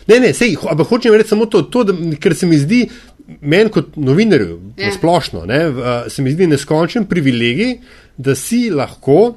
Ne, 0.10 0.20
ne, 0.20 0.34
sej, 0.34 0.56
ampak 0.72 0.88
hočem 0.90 1.14
reči 1.14 1.36
samo 1.36 1.46
to, 1.46 1.62
to 1.70 1.84
da, 1.84 1.94
ker 2.18 2.34
se 2.36 2.50
mi 2.50 2.58
zdi, 2.58 2.88
meni 3.42 3.70
kot 3.70 3.94
novinarju, 4.00 4.60
ja. 4.80 4.92
splošno, 4.96 5.46
ne, 5.46 5.62
uh, 5.70 5.88
se 6.10 6.26
mi 6.26 6.34
zdi 6.34 6.50
neskončen 6.50 7.06
privilegij, 7.10 7.78
da 8.18 8.36
si 8.36 8.70
lahko, 8.74 9.36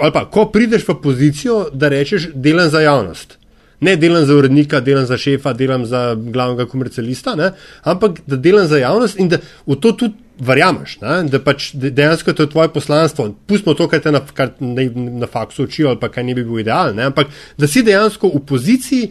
ali 0.00 0.14
pa 0.14 0.24
ko 0.32 0.48
prideš 0.50 0.88
v 0.88 1.00
pozicijo, 1.02 1.58
da 1.72 1.92
rečeš, 1.92 2.30
delam 2.34 2.70
za 2.72 2.80
javnost 2.80 3.38
ne 3.84 3.96
delam 4.00 4.24
za 4.26 4.34
urednika, 4.36 4.80
delam 4.80 5.06
za 5.06 5.18
šefa, 5.20 5.52
delam 5.52 5.86
za 5.86 6.14
glavnega 6.14 6.66
komercialista, 6.70 7.34
ne? 7.38 7.52
ampak 7.82 8.20
da 8.26 8.36
delam 8.36 8.66
za 8.70 8.78
javnost 8.80 9.18
in 9.20 9.28
da 9.32 9.38
v 9.66 9.76
to 9.80 9.92
tudi 9.92 10.14
verjameš, 10.40 10.96
ne? 11.02 11.18
da 11.30 11.40
pač 11.44 11.70
dejansko 11.74 12.30
je 12.30 12.38
to 12.40 12.46
tvoje 12.54 12.72
poslanstvo. 12.74 13.28
Pustimo 13.46 13.74
to, 13.78 13.88
kar 13.88 14.02
te 14.02 14.12
na, 14.12 14.22
kar 14.34 14.54
ne, 14.60 14.88
na 15.20 15.30
faksu 15.30 15.68
učijo 15.68 15.92
ali 15.92 16.00
pa 16.00 16.10
kaj 16.12 16.24
ne 16.24 16.34
bi 16.34 16.44
bil 16.44 16.62
idealen, 16.64 17.00
ampak 17.10 17.32
da 17.58 17.70
si 17.70 17.84
dejansko 17.86 18.32
v 18.34 18.44
poziciji, 18.48 19.10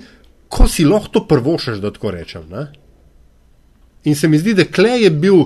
ko 0.53 0.67
si 0.69 0.85
lahko 0.85 1.13
to 1.13 1.27
prvošaš, 1.27 1.81
da 1.83 1.93
tako 1.93 2.11
rečem. 2.13 2.49
Ne? 2.51 2.67
In 4.03 4.15
se 4.15 4.27
mi 4.27 4.37
zdi, 4.37 4.53
da 4.57 4.65
klej 4.65 5.07
je 5.07 5.13
bil. 5.13 5.45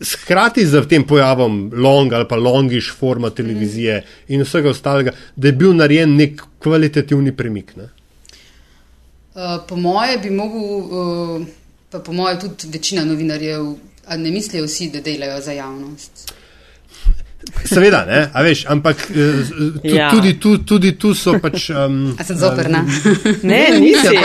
Skrati 0.00 0.66
z 0.66 0.86
tem 0.88 1.04
pojavom 1.06 1.70
long 1.72 2.12
ali 2.12 2.26
pa 2.28 2.36
longish 2.36 2.90
forma 2.98 3.30
televizije 3.30 4.00
mm. 4.00 4.32
in 4.34 4.42
vsega 4.42 4.70
ostalega, 4.70 5.12
da 5.36 5.48
je 5.48 5.52
bil 5.52 5.74
narejen 5.76 6.16
nek 6.16 6.42
kvalitativni 6.58 7.32
premik. 7.36 7.76
Ne? 7.76 7.88
Uh, 9.34 9.62
po 9.68 9.76
moje 9.76 10.18
bi 10.18 10.30
mogel, 10.30 10.62
uh, 10.62 11.46
pa 11.90 11.98
po 11.98 12.12
moje 12.12 12.40
tudi 12.40 12.70
večina 12.72 13.04
novinarjev, 13.04 13.74
ne 14.16 14.30
mislijo 14.30 14.66
vsi, 14.66 14.90
da 14.90 15.00
delajo 15.00 15.40
za 15.40 15.52
javnost. 15.52 16.34
Seveda, 17.64 18.04
ne, 18.04 18.30
a 18.30 18.42
veš, 18.42 18.64
ampak 18.66 18.96
eh, 19.06 19.44
tu, 19.80 19.88
Ja. 19.88 20.10
tudi, 20.10 20.34
tu, 20.34 20.58
tudi 20.60 20.92
tu 20.94 21.14
so 21.14 21.38
pač. 21.38 21.70
Um, 21.70 22.14
A 22.14 22.24
sem 22.24 22.36
zoprna? 22.36 22.82
Ne, 23.42 23.70
Ne, 23.70 23.78
nisi. 23.78 24.08
nisi, 24.08 24.18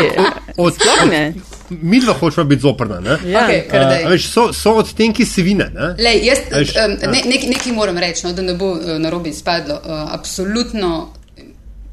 od- 0.58 0.74
Sploh 0.74 1.06
ne. 1.08 1.34
Mi 1.72 2.00
dva 2.00 2.14
hočemo 2.14 2.46
biti 2.46 2.62
zoprna. 2.62 3.00
Ne? 3.00 3.18
Ja. 3.26 3.46
Uh, 3.46 4.06
a 4.06 4.10
veš, 4.10 4.26
so, 4.28 4.54
so 4.54 4.74
odtenki 4.76 5.26
sivine. 5.26 5.70
Ne? 5.70 5.94
Lej, 6.00 6.24
jaz 6.24 6.40
Veš, 6.52 6.70
um, 6.76 6.98
ja. 6.98 7.08
ne, 7.08 7.22
nek, 7.26 7.44
nekaj 7.48 7.72
moram 7.72 7.98
reči, 7.98 8.26
no, 8.26 8.34
da 8.34 8.42
ne 8.42 8.54
bo 8.56 8.72
uh, 8.72 8.98
narobe 8.98 9.30
izpadlo. 9.30 9.76
Uh, 9.78 10.10
absolutno 10.10 11.14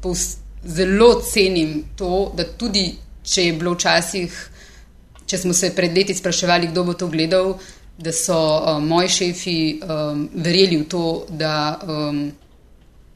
povs- 0.01 0.37
zelo 0.65 1.21
cenim 1.23 1.83
to, 1.95 2.09
da 2.33 2.43
tudi 2.45 2.89
če 3.23 3.43
je 3.43 3.53
bilo 3.53 3.71
včasih, 3.71 4.33
če 5.25 5.37
smo 5.37 5.53
se 5.53 5.69
pred 5.71 5.93
leti 5.93 6.13
spraševali, 6.13 6.67
kdo 6.67 6.83
bo 6.83 6.93
to 6.93 7.07
gledal, 7.07 7.57
da 7.97 8.11
so 8.11 8.37
uh, 8.37 8.83
moji 8.83 9.09
šefi 9.09 9.79
um, 9.81 10.29
verjeli 10.33 10.77
v 10.77 10.85
to, 10.89 11.25
da 11.29 11.79
um, 11.87 12.31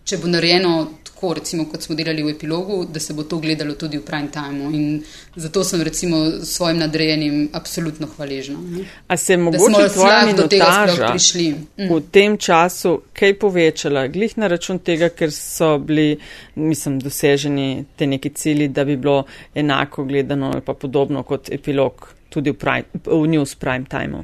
če 0.04 0.18
bo 0.18 0.28
narejeno 0.28 0.74
tako, 1.22 1.34
recimo, 1.34 1.66
kot 1.70 1.84
smo 1.86 1.96
delali 1.96 2.24
v 2.24 2.32
epilogu, 2.34 2.86
da 2.90 3.00
se 3.00 3.14
bo 3.14 3.24
to 3.24 3.38
gledalo 3.38 3.76
tudi 3.78 3.98
v 3.98 4.02
prime 4.06 4.32
timeu. 4.34 4.72
In 4.74 5.04
zato 5.36 5.64
sem 5.64 5.82
recimo 5.82 6.18
svojim 6.44 6.80
nadrejenim 6.82 7.50
absolutno 7.54 8.08
hvaležna. 8.16 8.58
Ne? 8.58 8.86
A 9.08 9.18
se 9.18 9.34
je 9.34 9.38
mogoče 9.38 9.90
tvoja 9.94 10.34
do 10.34 10.48
tega 10.48 10.72
sploh 10.72 11.12
prišli. 11.12 11.46
Mm. 11.52 11.92
v 11.94 12.02
tem 12.12 12.38
času 12.38 13.02
kaj 13.14 13.38
povečala, 13.40 14.08
glih 14.08 14.34
na 14.38 14.50
račun 14.50 14.80
tega, 14.80 15.10
ker 15.10 15.32
so 15.32 15.78
bili, 15.78 16.18
mislim, 16.56 17.00
doseženi 17.00 17.86
te 17.96 18.08
neki 18.08 18.30
cilji, 18.30 18.68
da 18.68 18.86
bi 18.86 18.98
bilo 18.98 19.24
enako 19.56 20.04
gledano 20.10 20.52
ali 20.54 20.66
pa 20.66 20.74
podobno 20.74 21.24
kot 21.24 21.54
epilog 21.54 22.10
tudi 22.30 22.50
v, 22.50 22.58
prime, 22.58 23.04
v 23.06 23.28
news 23.28 23.56
prime 23.56 23.86
timeu. 23.86 24.24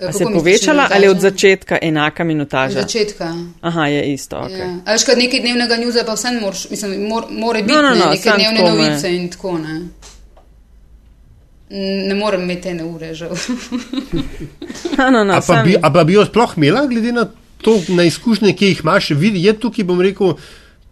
A 0.00 0.12
se 0.12 0.24
je 0.24 0.32
povečala 0.32 0.88
ali 0.92 1.08
od 1.08 1.20
začetka 1.20 1.78
enaka 1.82 2.22
Od 2.22 2.26
minutaža? 2.26 2.80
začetka. 2.80 3.34
Aha, 3.60 3.86
je 3.86 4.12
isto. 4.12 4.36
Okay. 4.36 4.58
Ja. 4.58 4.74
A 4.84 4.92
veš, 4.92 5.04
kad 5.04 5.18
nekaj 5.18 5.40
dnevnega 5.40 5.76
njuza 5.76 6.04
pa 6.06 6.14
vsem 6.14 6.40
moraš, 6.40 6.70
mislim, 6.70 7.08
mor, 7.08 7.24
more 7.30 7.62
biti 7.62 7.74
No, 7.74 7.82
no, 7.82 7.90
ne, 7.90 7.98
no, 7.98 8.10
neke 8.10 8.30
dnevne 8.36 8.58
tako 8.60 8.76
novice 8.76 9.16
in 9.16 9.30
tako 9.30 9.58
ne. 9.58 9.80
Ne 12.08 12.14
morem 12.14 12.42
imeti 12.42 12.68
ene 12.68 12.84
ure, 12.84 13.14
žal. 13.14 13.30
No, 14.98 15.10
no, 15.10 15.24
no, 15.24 15.34
A 15.34 15.40
pa, 15.46 15.62
bi, 15.62 15.76
a 15.82 15.92
pa 15.92 16.04
bi 16.04 16.12
jo 16.12 16.24
sploh 16.24 16.52
imela, 16.56 16.86
glede 16.86 17.12
na 17.12 17.26
to, 17.62 17.80
na 17.88 18.04
izkušnje, 18.04 18.52
ki 18.52 18.66
jih 18.66 18.80
imaš, 18.84 19.10
vidi, 19.10 19.42
je 19.44 19.52
tukaj, 19.60 19.84
bom 19.84 20.00
rekel, 20.00 20.34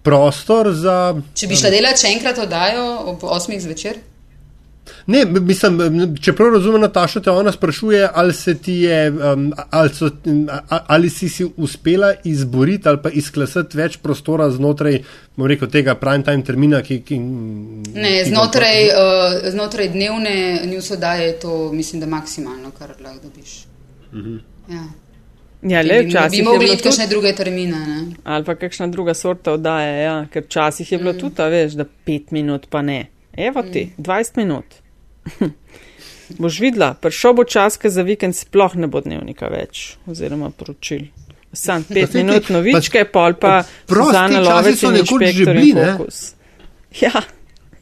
prostor 0.02 0.72
za. 0.72 1.14
Če 1.34 1.46
bi 1.46 1.56
šla 1.56 1.70
delati 1.70 2.00
še 2.02 2.10
enkrat 2.16 2.38
oddajo 2.38 2.84
ob 3.12 3.22
8 3.22 3.60
zvečer, 3.60 4.00
Ne, 5.06 5.24
mislim, 5.24 6.16
čeprav 6.22 6.52
razumem, 6.52 6.80
Nataša 6.80 7.20
te 7.20 7.30
ona 7.30 7.52
sprašuje, 7.52 8.08
ali 8.14 8.32
se 8.32 8.54
ti 8.58 8.72
je, 8.72 9.10
um, 9.10 9.52
ali, 9.70 9.94
so, 9.94 10.10
a- 10.70 10.84
ali 10.86 11.10
si 11.10 11.28
si 11.28 11.46
uspela 11.56 12.14
izboriti 12.24 12.88
ali 12.88 12.98
pa 13.02 13.08
izklesati 13.08 13.76
več 13.76 13.96
prostora 13.96 14.50
znotraj, 14.50 14.98
bom 15.36 15.46
rekel, 15.48 15.68
tega 15.70 15.94
prime 15.94 16.24
time 16.24 16.44
termina, 16.44 16.82
ki. 16.82 17.00
ki 17.02 17.18
ne, 17.18 18.24
ki 18.24 18.28
znotraj, 18.30 18.88
uh, 18.88 19.38
znotraj 19.52 19.88
dnevne 19.88 20.66
news 20.66 20.90
oddaje 20.90 21.26
je 21.26 21.38
to, 21.40 21.72
mislim, 21.72 22.00
da 22.00 22.06
maksimalno, 22.06 22.70
kar 22.78 22.94
lahko 23.00 23.28
dobiš. 23.28 23.64
Ja. 24.68 24.84
Ja, 25.68 25.80
le 25.82 26.02
bi, 26.02 26.12
bi 26.30 26.42
mogli 26.42 26.66
iti 26.74 26.82
kakšne 26.82 27.06
druge 27.08 27.32
termine. 27.32 27.78
Ne? 27.86 28.00
ali 28.24 28.44
pa 28.44 28.54
kakšna 28.54 28.86
druga 28.86 29.14
sorta 29.14 29.52
oddaje, 29.52 30.02
ja, 30.02 30.26
ker 30.32 30.44
včasih 30.44 30.92
je 30.92 30.98
bilo 30.98 31.12
mm. 31.12 31.18
tudi, 31.18 31.42
a 31.42 31.48
veš, 31.48 31.72
da 31.72 31.84
pet 32.04 32.30
minut 32.30 32.66
pa 32.70 32.82
ne. 32.82 33.13
Evo 33.36 33.62
ti, 33.62 33.90
mm. 33.96 34.02
20 34.02 34.36
minut. 34.36 34.64
Boš 36.38 36.60
videla, 36.60 36.94
prišel 36.94 37.34
bo 37.36 37.44
čas, 37.44 37.76
ko 37.76 37.90
za 37.90 38.02
vikend 38.02 38.36
sploh 38.36 38.76
ne 38.80 38.88
bo 38.88 39.00
dnevnika 39.04 39.50
več, 39.52 39.96
oziroma 40.08 40.50
poročil. 40.50 41.08
Sam 41.54 41.84
pet 41.88 42.10
saj 42.10 42.22
minut 42.22 42.46
ti- 42.46 42.52
novičke, 42.52 43.04
pol 43.12 43.36
pa 43.40 43.60
Oprosti, 43.62 43.94
Suzana 43.94 44.40
časi 44.40 44.48
Lovec 44.48 44.82
in 44.82 45.00
inšpektor 45.02 45.62
in 45.62 45.80
fokus. 45.82 46.24
Ja. 46.94 47.10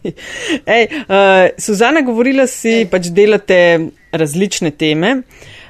Ej, 0.03 0.87
uh, 0.89 1.53
Suzana, 1.61 2.01
govorila 2.01 2.47
si, 2.49 2.81
Ej. 2.81 2.87
pač 2.89 3.11
delate 3.13 3.59
različne 4.09 4.71
teme. 4.73 5.19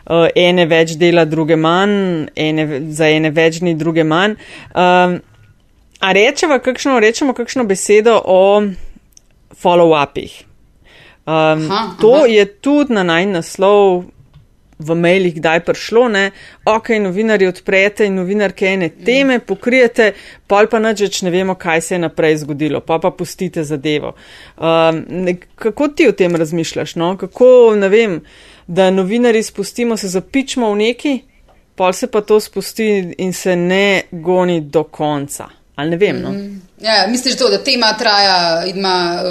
Uh, 0.06 0.28
ene 0.38 0.62
več 0.70 0.94
dela, 0.98 1.24
druge 1.26 1.56
manj, 1.58 2.30
ene, 2.38 2.64
za 2.94 3.10
ene 3.10 3.32
več 3.34 3.58
dni, 3.62 3.74
druge 3.78 4.06
manj. 4.06 4.38
Um, 4.78 5.18
a 6.02 6.12
rečemo 6.14 6.60
kakšno, 6.62 7.00
rečemo 7.02 7.34
kakšno 7.34 7.66
besedo 7.66 8.14
o 8.24 8.38
follow-upih? 9.52 10.42
Um, 11.26 11.70
Aha, 11.70 11.96
to 12.00 12.14
aha. 12.14 12.26
je 12.26 12.44
tudi 12.60 12.94
na 12.94 13.02
naj 13.06 13.26
naslov 13.26 14.04
v 14.82 14.94
mailih 14.98 15.34
kdaj 15.34 15.60
prišlo, 15.64 16.08
ne, 16.08 16.24
ok, 16.66 16.88
novinarji 17.02 17.48
odprete 17.48 18.06
in 18.06 18.16
novinarke 18.18 18.66
ene 18.66 18.88
teme 19.06 19.38
pokrijete, 19.38 20.12
pol 20.50 20.66
pa 20.70 20.80
nač 20.82 21.22
ne 21.22 21.30
vemo, 21.30 21.54
kaj 21.54 21.80
se 21.80 21.94
je 21.94 22.00
naprej 22.02 22.40
zgodilo, 22.42 22.80
pa 22.80 22.98
pa 22.98 23.10
pustite 23.10 23.64
zadevo. 23.64 24.14
Um, 24.58 25.04
ne, 25.08 25.36
kako 25.54 25.88
ti 25.88 26.08
o 26.08 26.12
tem 26.12 26.36
razmišljaš, 26.36 26.96
no? 26.98 27.14
Kako, 27.16 27.74
ne 27.78 27.88
vem, 27.88 28.20
da 28.66 28.90
novinari 28.90 29.42
spustimo, 29.42 29.96
se 29.96 30.08
zapičmo 30.08 30.72
v 30.72 30.76
neki, 30.76 31.18
pol 31.78 31.92
se 31.92 32.10
pa 32.10 32.20
to 32.20 32.40
spusti 32.40 33.14
in 33.18 33.32
se 33.32 33.56
ne 33.56 34.02
goni 34.10 34.60
do 34.60 34.84
konca. 34.84 35.48
Ali 35.74 35.90
ne 35.90 35.96
vem, 35.96 36.18
no? 36.20 36.32
Ja, 36.80 37.06
misliš 37.08 37.36
to, 37.36 37.48
da 37.48 37.58
tema 37.58 37.92
traja, 37.94 38.36
ima 38.66 39.22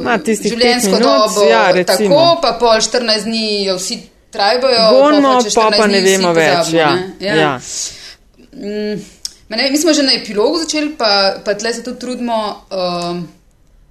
Ma, 0.00 0.14
uh, 0.14 0.22
pet 0.24 0.42
življenjsko 0.42 0.90
minut, 0.90 1.02
dobo, 1.02 1.42
ja, 1.44 1.70
recimo. 1.70 2.08
tako, 2.08 2.40
pa 2.42 2.52
pol 2.52 2.78
14 2.80 3.24
dni 3.24 3.64
jo 3.64 3.74
vsi 3.76 3.98
trajbajo. 4.30 4.84
Gonimo, 4.92 5.32
pa 5.34 5.40
14 5.40 5.76
pa 5.76 5.86
ne 5.86 6.00
vemo 6.00 6.32
več. 6.32 6.54
pozabimo, 6.56 6.78
Ja, 6.78 6.94
ne. 6.94 7.16
ja. 7.20 7.34
Ja. 7.36 7.58
Mm, 8.52 9.02
ma 9.48 9.56
ne, 9.56 9.70
mi 9.70 9.78
smo 9.78 9.92
že 9.92 10.02
na 10.02 10.12
epilogu 10.12 10.58
začeli, 10.58 10.94
pa, 10.94 11.10
pa 11.44 11.54
tle 11.54 11.74
se 11.74 11.82
tudi 11.82 11.98
trudimo, 11.98 12.38
um, 12.70 13.20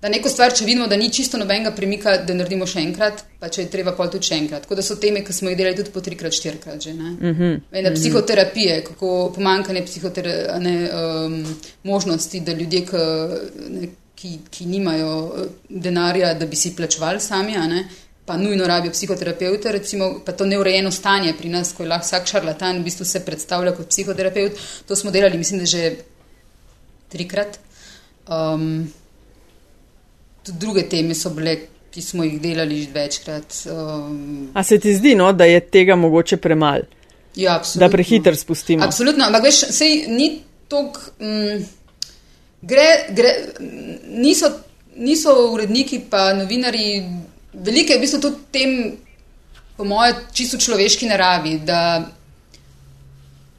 da 0.01 0.09
neko 0.09 0.29
stvar, 0.29 0.53
če 0.55 0.65
vidimo, 0.65 0.88
da 0.88 0.97
ni 0.97 1.09
čisto 1.13 1.38
nobenega 1.38 1.71
premika, 1.75 2.15
da 2.23 2.33
naredimo 2.35 2.67
še 2.69 2.79
enkrat, 2.85 3.23
pa 3.39 3.49
če 3.51 3.65
je 3.65 3.71
treba 3.73 3.91
pol 3.97 4.12
tudi 4.12 4.29
še 4.29 4.38
enkrat. 4.39 4.63
Tako 4.63 4.77
da 4.79 4.85
so 4.85 4.95
teme, 5.01 5.23
ki 5.27 5.35
smo 5.35 5.51
jih 5.51 5.57
delali 5.59 5.75
tudi 5.75 5.91
po 5.91 6.03
trikrat, 6.03 6.35
štirikrat 6.35 6.81
že. 6.81 6.93
Ne? 6.93 7.09
Mm 7.12 7.33
-hmm. 7.35 7.62
Ne, 7.71 7.93
psihoterapije, 7.95 8.83
kako 8.83 9.31
pomankanje 9.35 9.85
psihoterapije, 9.85 10.91
um, 10.91 11.55
možnosti, 11.83 12.39
da 12.39 12.53
ljudje, 12.53 12.85
ki, 12.85 13.03
ne, 13.69 13.89
ki, 14.15 14.39
ki 14.51 14.65
nimajo 14.65 15.15
eh, 15.38 15.49
denarja, 15.69 16.33
da 16.33 16.45
bi 16.45 16.55
si 16.55 16.75
plačevali 16.75 17.19
sami, 17.19 17.57
a 17.57 17.67
ne, 17.67 17.88
pa 18.25 18.38
nujno 18.38 18.67
rabijo 18.67 18.91
psihoterapeuta, 18.91 19.71
recimo, 19.71 20.21
pa 20.25 20.31
to 20.31 20.45
neurejeno 20.45 20.91
stanje 20.91 21.33
pri 21.38 21.49
nas, 21.49 21.73
ko 21.73 21.83
je 21.83 21.89
lahko 21.89 22.05
vsak 22.05 22.27
šarlatan 22.27 22.79
v 22.79 22.83
bistvu 22.83 23.05
se 23.05 23.25
predstavlja 23.25 23.71
kot 23.75 23.89
psihoterapeut. 23.89 24.51
To 24.88 24.95
smo 24.95 25.12
delali, 25.12 25.38
mislim, 25.38 25.59
da 25.59 25.65
že 25.65 25.95
trikrat. 27.09 27.59
Um, 28.27 28.93
tudi 30.49 30.59
druge 30.59 30.89
teme 30.89 31.15
so 31.15 31.29
bile, 31.29 31.55
ki 31.91 32.01
smo 32.01 32.23
jih 32.23 32.41
delali 32.41 32.83
že 32.83 32.91
večkrat. 32.93 33.53
Um, 33.71 34.49
A 34.53 34.63
se 34.63 34.79
ti 34.79 34.93
zdi, 34.93 35.15
no, 35.15 35.31
da 35.33 35.45
je 35.45 35.59
tega 35.59 35.95
mogoče 35.95 36.38
premalo, 36.38 36.83
ja, 37.35 37.55
absolutno. 37.55 37.88
da 37.88 37.91
prehiter 37.91 38.38
spustimo? 38.38 38.83
Absolutno, 38.83 39.25
ampak 39.25 39.43
veš, 39.43 39.65
sej 39.71 40.05
ni 40.07 40.41
tok. 40.67 40.99
Mm, 41.19 41.65
gre, 42.62 42.88
gre, 43.09 43.33
niso, 44.09 44.51
niso 44.95 45.51
uredniki, 45.53 46.01
pa 46.09 46.33
novinari, 46.33 47.03
veliko 47.53 47.93
je 47.93 47.97
v 47.97 48.01
bistvu 48.01 48.21
tudi 48.21 48.35
tem, 48.51 48.97
po 49.77 49.88
mojem, 49.88 50.15
čisto 50.33 50.57
človeški 50.57 51.07
naravi. 51.07 51.59
Da, 51.65 52.09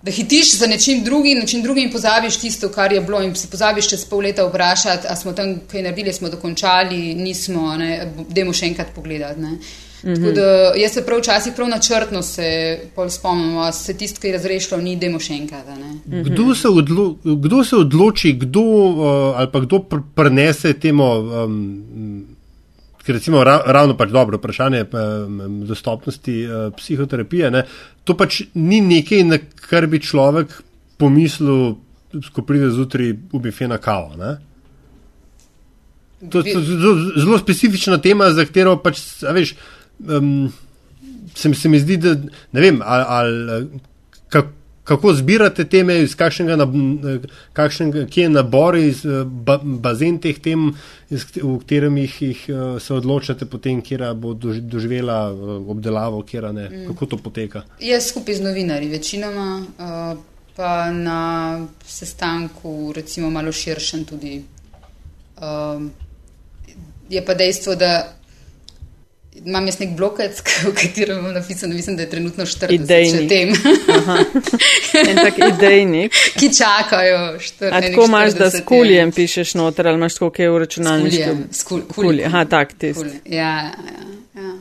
Da 0.02 0.10
hitiš 0.10 0.54
za 0.58 0.66
nečim 0.66 1.04
drugim, 1.04 1.38
nečim 1.38 1.62
drugim 1.62 1.90
pozabiš 1.92 2.36
tisto, 2.40 2.68
kar 2.68 2.92
je 2.92 3.00
bilo, 3.00 3.20
in 3.22 3.34
si 3.36 3.50
pozabiš 3.52 3.88
čez 3.88 4.04
pol 4.08 4.22
leta 4.24 4.46
vprašati, 4.46 5.06
ali 5.08 5.16
smo 5.16 5.32
tam 5.32 5.58
kaj 5.70 5.82
naredili, 5.82 6.12
smo 6.12 6.28
dokončali, 6.28 7.14
nismo, 7.14 7.76
ne, 7.76 8.12
dajmo 8.28 8.52
še 8.52 8.66
enkrat 8.66 8.94
pogledati. 8.94 9.40
Ne. 9.40 9.50
Mm 10.02 10.14
-hmm. 10.14 10.32
Da 10.34 10.72
jaz 10.76 10.92
se 10.92 11.06
prav 11.06 11.18
včasih 11.18 11.52
prav 11.56 11.68
načrtno 11.68 12.22
se 12.22 12.78
pol 12.94 13.10
spomnim, 13.10 13.58
a 13.58 13.72
se 13.72 13.94
tisto, 13.94 14.20
kar 14.20 14.30
je 14.30 14.36
razrešilo, 14.36 14.80
ni, 14.80 14.96
dajmo 14.96 15.18
še 15.20 15.34
enkrat. 15.34 15.68
a 15.68 15.76
Ne. 15.76 16.22
Kdo 16.22 16.54
se, 16.54 16.68
odlo, 16.68 17.16
kdo 17.24 17.64
se 17.64 17.76
odloči, 17.76 18.32
kdo 18.32 18.60
uh, 18.60 19.36
ali 19.36 19.48
pa 19.52 19.60
kdo 19.60 19.78
pr 19.78 19.98
prenese 20.14 20.72
temo, 20.72 21.14
um, 21.18 22.26
ker 23.10 23.18
recimo 23.18 23.42
ra 23.44 23.58
ravno 23.66 23.96
pač 23.98 24.12
dobro 24.14 24.38
vprašanje 24.38 24.84
um, 24.86 25.64
dostopnosti 25.66 26.34
uh, 26.46 26.68
psihoterapije, 26.76 27.50
ne, 27.50 27.64
to 28.06 28.14
pač 28.14 28.44
ni 28.54 28.78
nekaj, 28.86 29.24
na 29.26 29.40
kar 29.66 29.88
bi 29.90 29.98
človek 29.98 30.54
pomislil, 31.00 31.74
ko 32.30 32.44
pride 32.46 32.70
zjutraj 32.70 33.10
v 33.32 33.40
bife 33.42 33.66
na 33.66 33.80
kavo. 33.82 34.14
Ne. 34.20 34.36
To 36.30 36.44
je 36.44 36.54
zelo, 36.62 37.38
specifična 37.40 37.98
tema, 37.98 38.30
za 38.30 38.44
katero 38.46 38.76
pač, 38.78 39.02
veš, 39.26 39.56
um, 40.06 40.52
se, 41.34 41.50
se 41.54 41.72
mi 41.72 41.80
zdi, 41.82 41.98
da 41.98 42.14
ne 42.14 42.62
vem, 42.62 42.78
ali, 42.84 43.04
ali 43.08 43.80
kak, 44.30 44.54
kako 44.90 45.12
zbirate 45.14 45.64
teme, 45.70 46.00
iz 46.02 46.16
kakšnega, 46.18 46.66
kakšnega 47.54 48.08
kje 48.10 48.24
je 48.24 48.30
nabor, 48.30 48.74
iz 48.76 49.04
ba, 49.24 49.60
bazen 49.62 50.18
teh 50.18 50.40
tem, 50.42 50.72
iz, 51.14 51.28
v 51.36 51.52
katerem 51.62 52.00
jih, 52.02 52.16
jih 52.24 52.40
se 52.82 52.96
odločate, 52.96 53.46
potem, 53.46 53.84
kjer 53.86 54.02
bo 54.18 54.34
doživela 54.34 55.20
obdelavo, 55.70 56.24
kjer 56.26 56.48
ne. 56.50 56.66
Mm. 56.66 56.88
Kako 56.88 57.06
to 57.06 57.20
poteka? 57.22 57.62
Jaz 57.78 58.10
skupaj 58.10 58.40
z 58.40 58.46
novinarji, 58.48 58.90
večinoma 58.90 59.48
pa 60.56 60.90
na 60.90 61.20
sestanku, 61.86 62.92
recimo 62.96 63.30
malo 63.30 63.52
širšem 63.54 64.04
tudi. 64.10 64.40
Je 67.10 67.22
pa 67.26 67.34
dejstvo, 67.34 67.78
da 67.78 67.92
imam 69.46 69.66
jaz 69.66 69.78
nek 69.80 69.90
blokec, 69.96 70.42
v 70.66 70.72
katerem 70.74 71.22
bom 71.24 71.32
napisal, 71.34 71.68
mislim, 71.68 71.96
da 71.96 72.02
je 72.02 72.10
trenutno 72.10 72.46
40 72.46 73.28
tem. 73.28 73.54
en 75.08 75.16
tak 75.16 75.38
idejnik. 75.38 76.12
Ki 76.40 76.50
čakajo 76.54 77.18
40 77.38 77.62
let. 77.62 77.84
Tako 77.90 78.04
imaš, 78.04 78.32
da 78.32 78.50
s 78.50 78.62
kuljem 78.66 79.12
pišeš 79.12 79.54
noter 79.54 79.88
ali 79.88 79.96
imaš 79.96 80.18
koliko 80.18 80.42
je 80.42 80.50
v 80.50 80.58
računalniku? 80.58 81.36
S 81.50 81.64
kuljem. 81.94 82.26
Aha, 82.26 82.44
tak, 82.44 82.72
tisti. 82.78 83.20
Ja, 83.24 83.72
ja, 84.34 84.42
ja. 84.42 84.54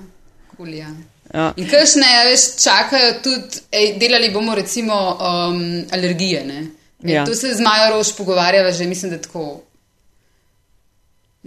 kulja. 0.58 0.88
Ja. 1.34 1.54
In 1.58 1.68
kakšne, 1.70 2.08
ja, 2.10 2.26
veš, 2.26 2.46
čakajo 2.64 3.14
tudi, 3.24 3.62
ej, 3.72 3.94
delali 4.02 4.32
bomo 4.34 4.56
recimo 4.56 4.96
um, 5.14 5.84
alergije. 5.94 6.42
Ej, 6.50 6.66
ja. 7.04 7.26
To 7.26 7.36
se 7.36 7.54
z 7.54 7.62
Majo 7.62 7.92
Rož 7.94 8.16
pogovarjava 8.18 8.72
že, 8.72 8.88
mislim, 8.88 9.12
da 9.12 9.22
tako 9.22 9.62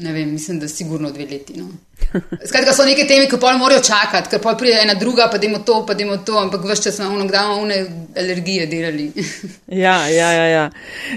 Ne 0.02 0.12
vem, 0.12 0.32
mislim, 0.32 0.58
da 0.60 0.68
sigurno 0.68 1.10
dve 1.10 1.26
leti. 1.30 1.54
No. 1.56 1.68
Skratka, 2.48 2.72
so 2.74 2.84
neke 2.84 3.04
teme, 3.06 3.28
ki 3.30 3.38
pol 3.40 3.58
morajo 3.60 3.80
čakati, 3.86 4.30
ker 4.32 4.40
pol 4.42 4.56
pride 4.58 4.80
ena 4.82 4.94
druga, 4.98 5.28
pa 5.30 5.38
demo 5.38 5.60
to, 5.66 5.78
pa 5.86 5.94
demo 5.94 6.16
to, 6.26 6.36
ampak 6.40 6.64
vse 6.64 6.88
čas 6.88 6.96
smo 6.98 7.08
ono, 7.08 7.26
one 7.60 7.78
alergije 8.18 8.66
delali. 8.66 9.10
ja, 9.84 9.96
ja, 10.08 10.32
ja, 10.32 10.46
ja. 10.46 10.64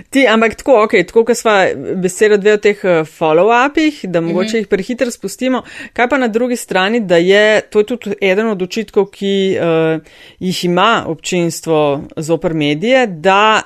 Ti, 0.10 0.28
ampak 0.28 0.58
tako, 0.62 0.78
ok, 0.84 0.98
tako, 1.08 1.26
ko 1.26 1.36
smo 1.36 1.56
besedo 2.02 2.38
dve 2.38 2.54
o 2.54 2.62
teh 2.62 2.84
eh, 2.84 3.02
follow-upih, 3.19 4.06
da 4.08 4.21
mogoče 4.21 4.48
mm 4.48 4.52
-hmm. 4.52 4.58
jih 4.58 4.67
prehitro 4.67 5.12
spustimo. 5.12 5.63
Kaj 5.93 6.10
pa 6.10 6.17
na 6.17 6.28
drugi 6.28 6.56
strani, 6.56 7.00
da 7.00 7.17
je 7.17 7.62
to 7.62 7.80
je 7.80 7.86
tudi 7.86 8.15
eden 8.21 8.48
od 8.48 8.62
očitkov, 8.62 9.06
ki 9.06 9.58
uh, 9.58 10.02
jih 10.39 10.65
ima 10.65 11.04
občinstvo 11.08 12.02
zoper 12.17 12.54
medije, 12.54 13.08
da 13.08 13.62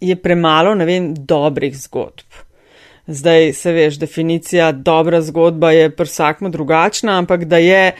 je 0.00 0.16
premalo, 0.16 0.74
ne 0.74 0.84
vem, 0.84 1.14
dobrih 1.14 1.76
zgodb. 1.78 2.49
Zdaj, 3.10 3.52
se 3.52 3.72
veš, 3.72 3.98
definicija 3.98 4.72
dobra 4.72 5.18
zgodba 5.22 5.72
je 5.72 5.90
pri 5.90 6.06
vsakmu 6.06 6.48
drugačna, 6.48 7.18
ampak 7.18 7.44
da 7.44 7.58
je 7.58 7.92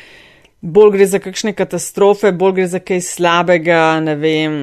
bolj 0.60 0.92
gre 0.92 1.06
za 1.06 1.18
kakšne 1.18 1.52
katastrofe, 1.52 2.30
bolj 2.32 2.52
gre 2.60 2.66
za 2.66 2.78
kaj 2.78 3.00
slabega, 3.00 4.00
ne 4.04 4.14
vem, 4.14 4.58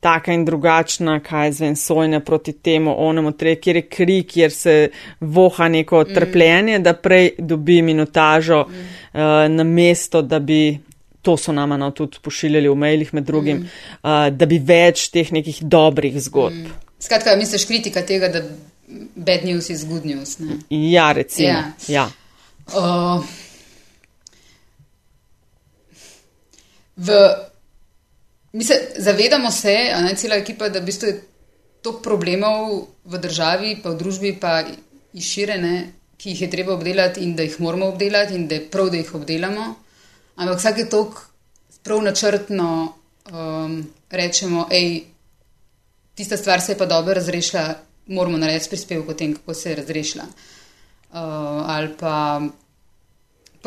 taka 0.00 0.34
in 0.36 0.44
drugačna, 0.44 1.20
kaj 1.24 1.52
zvem, 1.52 1.76
sojne 1.76 2.20
proti 2.24 2.52
temu, 2.52 2.94
onemu 3.08 3.32
tre, 3.32 3.56
kjer 3.56 3.80
je 3.80 3.86
krik, 3.88 4.28
kjer 4.32 4.52
se 4.52 4.74
voha 5.20 5.68
neko 5.68 6.02
mm. 6.02 6.14
trpljenje, 6.14 6.78
da 6.78 6.92
prej 6.92 7.30
dobi 7.38 7.80
minutažo 7.82 8.66
mm. 8.68 8.84
uh, 9.14 9.20
na 9.50 9.64
mesto, 9.64 10.22
da 10.22 10.38
bi. 10.38 10.78
To 11.26 11.32
so 11.36 11.50
nama 11.52 11.74
no, 11.76 11.88
tudi 11.90 12.20
pošiljali 12.22 12.68
v 12.70 12.74
mailih 12.78 13.08
med 13.14 13.24
drugim, 13.26 13.56
mm. 13.56 13.70
uh, 14.02 14.28
da 14.30 14.46
bi 14.46 14.60
več 14.62 15.08
teh 15.10 15.32
nekih 15.34 15.56
dobrih 15.66 16.20
zgodb. 16.22 16.68
Mm. 16.68 16.76
Skratka, 17.02 17.34
misliš 17.36 17.64
kritika 17.66 18.04
tega, 18.06 18.28
da 18.30 18.44
bad 19.16 19.44
news 19.44 19.70
is 19.70 19.84
good 19.84 20.04
news. 20.04 20.38
Ne? 20.38 20.58
Ja, 20.68 21.12
recimo. 21.12 21.48
Ja. 21.48 21.72
Ja. 21.88 22.10
Uh, 22.74 23.24
v, 26.96 27.12
mi 28.52 28.64
se 28.64 28.94
zavedamo, 28.98 29.50
se, 29.50 29.74
ne, 30.02 30.14
cela 30.16 30.36
ekipa, 30.36 30.68
da 30.68 30.80
v 30.80 30.84
bistvu 30.84 31.08
je 31.08 31.20
toliko 31.82 32.02
problemov 32.02 32.86
v 33.04 33.18
državi, 33.22 33.76
pa 33.82 33.90
v 33.94 33.98
družbi, 34.00 34.32
pa 34.40 34.62
izširene, 35.16 35.74
ki 36.16 36.32
jih 36.32 36.46
je 36.46 36.50
treba 36.50 36.74
obdelati 36.74 37.22
in 37.22 37.36
da 37.36 37.44
jih 37.44 37.60
moramo 37.60 37.90
obdelati 37.92 38.34
in 38.34 38.46
da 38.48 38.56
je 38.56 38.68
prav, 38.70 38.90
da 38.90 38.96
jih 38.96 39.14
obdelamo. 39.14 39.66
Ampak 40.36 40.58
vsak 40.58 40.78
je 40.78 40.88
tok 40.90 41.20
prav 41.84 42.02
načrtno 42.02 42.70
um, 43.30 43.76
rečemo, 44.10 44.66
hej, 44.70 45.04
tista 46.14 46.36
stvar 46.36 46.60
se 46.60 46.72
je 46.72 46.78
pa 46.78 46.86
dobro 46.86 47.14
razrešila, 47.14 47.74
moramo 48.06 48.38
narediti 48.38 48.68
prispevek 48.68 49.08
o 49.08 49.14
tem, 49.14 49.34
kako 49.34 49.54
se 49.54 49.70
je 49.70 49.76
razrešila. 49.76 50.24
Uh, 51.10 51.18
pa, 52.00 52.42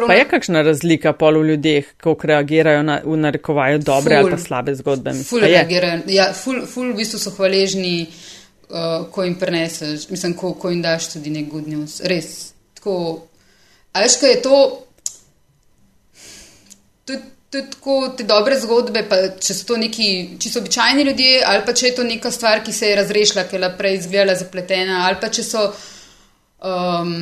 pa 0.08 0.14
je 0.14 0.26
kakšna 0.30 0.62
razlika 0.62 1.14
pol 1.14 1.40
v 1.40 1.48
ljudeh, 1.48 1.94
kako 1.98 2.28
reagirajo 2.28 2.84
na, 2.84 3.00
v 3.06 3.18
narekovaju 3.18 3.80
dobre 3.80 4.16
ful, 4.16 4.26
ali 4.26 4.32
pa 4.32 4.38
slabe 4.38 4.76
zgodbe? 4.76 5.14
Ful, 5.24 5.42
reagirajo, 5.44 6.02
ja, 6.08 6.30
ful, 6.34 6.62
ful 6.68 6.94
v 6.94 7.00
bistvu 7.02 7.20
so 7.20 7.34
hvaležni, 7.38 8.10
uh, 8.70 9.08
ko 9.12 9.26
jim 9.26 9.36
preneseš, 9.40 10.10
mislim, 10.10 10.36
ko, 10.38 10.54
ko 10.60 10.70
jim 10.70 10.84
daš 10.86 11.14
tudi 11.16 11.34
nek 11.34 11.50
good 11.50 11.68
news. 11.68 12.00
Res. 12.06 12.54
Tako, 12.80 12.96
a 13.92 14.06
veš, 14.06 14.20
kaj 14.22 14.36
je 14.36 14.42
to? 14.46 14.62
Tudi 17.10 17.39
tudi 17.50 17.70
tako 17.72 18.14
te 18.18 18.24
dobre 18.24 18.60
zgodbe, 18.60 19.04
pa 19.10 19.18
če 19.42 19.54
so 19.58 19.66
to 19.72 19.78
neki 19.82 20.38
čisto 20.40 20.62
običajni 20.62 21.04
ljudje, 21.04 21.44
ali 21.46 21.66
pa 21.66 21.74
če 21.74 21.88
je 21.88 21.96
to 21.98 22.06
neka 22.06 22.32
stvar, 22.32 22.64
ki 22.66 22.74
se 22.74 22.92
je 22.92 22.98
razrešila, 23.00 23.48
ki 23.50 23.56
je 23.56 23.60
bila 23.60 23.72
prej 23.78 23.98
izgledala 23.98 24.38
zapletena, 24.38 25.04
ali 25.08 25.18
pa 25.22 25.32
če 25.34 25.44
so 25.44 25.64
um, 26.62 27.16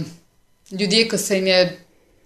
ljudje, 0.71 1.05
ki 1.07 1.17
se 1.17 1.39
jim 1.39 1.47
je 1.47 1.61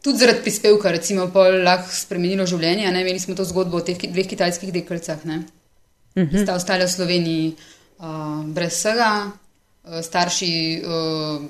tudi 0.01 0.17
zaradi 0.17 0.41
prispevka, 0.41 0.91
recimo, 0.91 1.27
lahko 1.61 1.93
spremenilo 1.93 2.47
življenje. 2.49 2.89
Ne? 2.89 3.03
Imeli 3.05 3.21
smo 3.21 3.37
to 3.37 3.45
zgodbo 3.45 3.77
o 3.77 3.85
teh 3.85 4.01
dveh 4.01 4.29
kitajskih 4.33 4.73
dekalcah, 4.73 5.21
ki 5.21 5.29
uh 5.29 6.25
-huh. 6.25 6.41
sta 6.43 6.55
ostali 6.55 6.85
v 6.85 6.89
Sloveniji 6.89 7.55
uh, 7.99 8.41
brez 8.45 8.73
vsega, 8.73 9.29
uh, 9.29 10.01
starši 10.01 10.81
uh, 10.81 11.41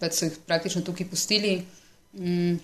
pa 0.00 0.10
so 0.10 0.24
jih 0.26 0.38
praktično 0.46 0.82
tukaj 0.82 1.06
pustili. 1.06 1.62
Um, 2.18 2.58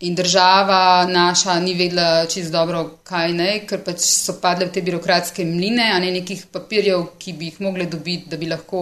In 0.00 0.14
država 0.16 1.04
naša 1.04 1.58
ni 1.60 1.74
vedela 1.76 2.26
čisto 2.26 2.52
dobro, 2.52 2.84
kaj 3.04 3.32
ne, 3.36 3.50
ker 3.68 3.82
pač 3.84 4.00
so 4.00 4.38
padle 4.40 4.70
v 4.70 4.72
te 4.72 4.80
birokratske 4.82 5.44
mline, 5.44 5.90
a 5.92 5.98
ne 6.00 6.14
nekih 6.14 6.46
papirjev, 6.52 7.02
ki 7.20 7.34
bi 7.36 7.50
jih 7.50 7.58
mogli 7.66 7.84
dobiti, 7.86 8.30
da 8.32 8.38
bi 8.40 8.48
lahko 8.48 8.80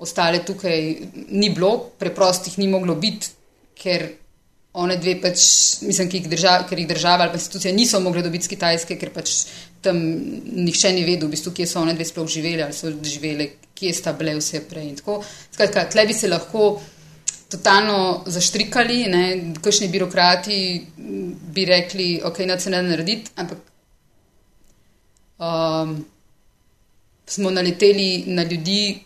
ostale 0.00 0.40
tukaj, 0.44 0.86
ni 1.28 1.50
bilo, 1.52 1.74
preprosto 2.00 2.48
jih 2.48 2.56
ni 2.62 2.70
moglo 2.72 2.96
biti, 2.96 3.28
ker 3.76 4.06
one 4.80 4.96
dve 4.96 5.18
pač, 5.20 5.42
mislim, 5.84 6.08
jih 6.14 6.28
država, 6.30 6.64
ker 6.70 6.78
jih 6.78 6.88
država 6.88 7.26
ali 7.26 7.34
pa 7.34 7.40
institucije 7.40 7.74
niso 7.74 8.00
mogli 8.00 8.22
dobiti 8.22 8.48
z 8.48 8.52
Kitajske, 8.54 8.96
ker 8.96 9.10
pač 9.12 9.34
tam 9.84 9.98
nihče 10.00 10.94
ni 10.94 11.04
vedel, 11.04 11.28
v 11.28 11.34
bistvu, 11.34 11.52
kje 11.56 11.66
so 11.66 11.82
one 11.82 11.92
dve 11.98 12.06
sploh 12.08 12.28
živeli 12.30 12.62
ali 12.62 12.76
so 12.76 12.88
živeli, 12.88 13.50
kje 13.74 13.92
sta 13.92 14.16
bile 14.16 14.38
vse 14.38 14.62
prej 14.70 14.88
in 14.88 14.96
tako. 14.96 15.18
Skratka, 15.52 15.84
tle 15.92 16.06
bi 16.06 16.16
se 16.16 16.32
lahko 16.32 16.70
totalno 17.50 18.22
zaštrikali, 18.26 19.04
kakšni 19.62 19.88
birokrati 19.88 20.86
bi 21.54 21.64
rekli, 21.64 22.20
ok, 22.24 22.38
na 22.46 22.58
se 22.58 22.70
ne 22.70 22.82
narediti, 22.82 23.30
ampak 23.36 23.58
um, 25.38 26.04
smo 27.26 27.50
naleteli 27.50 28.24
na 28.26 28.42
ljudi 28.42 28.98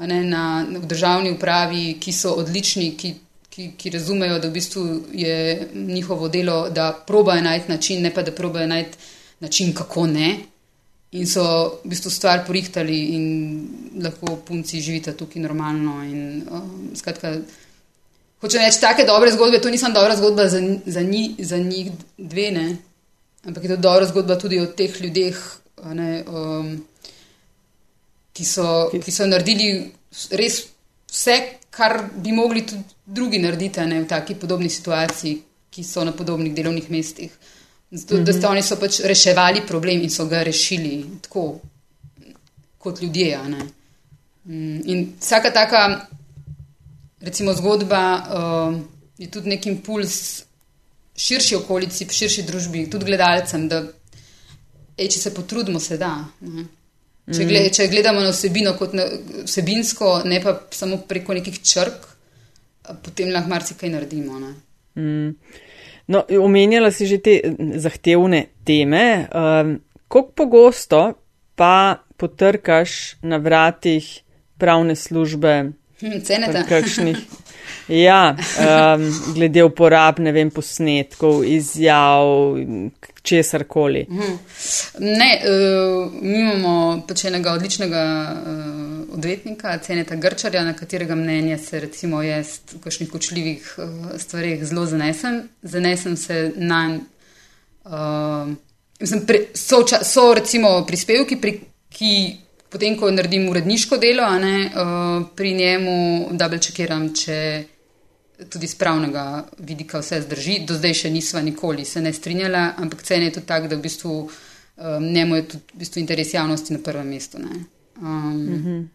ne, 0.00 0.24
na, 0.24 0.66
v 0.68 0.86
državni 0.86 1.30
upravi, 1.34 1.96
ki 2.00 2.12
so 2.12 2.34
odlični, 2.38 2.92
ki, 2.96 3.14
ki, 3.50 3.70
ki 3.76 3.90
razumejo, 3.90 4.38
da 4.38 4.48
v 4.48 4.52
bistvu 4.52 4.84
je 5.12 5.68
njihovo 5.74 6.28
delo, 6.28 6.68
da 6.70 6.92
probajo 7.06 7.42
najti 7.42 7.72
način, 7.72 8.02
ne 8.02 8.14
pa 8.14 8.22
da 8.22 8.32
probajo 8.32 8.66
najti 8.66 8.98
način, 9.40 9.74
kako 9.74 10.06
ne 10.06 10.36
in 11.12 11.26
so 11.26 11.80
v 11.84 11.90
bistvu 11.90 12.10
stvar 12.10 12.44
porihtali 12.46 13.14
in 13.14 13.24
lahko 14.02 14.36
punci 14.46 14.80
živite 14.80 15.14
tukaj 15.16 15.42
normalno. 15.42 16.02
In, 16.04 16.42
um, 16.50 16.90
skratka, 16.94 17.36
hoče 18.42 18.58
reči, 18.58 18.80
take 18.80 19.06
dobre 19.06 19.30
zgodbe, 19.32 19.60
to 19.60 19.70
nisem 19.70 19.94
dobra 19.94 20.16
zgodba 20.16 20.48
za, 20.48 20.60
za, 20.86 21.00
nji, 21.02 21.36
za 21.38 21.56
njih 21.58 21.92
dve, 22.18 22.50
ne? 22.50 22.76
ampak 23.46 23.62
je 23.62 23.68
to 23.68 23.76
dobra 23.76 24.06
zgodba 24.06 24.36
tudi 24.36 24.58
o 24.60 24.66
teh 24.66 25.00
ljudeh, 25.00 25.38
ne, 25.94 26.24
um, 26.26 26.72
ki, 28.34 28.44
so, 28.44 28.90
ki 28.90 29.12
so 29.12 29.26
naredili 29.30 29.92
res 30.34 30.64
vse, 31.06 31.36
kar 31.70 32.00
bi 32.10 32.32
mogli 32.34 32.64
tudi 32.66 32.82
drugi 33.06 33.38
narediti 33.38 33.86
ne, 33.86 34.00
v 34.02 34.08
taki 34.10 34.34
podobni 34.34 34.70
situaciji, 34.70 35.38
ki 35.70 35.84
so 35.84 36.04
na 36.04 36.12
podobnih 36.16 36.54
delovnih 36.54 36.90
mestih. 36.90 37.30
Zato, 37.90 38.18
da 38.18 38.32
so 38.32 38.48
oni 38.50 38.62
so 38.62 38.76
pač 38.80 39.00
reševali 39.06 39.62
problem 39.66 40.02
in 40.02 40.10
so 40.10 40.26
ga 40.26 40.42
rešili 40.42 41.04
tako 41.22 41.60
kot 42.78 43.02
ljudje. 43.02 43.38
Mm, 44.44 44.80
in 44.84 45.12
vsaka 45.20 45.50
taka, 45.50 46.06
recimo, 47.20 47.54
zgodba 47.54 48.02
uh, 48.16 48.80
je 49.18 49.30
tudi 49.30 49.48
nek 49.48 49.66
impuls 49.66 50.42
širši 51.16 51.56
okolici, 51.56 52.06
širši 52.10 52.42
družbi, 52.42 52.88
tudi 52.90 53.08
gledalcem, 53.08 53.68
da 53.68 53.82
ej, 54.96 55.08
če 55.08 55.20
se 55.20 55.34
potrudimo, 55.34 55.80
se 55.80 55.98
da. 55.98 56.12
Ne? 56.40 56.66
Če, 57.26 57.42
gled, 57.42 57.64
mhm. 57.64 57.72
če 57.74 57.88
gledamo 57.90 58.20
na 58.22 58.30
vsebino 58.30 58.74
kot 58.78 58.92
na 58.94 59.06
vsebinsko, 59.44 60.20
ne 60.30 60.40
pa 60.42 60.58
samo 60.74 61.00
preko 61.08 61.34
nekih 61.34 61.58
črk, 61.62 62.06
potem 63.02 63.32
lahko 63.34 63.50
marsikaj 63.50 63.90
naredimo. 63.90 64.38
Mm. 64.94 65.32
No, 66.06 66.22
omenjala 66.40 66.90
si 66.94 67.06
že 67.06 67.18
te 67.18 67.40
zahtevne 67.76 68.46
teme. 68.64 69.26
Um, 69.30 69.80
Kako 70.06 70.30
pogosto 70.38 71.00
pa 71.58 71.98
potrkaš 72.16 73.18
na 73.22 73.36
vratih 73.36 74.22
pravne 74.58 74.94
službe, 74.96 75.72
Hm, 76.00 76.20
Cenete? 76.20 76.62
kakšnih. 76.68 77.16
Ja, 77.88 78.36
um, 78.36 79.02
glede 79.34 79.64
uporab, 79.64 80.18
ne 80.18 80.32
vem, 80.32 80.50
posnetkov, 80.50 81.44
izjav, 81.44 82.54
česar 83.26 83.64
koli. 83.68 84.04
Ne, 85.02 85.30
uh, 85.42 86.12
mi 86.22 86.38
imamo 86.40 87.02
pač 87.08 87.26
enega 87.28 87.52
odličnega 87.58 88.04
uh, 88.30 89.16
odvetnika, 89.18 89.74
Ceneta 89.82 90.16
Grčarja, 90.16 90.62
na 90.64 90.76
katerega 90.78 91.18
mnenja 91.18 91.58
se 91.58 91.80
recimo 91.82 92.22
jaz 92.22 92.60
v 92.72 92.80
kakšnih 92.84 93.10
kočljivih 93.10 93.74
uh, 93.78 94.14
stvarih 94.22 94.64
zelo 94.64 94.86
zanesem. 94.86 95.42
Zanesem 95.62 96.16
se 96.16 96.40
na 96.56 96.84
en. 96.86 96.96
Uh, 97.86 98.54
mislim, 99.00 99.26
pre, 99.26 99.44
so, 99.54 99.82
ča- 99.86 100.02
so 100.04 100.32
recimo 100.34 100.80
prispevki, 100.86 101.36
pri, 101.38 101.60
ki 101.92 102.12
potem, 102.70 102.96
ko 102.98 103.10
naredim 103.14 103.48
uredniško 103.48 103.96
delo, 104.02 104.26
ne, 104.42 104.66
uh, 104.66 105.26
pri 105.36 105.52
njemu 105.54 105.96
double 106.32 106.58
checkiram, 106.58 107.12
če 107.14 107.38
tudi 108.48 108.66
z 108.66 108.74
pravnega 108.74 109.46
vidika 109.58 110.00
vse 110.00 110.20
zdrži. 110.20 110.58
Do 110.68 110.74
zdaj 110.76 110.94
še 110.94 111.10
nisva 111.10 111.40
nikoli 111.42 111.84
se 111.84 112.00
ne 112.00 112.12
strinjala, 112.12 112.74
ampak 112.76 113.02
cene 113.02 113.30
je 113.30 113.38
tudi 113.38 113.46
tak, 113.46 113.68
da 113.68 113.76
v 113.76 113.84
bistvu 113.84 114.12
um, 114.26 115.06
njemu 115.12 115.36
je 115.36 115.48
tudi 115.48 115.64
v 115.74 115.78
bistvu 115.84 116.00
interes 116.00 116.34
javnosti 116.34 116.76
na 116.76 116.82
prvem 116.84 117.08
mestu. 117.08 117.38
ne. 117.38 117.64
Um, 118.00 118.36
mm 118.36 118.64
-hmm. 118.64 118.86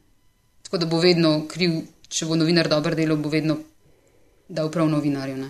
Tako 0.64 0.78
da 0.78 0.86
bo 0.86 1.00
vedno 1.00 1.48
kriv, 1.48 1.82
če 2.08 2.26
bo 2.26 2.36
novinar 2.36 2.70
dobro 2.70 2.96
delal, 2.96 3.18
bo 3.18 3.30
vedno 3.30 3.58
dal 4.48 4.72
prav 4.72 4.90
novinarju. 4.90 5.38
ne. 5.38 5.50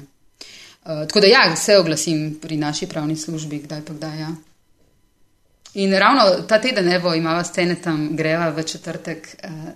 Uh, 0.84 1.08
tako 1.08 1.20
da 1.20 1.28
ja, 1.28 1.56
se 1.56 1.78
oglasim 1.78 2.39
pri 2.42 2.58
naši 2.58 2.88
pravni 2.88 3.16
službi, 3.16 3.60
kdaj 3.60 3.82
pa 3.86 3.94
kdaj. 3.94 4.20
Ja. 4.20 4.36
In 5.74 5.94
ravno 5.94 6.42
ta 6.48 6.62
teden, 6.62 6.89
evo, 6.89 7.14
imamo 7.14 7.44
scene 7.44 7.76
tam, 7.76 8.16
greva 8.16 8.50
v 8.50 8.64
četrtek 8.64 9.36
uh, 9.44 9.70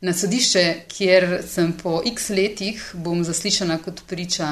na 0.00 0.12
sodišče, 0.12 0.64
kjer 0.88 1.42
sem 1.46 1.72
po 1.72 2.02
x 2.06 2.28
letih 2.30 2.90
bom 2.94 3.24
zaslišana 3.24 3.78
kot 3.78 4.02
priča 4.06 4.48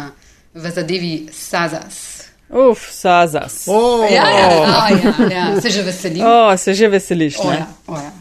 v 0.55 0.70
zadevi 0.70 1.28
Sazas. 1.32 2.22
Uf, 2.49 2.86
sazas. 2.90 3.64
O, 3.66 3.72
Oh, 3.74 4.07
Ja, 4.07 4.28
ja, 4.30 4.51
ja, 4.51 4.97
ja, 5.20 5.28
ja, 5.30 5.61
se 5.61 5.70
že 5.70 5.82
veselim. 5.82 6.22
oh, 6.22 6.57
se 6.57 6.74
že 6.74 6.88
veseliš, 6.88 7.38
O, 7.38 7.51
ne? 7.51 7.57
ja, 7.57 7.66
o, 7.86 7.97
ja. 7.97 8.12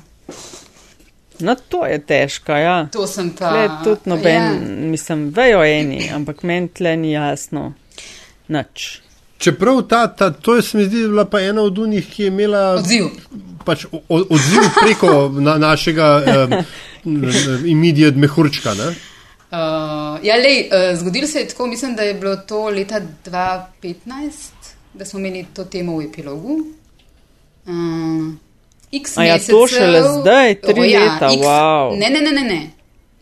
No, 1.40 1.56
to 1.58 1.86
je 1.86 2.00
težko, 2.00 2.52
ja. 2.54 2.88
To 2.88 3.08
sem 3.08 3.30
pa. 3.30 3.50
Tle 3.50 3.70
tudi 3.84 4.02
noben, 4.06 4.34
Ja. 4.34 4.52
mislim, 4.90 5.30
vejo 5.30 5.64
eni, 5.64 6.10
ampak 6.10 6.44
meni 6.44 6.68
tle 6.70 6.98
ni 6.98 7.12
jasno. 7.12 7.74
Nič. 8.48 9.02
Čeprav 9.38 9.82
ta, 9.82 10.08
ta, 10.08 10.32
to 10.32 10.56
je, 10.56 10.62
se 10.62 10.78
mi 10.78 10.86
zdi, 10.86 10.96
bila 11.04 11.26
pa 11.26 11.42
ena 11.42 11.62
od 11.62 11.78
unih, 11.78 12.08
ki 12.10 12.24
je 12.24 12.28
imela 12.28 12.72
Odziv. 12.72 13.06
Pač, 13.66 13.86
odziv 14.10 14.70
preko 14.82 15.30
na, 15.30 15.58
našega 15.58 16.08
um, 16.22 16.56
immediate 17.74 18.18
mehurčka. 18.18 18.74
Ne? 18.78 18.94
Uh, 19.56 20.18
ja, 20.26 20.38
lej, 20.42 20.68
uh, 20.68 20.94
zgodilo 21.00 21.28
se 21.28 21.40
je 21.40 21.48
tako, 21.48 21.68
mislim, 21.68 21.96
da 21.96 22.04
je 22.04 22.14
bilo 22.14 22.36
to 22.36 22.70
leta 22.70 23.02
2015, 23.26 24.74
da 24.94 25.06
smo 25.06 25.20
imeli 25.20 25.46
to 25.54 25.66
temo 25.66 25.98
v 25.98 26.10
epilogu. 26.10 26.58
Uh, 27.66 28.34
X 28.92 29.18
A 29.18 29.24
ja, 29.24 29.34
mesecev, 29.34 29.56
to 29.56 29.68
šele 29.68 30.02
zdaj, 30.22 30.56
tri 30.62 30.82
O 30.82 30.84
ja, 30.84 31.00
leta, 31.04 31.30
X- 31.34 31.44
wow. 31.44 31.98
Ne, 32.00 32.10
ne, 32.10 32.22
ne, 32.22 32.32
ne, 32.32 32.44
ne. 32.44 32.62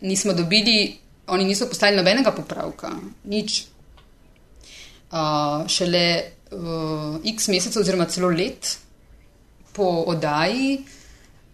Nismo 0.00 0.32
dobili, 0.32 0.96
oni 1.26 1.44
niso 1.44 1.68
poslali 1.68 1.96
nobenega 1.96 2.32
popravka, 2.32 2.92
nič. 3.24 3.64
Uh, 5.14 5.64
šele 5.70 6.06
uh, 6.52 7.20
x 7.24 7.48
mesecev, 7.48 7.82
oziroma 7.82 8.08
celo 8.10 8.28
let 8.28 8.83
po 9.74 9.86
oddaji, 10.14 10.78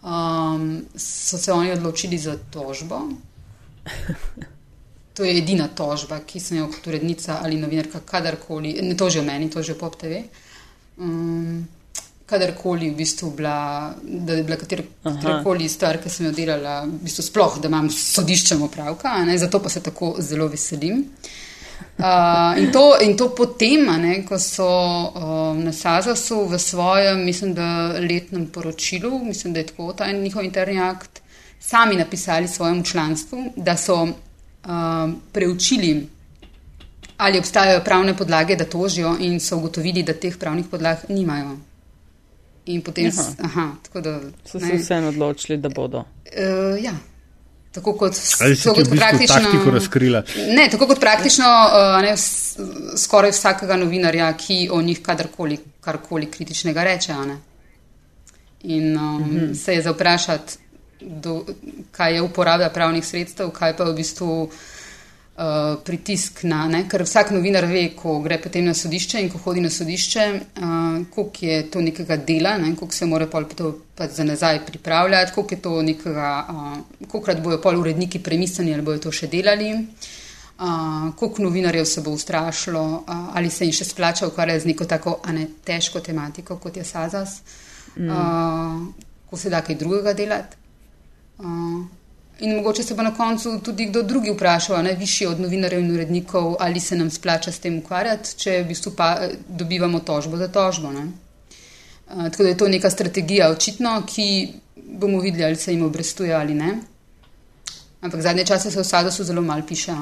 um, 0.02 0.86
so 0.96 1.38
se 1.38 1.52
oni 1.52 1.72
odločili 1.72 2.18
za 2.18 2.36
tožbo. 2.50 3.00
To 5.14 5.24
je 5.26 5.34
edina 5.36 5.66
tožba, 5.68 6.20
ki 6.24 6.40
sem 6.40 6.56
jo 6.56 6.68
kot 6.70 6.86
urednica 6.86 7.40
ali 7.42 7.58
novinarka 7.60 7.98
kadarkoli, 8.06 8.78
ne 8.82 8.94
tožijo 8.96 9.24
meni, 9.26 9.50
tožijo 9.50 9.74
Pop 9.76 9.98
TV. 10.00 10.22
Um, 10.96 11.66
kadarkoli 12.30 12.88
v 12.90 12.96
bistvu 12.96 13.32
bila, 13.36 13.90
da 14.00 14.38
je 14.38 14.44
bila 14.46 14.56
katerakoli 14.56 15.68
stvar, 15.68 15.98
ki 16.00 16.08
sem 16.08 16.30
jo 16.30 16.32
delala, 16.32 16.86
v 16.86 17.02
bistvu 17.02 17.26
sploh, 17.26 17.58
da 17.60 17.68
imam 17.68 17.90
s 17.90 18.14
sodiščem 18.14 18.62
opravka, 18.62 19.18
ne, 19.26 19.36
zato 19.38 19.60
pa 19.60 19.68
se 19.68 19.82
tako 19.82 20.14
zelo 20.22 20.48
veselim. 20.48 21.02
Uh, 21.02 21.49
in, 22.58 22.72
to, 22.72 22.96
in 23.00 23.16
to 23.16 23.28
potem, 23.34 23.84
ne, 24.00 24.22
ko 24.24 24.38
so 24.38 24.66
uh, 24.66 25.56
na 25.58 25.72
Sazasu 25.72 26.46
v 26.48 26.58
svojem, 26.58 27.24
mislim, 27.24 27.54
da 27.54 27.92
letnem 28.00 28.46
poročilu, 28.46 29.18
mislim, 29.24 29.52
da 29.52 29.60
je 29.60 29.66
tako 29.66 29.92
ta 29.92 30.12
njihov 30.12 30.44
interni 30.44 30.80
akt, 30.80 31.20
sami 31.60 31.96
napisali 31.96 32.48
svojemu 32.48 32.84
članstvu, 32.84 33.44
da 33.56 33.76
so 33.76 34.02
uh, 34.02 34.10
preučili, 35.32 36.08
ali 37.16 37.38
obstajajo 37.38 37.84
pravne 37.84 38.16
podlage, 38.16 38.56
da 38.56 38.64
tožijo, 38.64 39.16
in 39.20 39.40
so 39.40 39.56
ugotovili, 39.56 40.02
da 40.02 40.12
teh 40.12 40.36
pravnih 40.36 40.66
podlag 40.70 40.98
nimajo. 41.08 41.58
In 42.66 42.82
potem, 42.82 43.08
Aha. 43.08 43.34
aha, 43.44 44.00
da. 44.00 44.20
So 44.44 44.60
se 44.60 44.66
ne, 44.66 44.78
vseeno 44.78 45.08
odločili, 45.08 45.58
da 45.58 45.68
bodo. 45.68 45.98
Uh, 45.98 46.84
ja. 46.84 46.92
Tako 47.72 47.92
kot, 47.94 48.14
Ali 48.40 48.56
si 48.56 48.64
tako 48.64 48.74
ti 48.74 48.82
v 48.82 48.84
kot 48.84 48.90
bistvu 48.90 48.98
praktično. 48.98 49.42
taktiko 49.42 49.70
razkrila? 49.70 50.22
Ne, 50.56 50.68
tako 50.70 50.86
kot 50.90 51.00
praktično 51.00 51.46
uh, 51.46 52.00
ne, 52.02 52.14
skoraj 52.96 53.30
vsakega 53.30 53.76
novinarja, 53.76 54.32
ki 54.36 54.68
o 54.72 54.80
njih 54.82 55.02
kadarkoli, 55.02 55.58
karkoli 55.80 56.26
kritičnega 56.30 56.84
reče. 56.84 57.12
a 57.12 57.24
ne. 57.24 57.38
In 58.62 58.96
um, 58.96 59.22
mm 59.22 59.30
-hmm. 59.30 59.54
se 59.54 59.74
je 59.74 59.82
zaprašati, 59.82 60.58
do, 61.00 61.44
kaj 61.90 62.14
je 62.14 62.22
uporaba 62.22 62.68
pravnih 62.68 63.06
sredstev, 63.06 63.50
kaj 63.50 63.76
pa 63.76 63.84
je 63.84 63.92
v 63.92 63.96
bistvu 63.96 64.50
uh, 65.40 65.82
pritisk 65.84 66.42
na, 66.44 66.64
ne? 66.68 66.84
ker 66.88 67.04
vsak 67.06 67.32
novinar 67.34 67.66
ve, 67.70 67.88
ko 67.96 68.18
gre 68.24 68.38
potem 68.42 68.66
na 68.68 68.74
sodišče 68.76 69.22
in 69.22 69.30
ko 69.32 69.40
hodi 69.44 69.62
na 69.64 69.70
sodišče, 69.72 70.26
uh, 70.36 70.98
koliko 71.14 71.46
je 71.46 71.60
to 71.72 71.82
nekega 71.84 72.16
dela, 72.16 72.56
ne? 72.60 72.74
koliko 72.76 72.96
se 72.96 73.08
mora 73.08 73.28
pol 73.30 73.48
to 73.56 73.72
pa 73.96 74.08
za 74.08 74.24
nazaj 74.24 74.64
pripravljati, 74.66 75.32
koliko 75.34 75.54
je 75.54 75.62
to 75.62 75.82
nekega, 75.82 76.30
uh, 76.48 77.06
kolikrat 77.08 77.42
bojo 77.42 77.60
pol 77.60 77.80
uredniki 77.80 78.22
premisleni 78.22 78.74
ali 78.74 78.86
bojo 78.86 79.06
to 79.06 79.12
še 79.12 79.30
delali. 79.32 79.72
Uh, 80.60 81.14
koliko 81.16 81.42
novinarjev 81.46 81.86
se 81.88 82.02
bo 82.04 82.12
ustrašilo, 82.12 82.82
uh, 83.00 83.30
ali 83.36 83.50
se 83.50 83.64
jim 83.64 83.72
še 83.72 83.86
splača 83.88 84.28
ukvarjati 84.28 84.66
z 84.66 84.72
neko 84.74 84.84
tako 84.84 85.16
a 85.24 85.32
ne 85.32 85.46
težko 85.64 86.02
tematiko, 86.04 86.58
kot 86.60 86.76
je 86.76 86.84
Sazas, 86.84 87.38
mm. 87.96 88.10
uh, 88.10 89.06
ko 89.30 89.40
se 89.40 89.48
da 89.48 89.62
kaj 89.64 89.80
drugega 89.80 90.12
delati. 90.12 90.60
Uh, 91.40 91.99
in 92.40 92.56
mogoče 92.56 92.82
se 92.82 92.94
bo 92.94 93.02
na 93.02 93.14
koncu 93.14 93.58
tudi 93.64 93.86
kdo 93.86 94.02
drugi 94.02 94.30
vprašal, 94.30 94.76
a 94.76 94.82
ne 94.82 94.94
višji 94.94 95.26
od 95.26 95.40
novinarjev 95.40 95.80
in 95.80 95.92
urednikov, 95.94 96.56
ali 96.60 96.80
se 96.80 96.96
nam 96.96 97.10
splača 97.10 97.52
s 97.52 97.58
tem 97.58 97.78
ukvarjati, 97.78 98.36
če 98.36 98.62
v 98.62 98.68
bistvu 98.68 98.92
pa 98.96 99.10
eh, 99.20 99.34
dobivamo 99.48 100.00
tožbo 100.00 100.36
za 100.36 100.48
tožbo. 100.48 100.92
Ne? 100.92 101.06
Uh, 102.10 102.24
tako 102.30 102.42
da 102.42 102.48
je 102.48 102.56
to 102.56 102.68
neka 102.68 102.90
strategija, 102.90 103.50
očitno, 103.50 104.02
ki 104.06 104.48
bomo 104.76 105.20
videli, 105.20 105.44
ali 105.44 105.56
se 105.56 105.72
jim 105.72 105.82
obrestuje 105.86 106.34
ali 106.34 106.54
ne. 106.54 106.78
Ampak 108.00 108.20
zadnje 108.20 108.46
čase 108.46 108.70
se 108.70 108.80
v 108.80 108.84
Sadosu 108.84 109.24
zelo 109.24 109.42
malo 109.42 109.62
piše. 109.68 109.92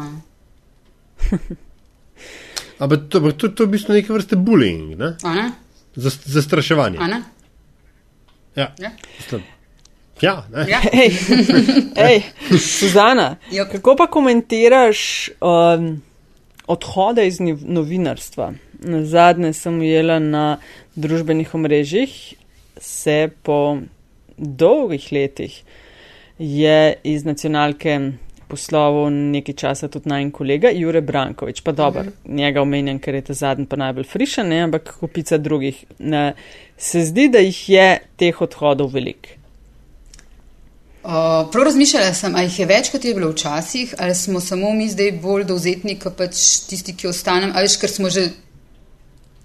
Ampak 2.78 3.01
to, 3.11 3.32
to, 3.32 3.49
to 3.49 3.62
je 3.62 3.66
v 3.66 3.70
bistvu 3.70 3.99
neke 3.99 4.12
vrste 4.12 4.36
bullying, 4.36 4.97
ne? 4.97 5.16
Ne? 5.24 5.51
Zas- 5.97 6.22
zastraševanje. 6.24 6.99
Ja, 6.99 8.74
Ja. 8.78 8.91
Mislim, 9.18 9.43
ja, 10.22 10.44
ne? 10.52 10.66
Ja. 10.70 10.80
Ej, 10.92 11.12
ej, 12.08 12.22
Suzana, 12.58 13.36
Jop. 13.52 13.68
kako 13.72 13.96
pa 13.96 14.06
komentiraš 14.06 15.30
um, 15.40 16.02
odhode 16.66 17.26
iz 17.26 17.40
novinarstva? 17.62 18.52
Na 18.78 19.02
zadnje 19.04 19.52
sem 19.52 19.80
ujela 19.80 20.18
na 20.18 20.58
družbenih 20.94 21.54
omrežjih, 21.54 22.14
se 22.78 23.28
po 23.42 23.78
dolgih 24.36 25.12
letih 25.12 25.62
je 26.38 26.94
iz 27.02 27.24
nacionalke 27.24 27.98
poslovil 28.48 29.10
nekaj 29.10 29.54
časa 29.54 29.88
tudi 29.92 30.08
naj 30.08 30.30
kolega 30.32 30.70
Jure 30.72 31.00
Brankovič. 31.00 31.60
Pa 31.62 31.72
dobro, 31.72 32.04
njega 32.24 32.62
omenjam, 32.62 32.98
ker 32.98 33.14
je 33.14 33.26
ta 33.28 33.34
zadnji 33.34 33.66
pa 33.66 33.76
najbolj 33.76 34.06
frišen, 34.08 34.48
ne, 34.48 34.62
ampak 34.68 34.94
kupica 35.00 35.38
drugih. 35.38 35.84
Ne, 35.98 36.32
se 36.76 37.04
zdi, 37.04 37.28
da 37.28 37.42
jih 37.44 37.60
je 37.70 37.88
teh 38.16 38.40
odhodov 38.42 38.94
veliko. 38.94 39.38
Uh, 40.99 41.46
prav 41.53 41.64
razmišljala 41.64 42.14
sem, 42.14 42.34
ali 42.34 42.49
jih 42.51 42.59
je 42.59 42.66
več, 42.66 42.88
kot 42.90 43.05
je 43.05 43.14
bilo 43.14 43.30
včasih, 43.30 43.94
ali 44.03 44.14
smo 44.14 44.40
samo 44.40 44.72
mi 44.74 44.88
zdaj 44.90 45.12
bolj 45.22 45.44
dovzetni, 45.46 45.94
kot 46.03 46.16
pač 46.18 46.40
tisti, 46.66 46.96
ki 46.99 47.09
ostanem, 47.12 47.53
ali 47.55 47.70
ker 47.80 47.92
smo 47.92 48.11
že 48.11 48.28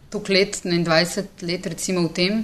toliko 0.09 0.33
let, 0.33 0.59
ne 0.65 0.81
20 0.83 1.45
let, 1.45 1.69
recimo 1.69 2.07
v 2.07 2.13
tem. 2.13 2.43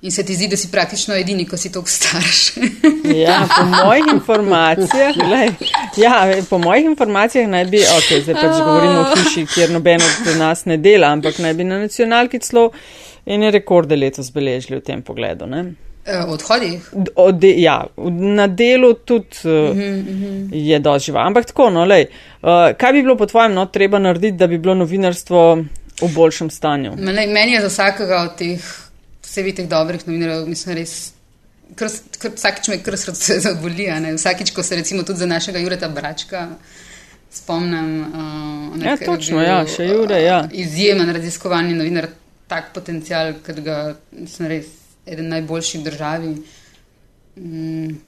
In 0.00 0.10
se 0.10 0.24
ti 0.24 0.32
zdi, 0.34 0.48
da 0.48 0.56
si 0.56 0.70
praktično 0.72 1.12
edini, 1.14 1.44
ko 1.44 1.58
si 1.60 1.72
tako 1.72 1.88
starš. 1.88 2.40
Ja, 3.24 3.42
po 3.50 3.64
mojih 3.66 4.06
informacijah, 4.12 5.16
glej, 5.16 5.50
ja, 5.98 6.14
po 6.48 6.58
mojih 6.62 6.86
informacijah 6.86 7.48
naj 7.50 7.64
bi, 7.68 7.80
ok, 7.82 8.08
zdaj 8.22 8.36
pač 8.38 8.60
govorimo 8.62 9.00
o 9.00 9.16
hiši, 9.16 9.44
kjer 9.50 9.72
noben 9.74 10.00
od 10.04 10.30
nas 10.38 10.64
ne 10.64 10.76
dela, 10.78 11.10
ampak 11.10 11.40
naj 11.42 11.56
bi 11.58 11.66
na 11.66 11.80
nacionalki 11.82 12.38
celo 12.38 12.70
ene 13.26 13.50
rekorde 13.50 13.98
letos 13.98 14.30
beležili 14.32 14.78
v 14.78 14.84
tem 14.86 15.02
pogledu. 15.02 15.48
Ne? 15.50 15.64
Eh, 16.10 16.24
Odhodih. 16.28 16.90
Od 17.14 17.44
ja, 17.44 17.86
na 18.36 18.46
delu 18.46 18.94
tudi 18.94 19.36
uh, 19.44 19.78
je 20.52 20.78
dosti 20.78 21.06
živa. 21.06 21.26
Ampak 21.26 21.46
tako, 21.46 21.68
no, 21.70 21.84
lej, 21.84 22.08
uh, 22.42 22.72
kaj 22.78 22.92
bi 22.92 23.02
bilo 23.02 23.16
po 23.16 23.26
tvojem 23.26 23.54
no, 23.54 23.66
treba 23.66 23.98
narediti, 23.98 24.36
da 24.36 24.46
bi 24.46 24.58
bilo 24.58 24.74
novinarstvo 24.74 25.42
v 26.02 26.08
boljšem 26.14 26.50
stanju? 26.50 26.96
Meni 26.98 27.26
meni 27.26 27.52
je 27.52 27.60
za 27.60 27.68
vsakega 27.68 28.24
od 28.26 28.34
teh, 28.38 28.72
posebej 29.22 29.54
teh 29.60 29.68
dobrih 29.70 30.06
novinarjev, 30.08 30.48
mislim, 30.48 30.76
res. 30.80 30.96
Kar, 31.78 31.92
kar, 32.18 32.34
vsakič 32.34 32.72
me 32.72 32.80
kar 32.82 32.98
srce 32.98 33.38
zaboli. 33.46 33.86
Vsakič, 34.16 34.50
ko 34.50 34.66
se 34.66 34.80
recimo 34.80 35.06
tudi 35.06 35.22
za 35.22 35.30
našega 35.30 35.62
Jureta 35.62 35.88
Bračka 35.88 36.48
spomnim. 37.30 37.94
Uh, 38.00 38.82
Ja, 38.82 38.96
točno, 38.96 39.42
ja, 39.42 39.62
še 39.68 39.86
Jure, 39.86 40.18
ja. 40.24 40.42
Izjemen 40.50 41.14
raziskovalni 41.14 41.78
novinar, 41.78 42.10
tak 42.50 42.74
potencial, 42.74 43.36
ker 43.46 43.62
ga 43.62 43.78
sem 44.26 44.50
res 44.50 44.79
eden 45.06 45.28
najboljših 45.28 45.80
v 45.80 45.84
državi. 45.84 46.36
Mm. 47.36 47.98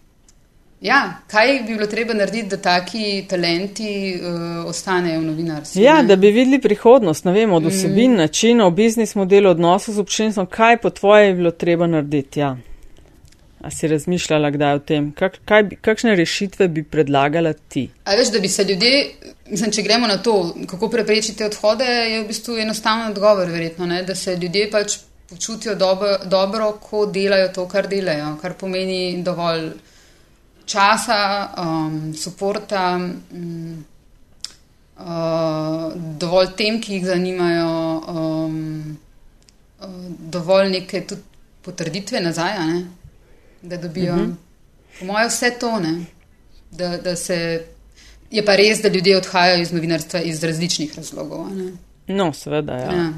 Ja, 0.82 1.14
kaj 1.30 1.52
bi 1.62 1.74
bilo 1.74 1.86
treba 1.86 2.14
narediti, 2.14 2.48
da 2.48 2.56
taki 2.56 3.24
talenti 3.30 4.18
uh, 4.18 4.66
ostanejo 4.66 5.20
v 5.20 5.24
novinarstvu? 5.24 5.82
Ja, 5.82 6.00
ne? 6.02 6.08
da 6.08 6.16
bi 6.16 6.32
videli 6.34 6.58
prihodnost, 6.60 7.24
ne 7.24 7.32
vem, 7.32 7.52
od 7.52 7.68
vsebin, 7.70 8.16
načinov, 8.18 8.72
biznis 8.74 9.14
modelov, 9.14 9.54
odnosov 9.54 9.94
z 9.94 10.02
občinstvom, 10.02 10.48
kaj 10.50 10.80
po 10.82 10.90
tvoje 10.90 11.30
bi 11.30 11.38
bilo 11.38 11.50
treba 11.50 11.86
narediti. 11.86 12.40
Ja. 12.40 12.56
A 13.62 13.70
si 13.70 13.88
razmišljala 13.88 14.50
kdaj 14.50 14.74
o 14.74 14.78
tem? 14.82 15.12
Kak, 15.14 15.38
kaj, 15.46 15.68
kakšne 15.86 16.16
rešitve 16.18 16.66
bi 16.68 16.82
predlagala 16.82 17.52
ti? 17.52 17.86
A 18.04 18.18
veš, 18.18 18.32
da 18.34 18.40
bi 18.42 18.48
se 18.48 18.64
ljudje, 18.64 19.04
mislim, 19.46 19.70
če 19.70 19.86
gremo 19.86 20.10
na 20.10 20.18
to, 20.18 20.34
kako 20.66 20.88
preprečiti 20.90 21.46
odhode, 21.46 21.86
je 21.86 22.24
v 22.24 22.26
bistvu 22.26 22.58
enostaven 22.58 23.14
odgovor, 23.14 23.54
verjetno, 23.54 23.86
ne? 23.86 24.02
da 24.02 24.18
se 24.18 24.34
ljudje 24.36 24.66
pač 24.70 24.98
počutijo 25.32 25.74
dobro, 25.74 26.18
dobro, 26.24 26.72
ko 26.80 27.06
delajo 27.06 27.48
to, 27.54 27.68
kar 27.68 27.88
delajo, 27.88 28.36
kar 28.42 28.54
pomeni 28.60 29.22
dovolj 29.22 29.70
časa, 30.66 31.48
um, 31.58 32.14
suporta, 32.14 33.00
um, 33.32 33.84
uh, 34.96 35.92
dovolj 36.20 36.52
tem, 36.56 36.80
ki 36.80 36.98
jih 36.98 37.06
zanimajo, 37.06 37.72
um, 38.08 38.96
uh, 39.80 39.88
dovolj 40.36 40.70
neke 40.70 41.04
tudi 41.06 41.22
potrditve 41.62 42.20
nazaj, 42.20 42.58
ne? 42.66 42.84
da 43.62 43.76
dobijo. 43.76 44.14
Uh 44.14 44.20
-huh. 44.20 44.34
Po 44.98 45.04
mojem, 45.06 45.28
vse 45.28 45.50
to 45.60 45.78
ne. 45.80 46.04
Da, 46.70 46.96
da 46.96 47.16
se, 47.16 47.66
je 48.30 48.44
pa 48.44 48.56
res, 48.56 48.82
da 48.82 48.88
ljudje 48.88 49.16
odhajajo 49.16 49.62
iz 49.62 49.72
novinarstva 49.72 50.20
iz 50.20 50.44
različnih 50.44 50.96
razlogov. 50.96 51.56
ne. 51.56 51.72
No, 52.06 52.32
seveda, 52.32 52.72
ja. 52.72 52.92
Ja. 52.92 53.12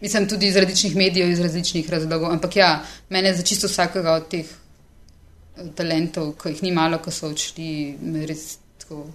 Mislim 0.00 0.28
tudi 0.28 0.46
iz 0.46 0.56
različnih 0.56 0.96
medijev, 0.96 1.30
iz 1.30 1.40
različnih 1.40 1.90
razlogov. 1.90 2.32
Ampak 2.32 2.56
ja, 2.56 2.82
mene 3.08 3.34
za 3.34 3.42
čisto 3.42 3.66
vsakega 3.66 4.12
od 4.12 4.28
teh 4.28 4.46
eh, 4.46 5.62
talentov, 5.74 6.32
ki 6.42 6.48
jih 6.48 6.62
ni 6.62 6.72
malo, 6.72 6.98
ko 6.98 7.10
so 7.10 7.30
odšli, 7.32 7.96
me 8.02 8.26
res 8.26 8.58
tako. 8.78 9.06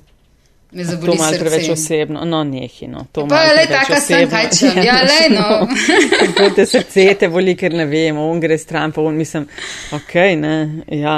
Me 0.74 0.84
To 0.84 0.90
zaboli 0.90 1.18
malo 1.18 1.38
preveč 1.40 1.70
osebno, 1.70 2.26
no, 2.26 2.44
nehi, 2.44 2.88
no. 2.88 3.06
To 3.12 3.28
Pa 3.28 3.36
malo 3.36 3.54
le 3.56 3.68
taka 3.70 4.00
sem, 4.02 4.30
kaj 4.30 4.50
čem. 4.58 4.84
Ja, 4.84 4.96
lej, 5.06 5.30
no. 5.30 5.68
Kako 6.20 6.50
te 6.56 6.66
srce 6.66 7.06
te 7.20 7.30
boli, 7.30 7.54
ker 7.56 7.74
ne 7.78 7.86
vem, 7.86 8.18
on 8.18 8.42
gre 8.42 8.58
stran, 8.58 8.92
pa 8.92 9.02
on 9.02 9.16
mislim, 9.16 9.46
ok, 9.94 10.16
ne, 10.42 10.56
ja. 10.98 11.18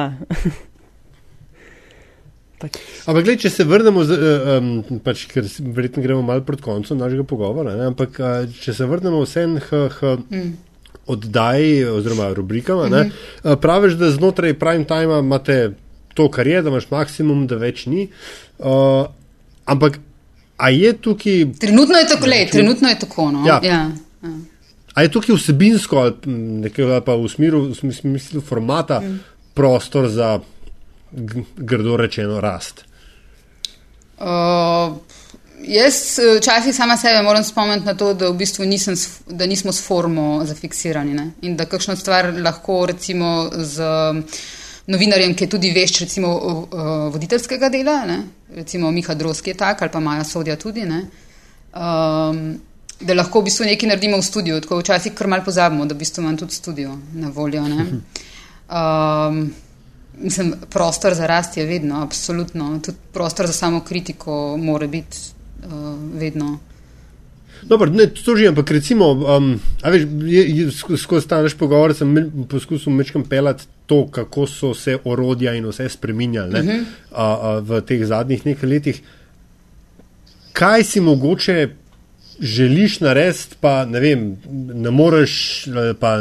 Pač, 2.65 2.79
Ampak, 3.05 3.25
gled, 3.27 3.41
če 3.45 3.51
se 3.53 3.65
vrnemo, 3.69 4.03
z, 4.07 4.17
um, 4.57 4.99
pač, 5.05 5.25
ker 5.31 5.47
verjetno 5.75 6.03
gremo 6.03 6.25
malo 6.25 6.41
proti 6.45 6.65
koncu 6.65 6.97
našega 6.97 7.25
pogovora, 7.29 7.75
ne, 7.77 7.89
ampak 7.93 8.17
če 8.59 8.73
se 8.73 8.87
vrnemo 8.89 9.21
vsem 9.21 9.59
mm. 9.59 10.49
oddaji 11.13 11.85
oziroma 11.93 12.31
rubrikam, 12.33 12.81
mm 12.87 12.93
-hmm. 12.93 13.55
praviš, 13.61 13.99
da 14.01 14.11
znotraj 14.11 14.57
prime 14.59 14.87
time 14.89 15.19
imate 15.19 15.75
to, 16.15 16.29
kar 16.31 16.47
je, 16.47 16.61
da 16.61 16.69
imaš 16.69 16.89
maksimum, 16.89 17.45
da 17.47 17.59
več 17.59 17.85
ni. 17.85 18.07
Uh, 18.57 19.05
ampak, 19.65 19.99
a 20.57 20.69
je 20.71 20.93
tukaj, 20.93 21.45
Trenutno 21.59 21.99
je 21.99 22.07
tako, 22.07 22.31
le, 22.31 22.47
trenutno 22.51 22.89
je 22.89 22.99
tako. 22.99 23.31
No? 23.31 23.45
Ja. 23.47 23.59
Ja. 23.63 23.91
Ja. 24.23 24.35
a 24.95 25.03
je 25.03 25.11
tukaj 25.11 25.35
vsebinsko 25.35 25.97
ali, 25.99 26.13
nekaj, 26.63 26.85
ali 26.87 27.03
pa 27.05 27.15
v 27.19 27.29
smislu, 27.29 27.61
v 27.67 27.75
smis- 27.75 27.99
smislu 27.99 28.41
formata 28.41 29.01
mm. 29.03 29.19
prostor 29.53 30.07
za 30.09 30.39
grdo 31.55 31.97
rečeno 31.97 32.41
rast? 32.41 32.83
Uh, 34.19 34.95
jaz 35.67 36.19
eh, 36.19 36.37
včasih 36.37 36.75
sama 36.75 36.97
sebe 36.97 37.23
moram 37.23 37.43
spomniti 37.43 37.85
na 37.85 37.93
to, 37.93 38.13
da, 38.13 38.29
v 38.29 38.37
bistvu 38.37 38.65
nisem, 38.65 38.95
da 39.27 39.45
nismo 39.45 39.71
s 39.71 39.83
formo 39.83 40.45
zafiksirani 40.45 41.13
ne? 41.13 41.31
in 41.41 41.55
da 41.55 41.65
kakšno 41.65 41.95
stvar 41.95 42.33
lahko 42.41 42.85
recimo 42.85 43.49
z 43.55 43.81
um, 43.83 44.23
novinarjem, 44.87 45.33
ki 45.35 45.43
je 45.43 45.49
tudi 45.49 45.71
vešč 45.71 46.01
recimo 46.01 46.67
voditeljskega 47.11 47.69
dela, 47.69 48.05
ne? 48.05 48.21
recimo 48.55 48.91
Miha 48.91 49.13
Droski 49.13 49.49
je 49.49 49.57
tak 49.57 49.81
ali 49.81 49.91
pa 49.91 49.99
Maja 49.99 50.23
Sodja 50.23 50.55
tudi, 50.55 50.85
ne? 50.85 51.01
um, 51.73 52.59
da 53.01 53.13
lahko 53.13 53.41
v 53.41 53.49
bistvu 53.49 53.65
nekaj 53.65 53.89
naredimo 53.89 54.17
v 54.17 54.23
studiu, 54.23 54.61
tako 54.61 54.79
včasih 54.79 55.13
kar 55.13 55.27
mal 55.27 55.43
pozabimo, 55.43 55.85
da 55.85 55.95
v 55.95 56.03
bistvu 56.05 56.23
imam 56.23 56.37
tudi 56.37 56.53
studio 56.53 56.97
na 57.13 57.29
voljo. 57.29 57.67
Ne? 57.67 57.85
Um, 58.65 59.51
Mislim, 60.17 60.53
prostor 60.69 61.13
za 61.13 61.27
rast 61.27 61.57
je 61.57 61.65
vedno, 61.65 62.01
absolutno. 62.01 62.79
Tudi 62.85 62.97
prostor 63.13 63.47
za 63.47 63.53
samo 63.53 63.83
kritiko 63.83 64.57
mora 64.57 64.87
biti 64.87 65.17
uh, 65.65 65.71
vedno. 66.13 66.57
Dobro, 67.63 67.89
ne, 67.89 68.07
to 68.07 68.35
že, 68.35 68.47
ampak 68.47 68.71
recimo, 68.71 69.11
um, 69.11 69.59
veš, 69.83 70.03
je, 70.23 70.43
je, 70.57 70.65
sk- 70.67 70.97
skozi 70.97 71.27
ta 71.27 71.41
naš 71.41 71.55
pogovor 71.57 71.95
sem 71.95 72.07
mel- 72.07 72.29
poskusil 72.49 72.93
mečkam 72.93 73.23
pelati 73.23 73.65
to, 73.85 74.07
kako 74.11 74.45
so 74.47 74.73
se 74.73 74.97
orodja 75.03 75.53
in 75.55 75.65
vse 75.65 75.89
spreminjali 75.89 76.53
ne, 76.53 76.59
uh 76.59 76.67
-huh. 76.67 76.85
a, 77.11 77.25
a, 77.25 77.59
v 77.59 77.81
teh 77.81 78.05
zadnjih 78.05 78.45
nekaj 78.45 78.69
letih. 78.69 79.01
Kaj 80.53 80.83
si 80.83 80.99
mogoče 81.01 81.69
želiš 82.39 82.99
narediti, 82.99 83.55
pa 83.61 83.85
ne 83.85 83.99
vem, 83.99 84.37
ne 84.73 84.91
moreš, 84.91 85.67
eh, 85.67 85.93
pa 85.99 86.17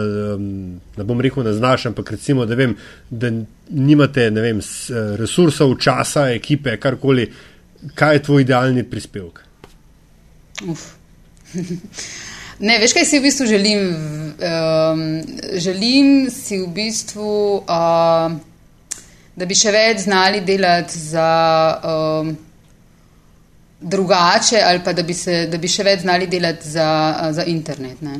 ne 0.96 1.04
bom 1.04 1.20
rekel, 1.20 1.42
da 1.42 1.52
znaš, 1.52 1.86
ampak 1.86 2.10
recimo, 2.10 2.46
da, 2.46 2.54
vem, 2.54 2.76
da 3.10 3.30
nimate 3.70 4.30
ne 4.30 4.40
vem, 4.40 4.58
eh, 4.58 5.16
resursov, 5.16 5.76
časa, 5.78 6.28
ekipe, 6.30 6.76
karkoli. 6.76 7.32
Kaj 7.94 8.14
je 8.14 8.22
tvoj 8.22 8.42
idealni 8.42 8.84
prispevek? 8.84 9.42
Uf. 10.68 10.86
Ne, 12.58 12.76
veš, 12.78 12.92
kaj 12.94 13.04
si 13.04 13.18
v 13.18 13.22
bistvu 13.26 13.46
želim? 13.50 13.80
Um, 14.38 15.00
želim 15.58 16.30
si 16.30 16.60
v 16.60 16.68
bistvu, 16.70 17.64
uh, 17.66 18.36
da 19.34 19.48
bi 19.50 19.56
še 19.58 19.72
več 19.74 20.04
znali 20.04 20.44
delati 20.46 20.98
za 20.98 21.30
um, 21.82 22.30
drugače, 23.84 24.62
ali 24.64 24.80
pa 24.84 24.92
da 24.92 25.02
bi, 25.02 25.14
se, 25.14 25.46
da 25.52 25.58
bi 25.60 25.68
še 25.68 25.84
več 25.84 26.00
znali 26.00 26.26
delati 26.26 26.68
za, 26.68 26.88
uh, 27.12 27.30
za 27.36 27.44
internet. 27.44 28.00
Ne? 28.02 28.18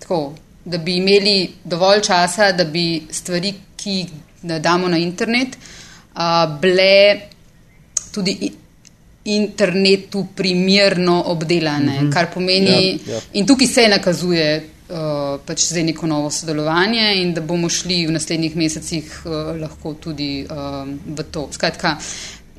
Tako, 0.00 0.20
da 0.64 0.78
bi 0.78 0.96
imeli 0.96 1.36
dovolj 1.64 2.00
časa, 2.08 2.52
da 2.56 2.64
bi 2.64 3.02
stvari, 3.12 3.54
ki 3.76 3.96
jih 4.00 4.14
da 4.46 4.58
damo 4.58 4.88
na 4.88 4.98
internet, 4.98 5.56
uh, 5.56 6.46
bile 6.60 7.20
tudi 8.12 8.36
internetu 9.26 10.26
primerno 10.34 11.22
obdelane, 11.26 12.00
mm 12.00 12.06
-hmm. 12.06 12.12
kar 12.12 12.26
pomeni, 12.34 12.98
Ja, 13.06 13.14
ja. 13.14 13.20
in 13.32 13.46
tukaj 13.46 13.66
se 13.66 13.88
nakazuje 13.88 14.62
uh, 14.88 15.40
pač 15.46 15.60
zdaj 15.60 15.82
neko 15.82 16.06
novo 16.06 16.30
sodelovanje 16.30 17.14
in 17.22 17.34
da 17.34 17.40
bomo 17.40 17.68
šli 17.68 18.06
v 18.06 18.10
naslednjih 18.10 18.56
mesecih 18.56 19.22
uh, 19.24 19.32
lahko 19.60 19.94
tudi 19.94 20.46
um, 20.50 21.00
v 21.06 21.22
to. 21.30 21.48
Skratka, 21.52 21.96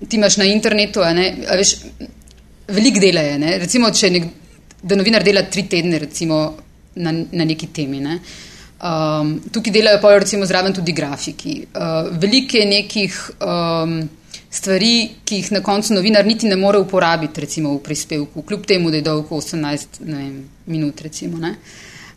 ti 0.09 0.15
imaš 0.15 0.37
na 0.37 0.45
internetu, 0.45 1.01
a 1.01 1.13
ne, 1.13 1.35
a 1.47 1.55
veš, 1.55 1.75
veliko 2.67 2.99
dela 2.99 3.21
je, 3.21 3.39
ne? 3.39 3.57
recimo, 3.61 3.91
če 3.91 4.11
nek, 4.11 4.27
da 4.83 4.95
novinar 4.95 5.23
dela 5.23 5.43
tri 5.51 5.67
tedne 5.69 5.99
recimo, 5.99 6.41
na, 6.97 7.11
na 7.11 7.45
neki 7.45 7.67
temi. 7.73 7.99
Ne? 8.03 8.19
Um, 8.77 9.37
tukaj 9.51 9.73
delajo 9.73 10.01
pa 10.01 10.13
recimo 10.17 10.45
zraven 10.45 10.73
tudi 10.73 10.93
grafiki. 10.93 11.59
Uh, 11.73 12.11
veliko 12.21 12.57
je 12.57 12.65
nekih 12.65 13.19
um, 13.41 13.99
stvari, 14.49 14.93
ki 15.25 15.41
jih 15.41 15.51
na 15.55 15.61
koncu 15.65 15.95
novinar 15.95 16.25
niti 16.25 16.47
ne 16.47 16.55
more 16.55 16.79
uporabiti, 16.79 17.41
recimo 17.41 17.73
v 17.73 17.81
prispevku, 17.83 18.41
kljub 18.41 18.65
temu, 18.65 18.91
da 18.91 19.01
je 19.01 19.05
dolg 19.07 19.29
18 19.31 20.01
ne 20.05 20.17
vem, 20.17 20.35
minut. 20.65 21.01
Recimo, 21.01 21.37
ne. 21.37 21.55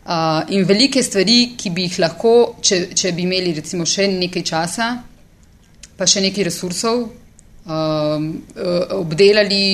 uh, 0.05 0.41
in 0.53 0.65
velike 0.65 1.03
stvari, 1.03 1.55
ki 1.57 1.69
bi 1.69 1.87
jih 1.89 1.99
lahko, 2.05 2.35
če, 2.61 2.83
če 2.95 3.13
bi 3.17 3.25
imeli 3.25 3.55
recimo 3.57 3.85
še 3.85 4.07
nekaj 4.11 4.45
časa, 4.45 4.91
pa 5.97 6.07
še 6.07 6.21
nekaj 6.21 6.45
resursov, 6.49 7.01
um, 7.65 8.29
uh, 8.55 8.85
obdelali 8.99 9.65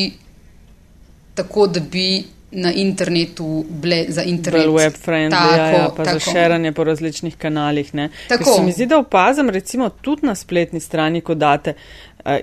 tako, 1.37 1.67
da 1.67 1.79
bi 1.79 2.23
na 2.51 2.71
internetu 2.73 3.65
bile 3.69 4.05
za 4.07 4.23
internet. 4.23 4.65
Bolj 4.65 4.83
web 4.83 4.93
friendly, 5.05 5.29
tako, 5.29 5.55
ja, 5.55 5.67
ja, 5.71 5.89
pa 5.97 6.03
tako. 6.03 6.19
za 6.19 6.31
širanje 6.31 6.71
po 6.71 6.83
različnih 6.83 7.35
kanalih. 7.37 7.95
Ne. 7.95 8.09
Ker 8.27 8.37
Tako. 8.37 8.53
Se 8.53 8.61
mi 8.63 8.71
zdi, 8.71 8.85
da 8.85 8.97
opazim 8.97 9.49
recimo 9.49 9.89
tudi 9.89 10.25
na 10.25 10.35
spletni 10.35 10.79
strani, 10.79 11.21
ko 11.21 11.35
date. 11.35 11.73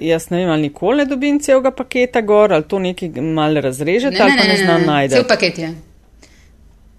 Jaz 0.01 0.31
ne 0.31 0.39
vem, 0.39 0.51
ali 0.51 0.63
nikoli 0.63 0.97
ne 0.97 1.05
dobim 1.05 1.41
celega 1.41 1.71
paketa 1.71 2.21
gor, 2.21 2.53
ali 2.53 2.65
to 2.69 2.79
nekaj 2.79 3.09
malo 3.09 3.61
razrežete, 3.61 4.23
ali 4.23 4.33
pa 4.39 4.45
ne, 4.45 4.49
ne 4.49 4.57
znam 4.65 4.87
najti. 4.87 5.15
Cel 5.15 5.25
paket 5.29 5.59
je. 5.59 5.75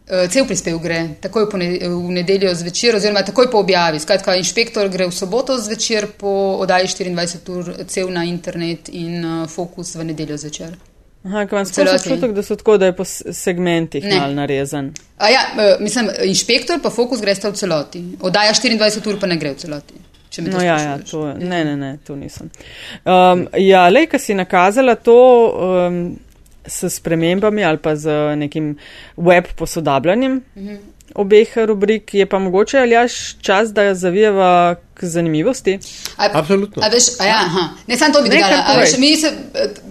Uh, 0.05 0.27
cel 0.29 0.45
prispevek 0.45 0.81
gre 0.81 0.97
takoj 1.21 1.47
ne, 1.57 1.69
v 1.81 2.11
nedeljo 2.13 2.51
zvečer, 2.53 2.95
oziroma 2.95 3.23
takoj 3.25 3.49
po 3.51 3.63
objavi. 3.65 3.99
Skratka, 3.99 4.35
inšpektor 4.37 4.89
gre 4.93 5.07
v 5.09 5.13
soboto 5.13 5.57
zvečer 5.57 6.11
po 6.17 6.33
oddaji 6.61 6.91
24 6.93 7.55
ur, 7.57 7.71
cel 7.87 8.11
na 8.13 8.25
internet 8.29 8.89
in 8.93 9.25
uh, 9.25 9.47
fokus 9.49 9.95
v 9.95 10.05
nedeljo 10.11 10.37
zvečer. 10.37 10.77
Aha, 11.25 11.45
kaj 11.45 11.57
imam 11.57 11.65
sploh 11.65 11.87
občutek, 11.95 12.33
da 12.37 12.43
so 12.43 12.55
tako, 12.55 12.77
da 12.77 12.85
je 12.85 12.95
po 12.95 13.03
segmentih 13.05 14.03
Ne. 14.03 14.19
mal 14.19 14.33
narezan. 14.33 14.91
A 15.17 15.29
ja, 15.29 15.39
uh, 15.55 15.81
mislim, 15.83 16.09
inšpektor 16.23 16.79
pa 16.83 16.89
fokus 16.89 17.21
gre 17.21 17.35
sta 17.35 17.49
v 17.49 17.53
celoti. 17.57 18.03
Oddaja 18.21 18.53
24 18.53 19.09
ur 19.09 19.19
pa 19.19 19.27
ne 19.27 19.37
gre 19.37 19.53
v 19.53 19.57
celoti. 19.57 19.93
No, 20.37 20.59
ja, 20.61 20.75
ja, 20.81 20.97
to, 21.11 21.33
ne, 21.33 21.63
ne, 21.65 21.77
ne, 21.77 21.97
to 22.03 22.15
nisem. 22.15 22.49
Um, 23.05 23.47
ja, 23.57 23.85
lej, 23.89 24.09
ki 24.11 24.19
si 24.19 24.33
nakazala 24.35 24.95
to 24.95 25.15
um, 25.47 26.19
s 26.67 26.89
spremembami 26.97 27.63
ali 27.63 27.77
pa 27.77 27.95
z 27.95 28.35
nekim 28.35 28.75
web 29.17 29.47
posodabljanjem 29.55 30.41
Mhm. 30.55 30.77
Obeh 31.15 31.57
rubrik, 31.65 32.13
je 32.13 32.25
pa 32.25 32.39
mogoče 32.39 32.77
ali 32.79 32.91
jaš 32.91 33.35
čas, 33.41 33.73
da 33.73 33.93
zavijeva 33.95 34.75
k 34.93 35.05
zanimivosti. 35.05 35.79
A, 36.17 36.29
Absolutno. 36.33 36.83
A 36.83 36.87
veš, 36.91 37.03
a 37.19 37.25
ja, 37.25 37.39
aha. 37.45 37.69
Ne, 37.87 37.97
samo 37.97 38.13
to 38.13 38.21
bi 38.23 38.29
dodala. 38.29 38.77
veš. 38.79 38.97
Mi 38.97 39.15
se 39.17 39.31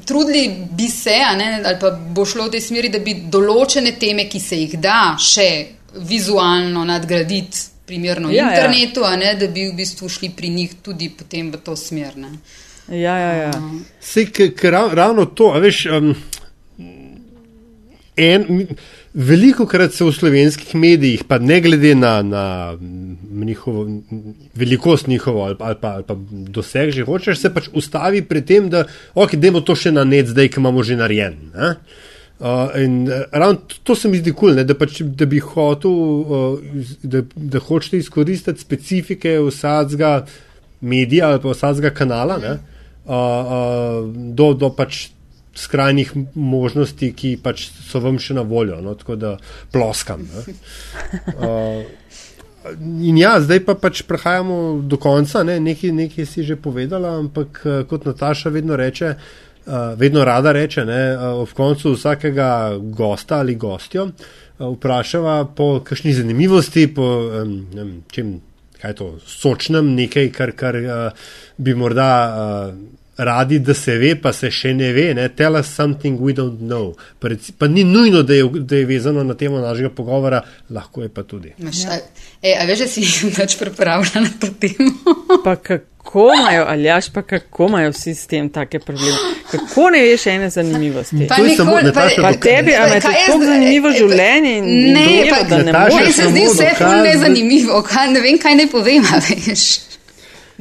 trudili 0.07 0.57
bi 0.71 0.89
se, 0.89 1.17
a 1.31 1.37
ne, 1.37 1.63
ali 1.65 1.77
pa 1.81 1.91
bo 1.91 2.25
šlo 2.25 2.47
v 2.49 2.51
tej 2.57 2.61
smeri, 2.61 2.89
da 2.89 2.99
bi 2.99 3.15
določene 3.31 3.97
teme, 4.01 4.29
ki 4.29 4.41
se 4.41 4.57
jih 4.57 4.77
da 4.81 5.17
še 5.21 5.49
vizualno 5.95 6.85
nadgraditi, 6.85 7.71
primerno 7.87 8.31
Ja, 8.31 8.35
ja, 8.35 8.45
ja. 8.45 8.51
internetu, 8.51 9.05
a 9.05 9.17
ne, 9.17 9.35
da 9.37 9.49
bi 9.49 9.67
v 9.69 9.75
bistvu 9.77 10.09
šli 10.09 10.31
pri 10.37 10.49
njih 10.49 10.79
tudi 10.83 11.11
potem 11.13 11.51
v 11.53 11.61
to 11.61 11.77
smer. 11.77 12.17
Ne. 12.17 12.31
Ja, 12.89 13.17
ja, 13.19 13.33
ja. 13.43 13.51
Sej, 14.01 14.31
k, 14.33 14.51
k, 14.57 14.71
rav, 14.73 14.95
ravno 14.95 15.27
to, 15.27 15.53
a 15.53 15.61
veš. 15.61 15.87
Um, 15.93 16.15
En, 18.17 18.69
veliko 19.15 19.67
krat 19.67 19.95
se 19.95 20.05
v 20.05 20.13
slovenskih 20.13 20.75
medijih, 20.75 21.23
pa 21.29 21.39
ne 21.39 21.61
glede 21.61 21.95
na, 21.95 22.23
na 22.23 22.75
njihovo, 23.31 23.87
velikost 24.55 25.07
njihovo 25.07 25.45
ali, 25.45 25.57
ali, 25.59 25.77
pa, 25.81 25.89
ali 25.89 26.05
pa 26.07 26.17
doseg, 26.29 26.91
že 26.91 27.05
hočeš, 27.05 27.39
se 27.39 27.53
pač 27.55 27.69
ustavi 27.73 28.23
pri 28.23 28.43
tem, 28.43 28.69
da 28.71 28.85
ok, 29.15 29.37
dajmo 29.39 29.63
to 29.63 29.79
še 29.79 29.95
na 29.95 30.05
net, 30.05 30.27
zdaj, 30.33 30.51
ki 30.51 30.61
imamo 30.61 30.83
že 30.83 30.99
narejen. 30.99 31.39
Uh, 31.55 32.75
in 32.83 33.05
uh, 33.07 33.23
ravno 33.31 33.63
to, 33.71 33.79
to 33.83 33.95
se 33.95 34.11
mi 34.11 34.19
zdi 34.19 34.35
kul, 34.35 34.57
cool, 34.57 34.65
da, 34.67 34.75
pač, 34.75 34.99
da 35.07 35.27
bi 35.31 35.39
hotel, 35.39 35.95
uh, 35.95 36.87
da, 37.03 37.23
da 37.23 37.63
hočete 37.63 38.03
izkoristiti 38.03 38.61
specifike 38.61 39.39
vsakega 39.39 40.25
medija 40.81 41.31
ali 41.31 41.41
pa 41.41 41.55
vsakega 41.55 41.95
kanala 41.95 42.41
uh, 42.43 42.59
uh, 43.07 44.11
do, 44.35 44.51
do 44.59 44.75
pač 44.75 45.14
skrajnih 45.55 46.13
možnosti, 46.35 47.13
ki 47.17 47.37
pač 47.43 47.69
so 47.89 48.03
vam 48.03 48.19
še 48.19 48.35
na 48.35 48.43
voljo. 48.43 48.81
No, 48.83 48.97
tako 48.99 49.17
da 49.17 49.37
ploskam. 49.73 50.27
Ne. 50.31 50.57
Uh, 51.35 51.85
In 52.81 53.19
ja, 53.21 53.35
zdaj 53.45 53.61
pa 53.67 53.75
pač 53.77 54.01
prehajamo 54.09 54.81
do 54.89 54.97
konca, 54.97 55.43
ne? 55.45 55.59
nekaj, 55.61 55.91
nekaj 55.93 56.25
si 56.25 56.45
že 56.49 56.57
povedala, 56.57 57.19
ampak 57.21 57.61
eh, 57.65 57.83
kot 57.85 58.07
Nataša 58.09 58.49
vedno 58.49 58.77
reče, 58.81 59.11
uh, 59.13 59.93
vedno 60.01 60.25
rada 60.25 60.53
reče, 60.57 60.85
ne, 60.89 61.03
uh, 61.13 61.43
ob 61.43 61.53
koncu 61.53 61.93
vsakega 61.93 62.79
gosta 62.81 63.43
ali 63.45 63.59
gostjo 63.61 64.09
uh, 64.09 64.73
vprašava 64.73 65.37
po 65.53 65.85
kakšni 65.85 66.17
zanimivosti, 66.17 66.87
po 66.95 67.05
um, 67.43 67.55
vem, 67.75 67.93
čem, 68.09 68.39
kaj 68.81 68.95
je 68.95 69.01
to, 69.03 69.13
sočnem, 69.29 69.93
nekaj, 70.01 70.33
kar, 70.33 70.57
kar 70.57 70.81
uh, 70.81 71.31
bi 71.61 71.77
morda. 71.77 72.11
Uh, 72.33 73.03
Radi, 73.17 73.59
da 73.61 73.75
se 73.75 73.95
ve, 73.95 74.17
pa 74.17 74.33
se 74.33 74.51
še 74.51 74.75
ne 74.75 74.93
ve. 74.93 75.15
Ne? 75.15 75.29
Tell 75.31 75.55
us 75.55 75.67
something 75.69 76.19
we 76.19 76.33
don't 76.33 76.59
know. 76.61 76.89
Pa, 77.19 77.29
reci, 77.29 77.53
pa 77.53 77.67
ni 77.69 77.85
nujno, 77.85 78.23
da 78.23 78.35
je, 78.35 78.45
da 78.61 78.77
je 78.77 78.85
vezano 78.87 79.25
na 79.25 79.35
temo 79.35 79.59
našega 79.59 79.91
pogovora, 79.91 80.41
lahko 80.71 81.03
je 81.03 81.09
pa 81.11 81.23
tudi. 81.25 81.53
Maš, 81.59 81.85
a, 81.87 81.99
e, 82.43 82.55
a 82.55 82.65
veš, 82.65 82.79
da 82.79 82.89
si 82.89 83.05
več 83.33 83.57
pripravljena 83.61 84.21
na 84.21 84.31
to 84.41 84.47
temo? 84.57 84.91
Pa 85.45 85.55
kako 85.57 85.85
imajo, 86.35 86.65
ali 86.69 86.83
jaš, 86.85 87.09
pa 87.11 87.23
kako 87.25 87.67
imajo 87.67 87.91
vsi 87.91 88.15
s 88.15 88.27
tem 88.27 88.51
take 88.51 88.79
probleme? 88.81 89.17
Kako 89.51 89.91
ne 89.91 90.03
veš 90.03 90.27
ene 90.27 90.51
zanimivosti? 90.51 91.27
Pa 91.29 91.37
To 91.37 91.45
je 91.45 91.57
samo, 91.57 91.79
Nataša, 91.83 92.23
Pa 92.23 92.29
Kaj- 92.29 92.41
tebi, 92.41 92.73
a 92.73 92.83
je 92.87 93.01
tako 93.01 93.15
zdaj- 93.33 93.47
zanimivo 93.47 93.89
e, 93.89 93.91
e, 93.91 93.99
življenje 93.99 94.59
in 94.59 94.65
Ne, 94.93 95.07
dojeva, 95.07 95.37
pa- 95.39 95.43
da 95.45 95.57
ne 95.59 95.65
Nataša, 95.65 95.87
Meni 95.87 96.01
moreš. 96.01 96.15
se 96.15 96.29
zdi 96.29 96.45
vse 96.45 96.69
ful 96.77 97.03
nezanimivo, 97.05 97.83
kaj, 97.85 98.11
ne 98.11 98.21
vem, 98.21 98.39
kaj 98.39 98.55
naj 98.57 98.69
povem, 98.69 99.03
veš. 99.31 99.65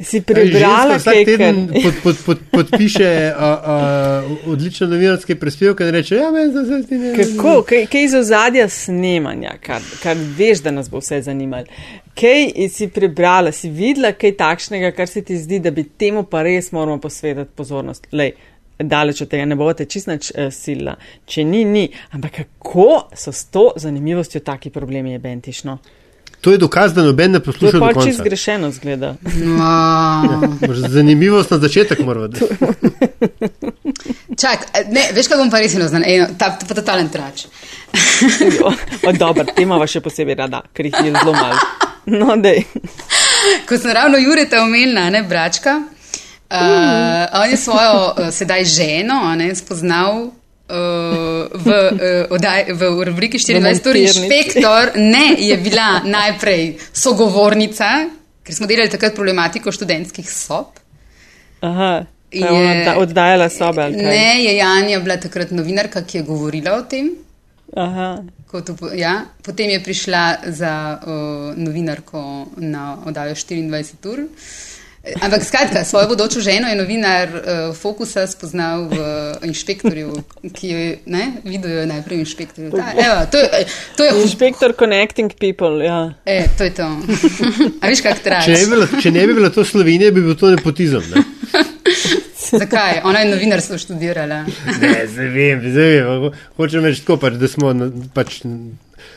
Si 0.02 0.20
prebrala 0.20 0.98
Ženska 0.98 1.10
kaj, 1.10 1.22
vsak 1.22 1.26
teden 1.26 1.58
pod, 1.82 1.94
pod, 2.02 2.16
pod, 2.26 2.38
podpiše 2.50 3.32
uh, 3.36 3.42
uh, 3.42 4.50
odlične 4.52 4.86
novinarske 4.86 5.36
prispevke 5.38 5.86
in 5.86 5.94
reče: 5.94 6.16
Ja, 6.16 6.30
meni 6.34 6.52
se 6.52 6.82
zdi, 6.82 6.98
ne. 6.98 7.12
Kako, 7.14 7.62
kaj, 7.68 7.86
kaj 7.92 8.04
iz 8.04 8.14
ozadja 8.18 8.68
snemanja, 8.68 9.54
kar, 9.62 9.86
kar 10.02 10.18
veš, 10.38 10.64
da 10.66 10.74
nas 10.74 10.90
bo 10.90 10.98
vse 10.98 11.20
zanimalo? 11.22 11.70
Kaj 12.18 12.68
si 12.74 12.88
prebrala, 12.90 13.52
si 13.54 13.70
videla 13.70 14.10
kaj 14.18 14.34
takšnega, 14.36 14.90
kar 14.98 15.08
se 15.08 15.22
ti 15.22 15.38
zdi, 15.38 15.62
da 15.62 15.70
bi 15.70 15.86
temu 15.86 16.24
pa 16.26 16.42
res 16.42 16.72
moramo 16.74 16.98
posvetiti 16.98 17.54
pozornost? 17.54 18.10
Lej, 18.12 18.34
daleč 18.78 19.22
od 19.22 19.30
tega 19.30 19.46
ne 19.46 19.54
boste 19.54 19.86
čist 19.86 20.10
nič 20.10 20.32
uh, 20.34 20.50
sila. 20.50 20.98
Če 21.26 21.46
ni, 21.46 21.62
ni. 21.64 21.86
Ampak 22.10 22.40
kako 22.42 23.04
so 23.14 23.30
s 23.30 23.46
to 23.54 23.70
zanimivostjo 23.76 24.42
taki 24.42 24.74
problemi, 24.74 25.14
je 25.14 25.22
bentišno? 25.22 25.78
To 26.44 26.52
je 26.52 26.58
dokaz, 26.60 26.92
da 26.92 27.02
noben 27.02 27.32
ne 27.32 27.40
To 27.40 27.42
je 27.42 27.44
posluša 27.44 27.78
do 27.78 27.80
pa 27.80 27.92
čist 27.92 27.96
konca. 28.04 28.22
zgrešeno 28.22 28.70
zgleda. 28.70 29.14
Wow. 29.24 30.88
Zanimivost 30.88 31.50
na 31.50 31.58
začetek 31.58 32.04
mora 32.04 32.28
biti. 32.28 32.44
Čak, 34.40 34.66
ne, 34.92 35.08
veš, 35.16 35.28
kaj 35.30 35.40
bom 35.40 35.50
pa 35.50 35.62
res 35.62 35.74
eno 35.78 35.88
znal, 35.88 36.04
eno, 36.06 36.26
ta, 36.38 36.50
pa 36.68 36.74
totalen 36.74 37.08
trač. 37.08 37.46
O, 38.60 38.72
o, 39.08 39.12
dobro, 39.12 39.46
te 39.48 39.62
imamo 39.62 39.86
še 39.88 40.02
posebej 40.04 40.36
rada, 40.42 40.60
ker 40.74 40.90
jih 40.90 41.00
je 41.00 41.12
zelo 41.14 41.32
malo. 41.32 41.56
No, 42.04 42.36
dej. 42.36 42.64
Ko 43.68 43.78
sem 43.80 43.94
ravno 43.96 44.20
Jureta 44.20 44.60
omenila, 44.64 45.08
ne 45.14 45.22
bračka, 45.24 45.78
uh, 45.80 47.40
on 47.40 47.48
je 47.48 47.56
svojo 47.56 48.00
uh, 48.10 48.28
sedaj 48.28 48.64
ženo 48.68 49.22
a 49.24 49.32
ne, 49.40 49.54
spoznal. 49.56 50.26
Uh, 50.64 51.44
v, 51.52 51.68
uh, 51.68 52.32
odaj, 52.32 52.72
v 52.72 53.04
rubriki 53.04 53.36
24 53.38 53.56
ur 53.56 53.62
montirnici. 53.62 54.24
inšpektor 54.24 54.92
ne 54.96 55.34
je 55.38 55.56
bila 55.60 56.00
najprej 56.04 56.78
sogovornica, 56.92 58.08
ker 58.42 58.54
smo 58.54 58.66
delali 58.66 58.88
takrat 58.88 59.12
problematiko 59.14 59.68
študentskih 59.72 60.24
sob. 60.24 60.72
Aha, 61.60 62.06
je 62.32 62.40
Je- 62.40 62.96
oddajala 62.96 63.48
sobe? 63.48 63.90
Ne, 63.90 64.40
je 64.42 64.56
Janja 64.56 65.00
bila 65.00 65.16
takrat 65.16 65.50
novinarka, 65.50 66.02
ki 66.02 66.18
je 66.18 66.22
govorila 66.22 66.78
o 66.78 66.82
tem. 66.82 67.12
Aha. 67.76 68.22
Kot, 68.46 68.70
ja. 68.94 69.24
Potem 69.42 69.70
je 69.70 69.82
prišla 69.82 70.36
za 70.46 70.98
uh, 71.02 71.12
novinarko 71.56 72.46
na 72.56 72.96
oddajo 73.04 73.34
24 73.34 74.08
ur. 74.08 74.18
Ampak 75.20 75.44
skratka, 75.44 75.84
svojo 75.84 76.08
bodočo 76.08 76.40
ženo 76.40 76.68
je 76.68 76.76
novinar 76.76 77.28
uh, 77.28 77.42
Fokusa 77.76 78.26
spoznal 78.26 78.88
v 78.88 78.96
inšpektorju, 79.44 80.14
ki 80.52 80.68
jo 80.68 80.78
je 80.78 80.92
ne, 81.06 81.24
videl, 81.44 81.84
najprej 81.86 82.16
v 82.16 82.20
inšpektorju. 82.20 82.70
Ta, 82.70 82.86
evo, 82.96 83.18
to 83.28 83.36
je, 83.36 83.66
to 83.96 84.04
je, 84.04 84.10
Inšpektor 84.22 84.72
Connecting 84.72 85.28
People, 85.36 85.84
ja. 85.84 86.14
e, 86.24 86.46
to, 86.58 86.64
je 86.64 86.72
to. 86.72 86.88
A 87.84 87.92
veš, 87.92 88.00
kak 88.00 88.22
Če 88.24 88.30
ne, 88.32 88.40
traja? 88.40 88.56
bi 88.64 88.70
bila, 88.72 88.88
če 88.96 89.10
ne 89.12 89.26
bi 89.26 89.34
bila 89.34 89.50
to 89.52 89.64
Slovenija, 89.64 90.08
bi 90.10 90.24
bil 90.24 90.38
to 90.40 90.50
nepotizem. 90.54 91.04
Ne, 91.12 91.24
Zakaj? 92.64 93.02
Ona 93.04 93.20
je 93.20 93.30
novinarstvo 93.30 93.76
študirala. 93.78 94.44
ne 94.80 94.94
zdaj 95.10 95.28
vem, 95.28 95.60
zdaj 95.68 95.90
vem. 95.90 96.08
Ho- 96.24 96.32
Hočem 96.56 96.84
reči 96.84 97.04
tako, 97.04 97.16
pač, 97.26 97.36
da 97.36 97.48
smo 97.48 97.74
pač 98.14 98.40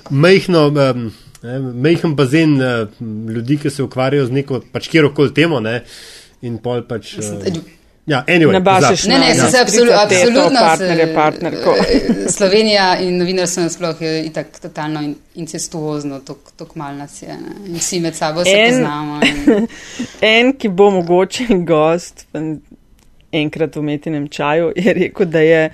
majhno. 0.09 0.67
Um, 0.67 1.07
Ne, 1.47 1.57
Mehen 1.59 2.13
bazen 2.15 2.57
uh, 2.57 2.87
ljudi, 3.29 3.57
ki 3.57 3.69
se 3.69 3.83
ukvarjajo 3.83 4.25
z 4.25 4.31
neko, 4.33 4.61
pač 4.71 4.87
kjerkoli 4.89 5.33
temo, 5.33 5.59
ne, 5.59 5.79
in 6.41 6.57
pol 6.59 6.81
pač. 6.83 7.13
Uh, 7.17 7.59
ja, 8.07 8.21
anyway, 8.25 8.53
Nabašeš 8.53 9.01
za- 9.01 9.09
Ne, 9.09 9.19
ne, 9.19 9.29
Ja. 9.29 9.49
se, 9.49 9.59
absolu, 9.59 9.91
absolutno. 9.93 10.59
partnerje, 10.59 11.07
partnerko. 11.13 11.73
Slovenija 12.37 12.99
in 12.99 13.17
novinarstvo 13.17 13.63
nasploh 13.63 14.01
je 14.01 14.25
itak 14.25 14.59
totalno 14.61 15.01
in- 15.01 15.15
incestuozno, 15.35 16.19
tako 16.21 16.71
mal 16.75 16.95
nas 16.95 17.21
je. 17.21 17.27
Ne? 17.29 17.57
In 17.67 17.75
vsi 17.75 17.99
med 17.99 18.15
sabo 18.15 18.43
se 18.43 18.49
En- 18.51 18.71
poznamo. 18.71 19.19
In, 19.23 19.67
En, 20.33 20.53
ki 20.53 20.69
bo 20.69 20.89
mogoče 20.91 21.47
gost 21.65 22.25
enkrat 23.31 23.75
v 23.75 23.79
umetnem 23.79 24.27
čaju, 24.29 24.71
je 24.75 24.93
rekel, 24.95 25.25
da 25.27 25.39
je. 25.41 25.69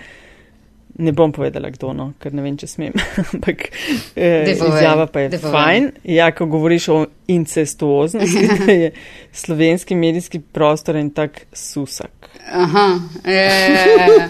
Ne 0.95 1.11
bom 1.11 1.31
povedala, 1.33 1.71
kdo 1.73 1.89
no, 1.97 2.11
ker 2.21 2.35
ne 2.37 2.43
vem, 2.45 2.57
če 2.57 2.67
smem. 2.69 2.93
Ampak 3.33 3.65
eh, 4.13 4.51
izjava 4.53 5.07
pa 5.09 5.23
je 5.23 5.31
daj 5.33 5.39
povej. 5.41 5.53
fajn. 5.55 5.87
Ja, 6.13 6.29
ko 6.37 6.45
govoriš 6.45 6.89
o 6.93 6.97
incestuoznosti, 7.33 8.43
da 8.61 8.71
je 8.71 8.91
slovenski 9.33 9.97
medijski 9.97 10.39
prostor 10.39 11.01
en 11.01 11.09
tak 11.09 11.47
susak. 11.53 12.29
aha, 12.51 12.99
e, 13.25 14.27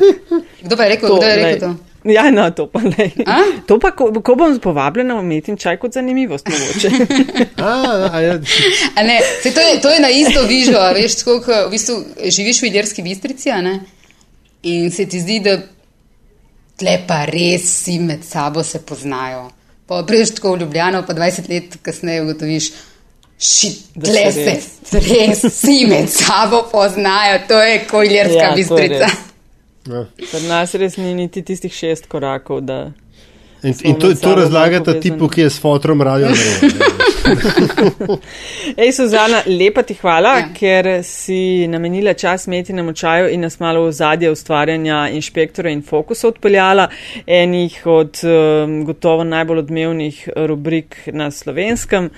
kdo 0.62 0.78
pa 0.78 0.84
je 0.84 0.90
rekel, 0.96 1.18
kdo 1.18 1.28
je 1.28 1.36
lej. 1.36 1.44
rekel 1.44 1.68
to? 1.68 1.74
Ja, 2.04 2.32
no, 2.32 2.52
to 2.52 2.68
pa 2.68 2.82
ne. 2.84 3.12
To 3.68 3.80
pa, 3.80 3.92
ko, 3.96 4.10
ko 4.12 4.36
bom 4.36 4.56
povabljena 4.60 5.16
umetni 5.20 5.56
čaj 5.58 5.78
kot 5.80 5.96
zanimivost 5.96 6.48
mogoče. 6.52 6.90
A, 7.64 7.74
a, 8.12 8.20
ja, 8.20 8.34
A 8.96 9.04
ne, 9.04 9.20
saj 9.44 9.54
to, 9.56 9.62
je, 9.62 9.82
to 9.82 9.90
je 9.90 10.00
na 10.00 10.10
isto 10.10 10.44
vižo, 10.48 10.80
a 10.80 10.92
veš, 10.92 11.16
tako, 11.22 11.38
ko 11.46 11.60
v 11.68 11.72
bistvu 11.72 11.96
živiš 12.28 12.62
v 12.62 12.68
Iljerski 12.72 13.04
bistrici, 13.04 13.52
a 13.52 13.62
ne? 13.64 13.80
In 14.64 14.92
se 14.92 15.06
ti 15.08 15.20
zdi, 15.20 15.40
da 15.44 15.58
tle 16.80 16.98
pa 17.08 17.26
res 17.26 17.64
vsi 17.64 18.00
med 18.00 18.24
sabo 18.24 18.64
se 18.64 18.82
poznajo. 18.82 19.50
Pa 19.88 20.04
prideš 20.08 20.36
tako 20.36 20.56
v 20.56 20.60
Ljubljano, 20.62 21.04
pa 21.08 21.14
20 21.14 21.50
let 21.50 21.78
kasneje 21.82 22.22
ugotoviš, 22.24 22.72
šit, 23.40 23.80
Da 23.96 24.08
tle 24.08 24.32
se 24.32 24.56
se 24.86 25.00
res 25.00 25.44
vsi 25.44 25.86
med 25.90 26.10
sabo 26.10 26.64
poznajo, 26.72 27.40
to 27.48 27.62
je 27.62 27.86
koljerska 27.88 28.34
Ja, 28.38 28.54
bistrica. 28.56 29.06
res. 29.06 29.12
Ja. 29.88 30.06
Pri 30.32 30.48
nas 30.48 30.74
res 30.74 30.98
ni 30.98 31.14
niti 31.14 31.42
tistih 31.44 31.74
šest 31.74 32.08
korakov, 32.08 32.62
da 32.62 32.92
In, 33.64 33.74
in 33.84 34.00
to, 34.00 34.14
to 34.16 34.36
razlagata 34.36 35.00
tipu, 35.00 35.28
ki 35.28 35.42
je 35.42 35.50
s 35.50 35.60
fotrom 35.60 36.02
radio. 36.02 36.28
Ej, 38.82 38.92
Suzana, 38.92 39.44
lepa 39.48 39.84
ti 39.84 39.96
hvala, 39.96 40.34
ja. 40.38 40.48
Ker 40.56 40.90
si 41.08 41.68
namenila 41.68 42.14
čas 42.14 42.48
metinemu 42.48 42.94
čaju 42.94 43.30
in 43.32 43.42
nas 43.46 43.60
malo 43.60 43.86
v 43.86 43.92
zadje 43.92 44.32
ustvarjanja 44.32 45.08
inšpektora 45.16 45.72
in 45.72 45.82
fokusa 45.82 46.28
odpeljala. 46.28 46.90
Enih 47.28 47.82
od 47.86 48.20
um, 48.24 48.84
gotovo 48.86 49.24
najbolj 49.24 49.64
odmevnih 49.64 50.30
rubrik 50.36 50.98
na 51.14 51.32
slovenskem. 51.32 52.10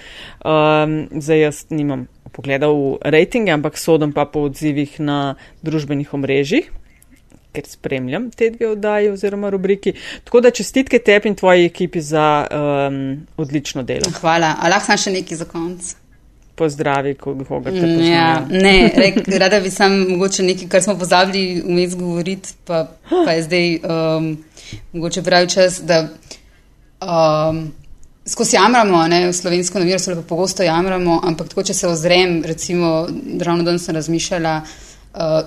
Um, 0.45 0.97
zdaj 1.12 1.39
jaz 1.39 1.66
nimam 1.70 2.08
pogleda 2.32 2.68
v 2.68 2.97
rejtinge, 3.01 3.53
ampak 3.53 3.78
sodom 3.78 4.12
pa 4.14 4.26
po 4.26 4.49
odzivih 4.49 4.99
na 4.99 5.36
družbenih 5.64 6.14
omrežjih 6.14 6.72
ker 7.56 7.68
spremljam 7.68 8.30
te 8.32 8.49
dve 8.51 8.70
oddaji 8.70 9.10
oziroma 9.10 9.49
rubriki. 9.49 9.93
Tako 10.24 10.41
da 10.41 10.51
čestitke 10.51 10.99
tebi 10.99 11.32
in 11.32 11.36
tvoji 11.36 11.66
ekipi 11.66 12.01
za 12.01 12.26
um, 12.45 12.97
odlično 13.38 13.84
delo. 13.84 14.12
Hvala, 14.20 14.56
a 14.60 14.70
lahko 14.70 14.97
še 14.97 15.16
nekaj 15.16 15.38
za 15.38 15.47
konec. 15.47 15.95
Pozdravi, 16.56 17.16
koga 17.20 17.43
te 17.66 17.82
Mm, 17.82 18.01
Ja, 18.01 18.28
poznajo. 18.39 18.62
ne, 18.64 18.91
rek, 18.95 19.18
rada 19.39 19.60
bi 19.60 19.70
sam 19.70 19.97
mogoče 20.10 20.43
nekaj, 20.43 20.70
kar 20.72 20.84
smo 20.84 20.93
pozabili 20.95 21.60
vmes 21.66 21.95
govoriti, 21.99 22.53
pa, 22.66 22.86
pa 23.10 23.32
je 23.32 23.43
zdaj 23.43 23.66
um, 23.84 24.30
mogoče 24.93 25.24
pravi 25.24 25.49
čas, 25.49 25.82
da 25.84 25.97
um, 27.01 27.60
skozi 28.26 28.56
jamramo, 28.56 29.03
ne, 29.08 29.26
v 29.28 29.34
slovensko 29.34 29.80
novinarstvo 29.80 30.14
lepo 30.14 30.28
pogosto 30.30 30.64
jamramo, 30.64 31.20
ampak 31.24 31.51
tako, 31.51 31.64
če 31.64 31.74
se 31.74 31.88
ozrem, 31.88 32.39
recimo, 32.47 32.93
ravno 33.41 33.68
danes 33.68 33.84
sem 33.86 33.95
razmišljala, 33.95 34.56
uh, 34.64 34.85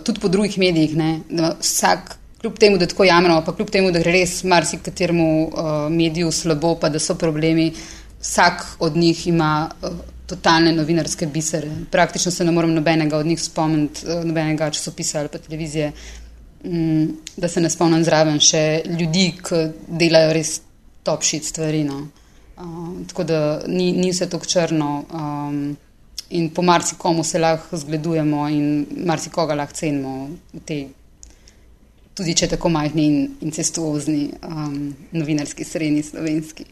tudi 0.05 0.21
po 0.21 0.29
drugih 0.29 0.59
medijih, 0.59 0.97
ne, 0.97 1.21
da 1.29 1.55
vsak, 1.61 2.17
kljub 2.41 2.59
temu, 2.59 2.79
da 2.79 2.87
tako 2.87 3.05
jamramo, 3.05 3.43
pa 3.45 3.55
kljub 3.57 3.71
temu, 3.71 3.91
da 3.93 3.99
gre 3.99 4.13
res 4.13 4.43
marsikateremu 4.45 5.47
uh, 5.47 5.71
mediju 5.91 6.33
slabo, 6.33 6.75
pa 6.81 6.89
da 6.89 6.99
so 6.99 7.15
problemi, 7.15 7.73
vsak 8.21 8.65
od 8.79 8.97
njih 8.97 9.27
ima 9.27 9.71
uh, 9.83 9.91
totalne 10.27 10.73
novinarske 10.73 11.27
bisere. 11.27 11.71
Praktično 11.91 12.33
se 12.33 12.45
ne 12.45 12.53
morem 12.53 12.75
nobenega 12.75 13.19
od 13.19 13.27
njih 13.27 13.43
spomniti, 13.43 14.07
uh, 14.07 14.25
nobenega 14.25 14.71
časopisa 14.71 15.19
ali 15.19 15.29
pa 15.29 15.39
televizije, 15.39 15.93
um, 16.65 17.17
da 17.37 17.49
se 17.49 17.61
ne 17.61 17.71
spomnim 17.71 18.05
zraven 18.05 18.41
še 18.41 18.83
ljudi, 18.87 19.33
ki 19.43 19.67
delajo 19.89 20.33
res 20.33 20.61
top 21.03 21.25
shit 21.25 21.45
stvari. 21.45 21.85
No. 21.85 22.07
Uh, 22.59 23.03
tako 23.09 23.25
da 23.25 23.43
ni, 23.67 23.93
ni 23.93 24.13
vse 24.13 24.31
tako 24.31 24.47
črno. 24.47 25.05
Um, 25.13 25.77
In 26.31 26.51
po 26.51 26.63
marsikomu 26.63 27.25
se 27.25 27.39
lahko 27.39 27.77
zgledujemo, 27.77 28.49
in 28.49 28.87
marsikoga 29.07 29.55
lahko 29.55 29.75
cenimo 29.75 30.29
v 30.53 30.61
tej, 30.65 30.83
tudi 32.15 32.35
če 32.37 32.49
tako 32.49 32.69
majhni 32.69 33.05
in 33.07 33.21
incestuozni 33.49 34.27
um, 34.45 34.91
novinarski 35.13 35.65
srednji 35.65 36.03
slovenski. 36.03 36.65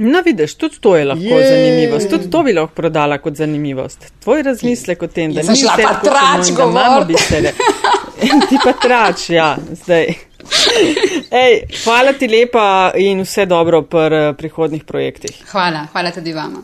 No, 0.00 0.22
vidiš, 0.24 0.54
tudi 0.54 0.80
to 0.80 0.96
je 0.96 1.04
lahko 1.04 1.22
Jej. 1.22 1.48
zanimivost. 1.48 2.10
Tudi 2.10 2.30
to 2.30 2.42
bi 2.42 2.52
lahko 2.56 2.74
prodala 2.74 3.18
kot 3.18 3.36
zanimivost. 3.36 4.06
Tvoj 4.24 4.42
razmislek 4.42 5.02
o 5.02 5.08
tem, 5.08 5.32
da 5.34 5.40
Jaz 5.40 5.46
sem 5.46 5.54
ni 5.54 5.60
šla 5.60 5.76
pa 5.76 5.94
trač 6.00 6.46
samo 6.46 6.48
in 6.48 6.56
da 6.56 6.62
imamo 6.64 7.00
govorit. 7.00 7.16
bisere. 7.16 7.52
Ti 8.48 8.58
pa 8.64 8.72
trač, 8.72 9.30
ja, 9.30 9.56
zdaj. 9.84 10.06
Ej, 11.30 11.54
hvala 11.84 12.12
ti 12.12 12.28
lepa 12.28 12.92
in 12.96 13.22
vse 13.24 13.46
dobro 13.46 13.82
pri 13.82 14.34
prihodnih 14.38 14.84
projektih. 14.84 15.36
Hvala, 15.52 15.86
hvala 15.92 16.10
tudi 16.10 16.32
vama. 16.32 16.62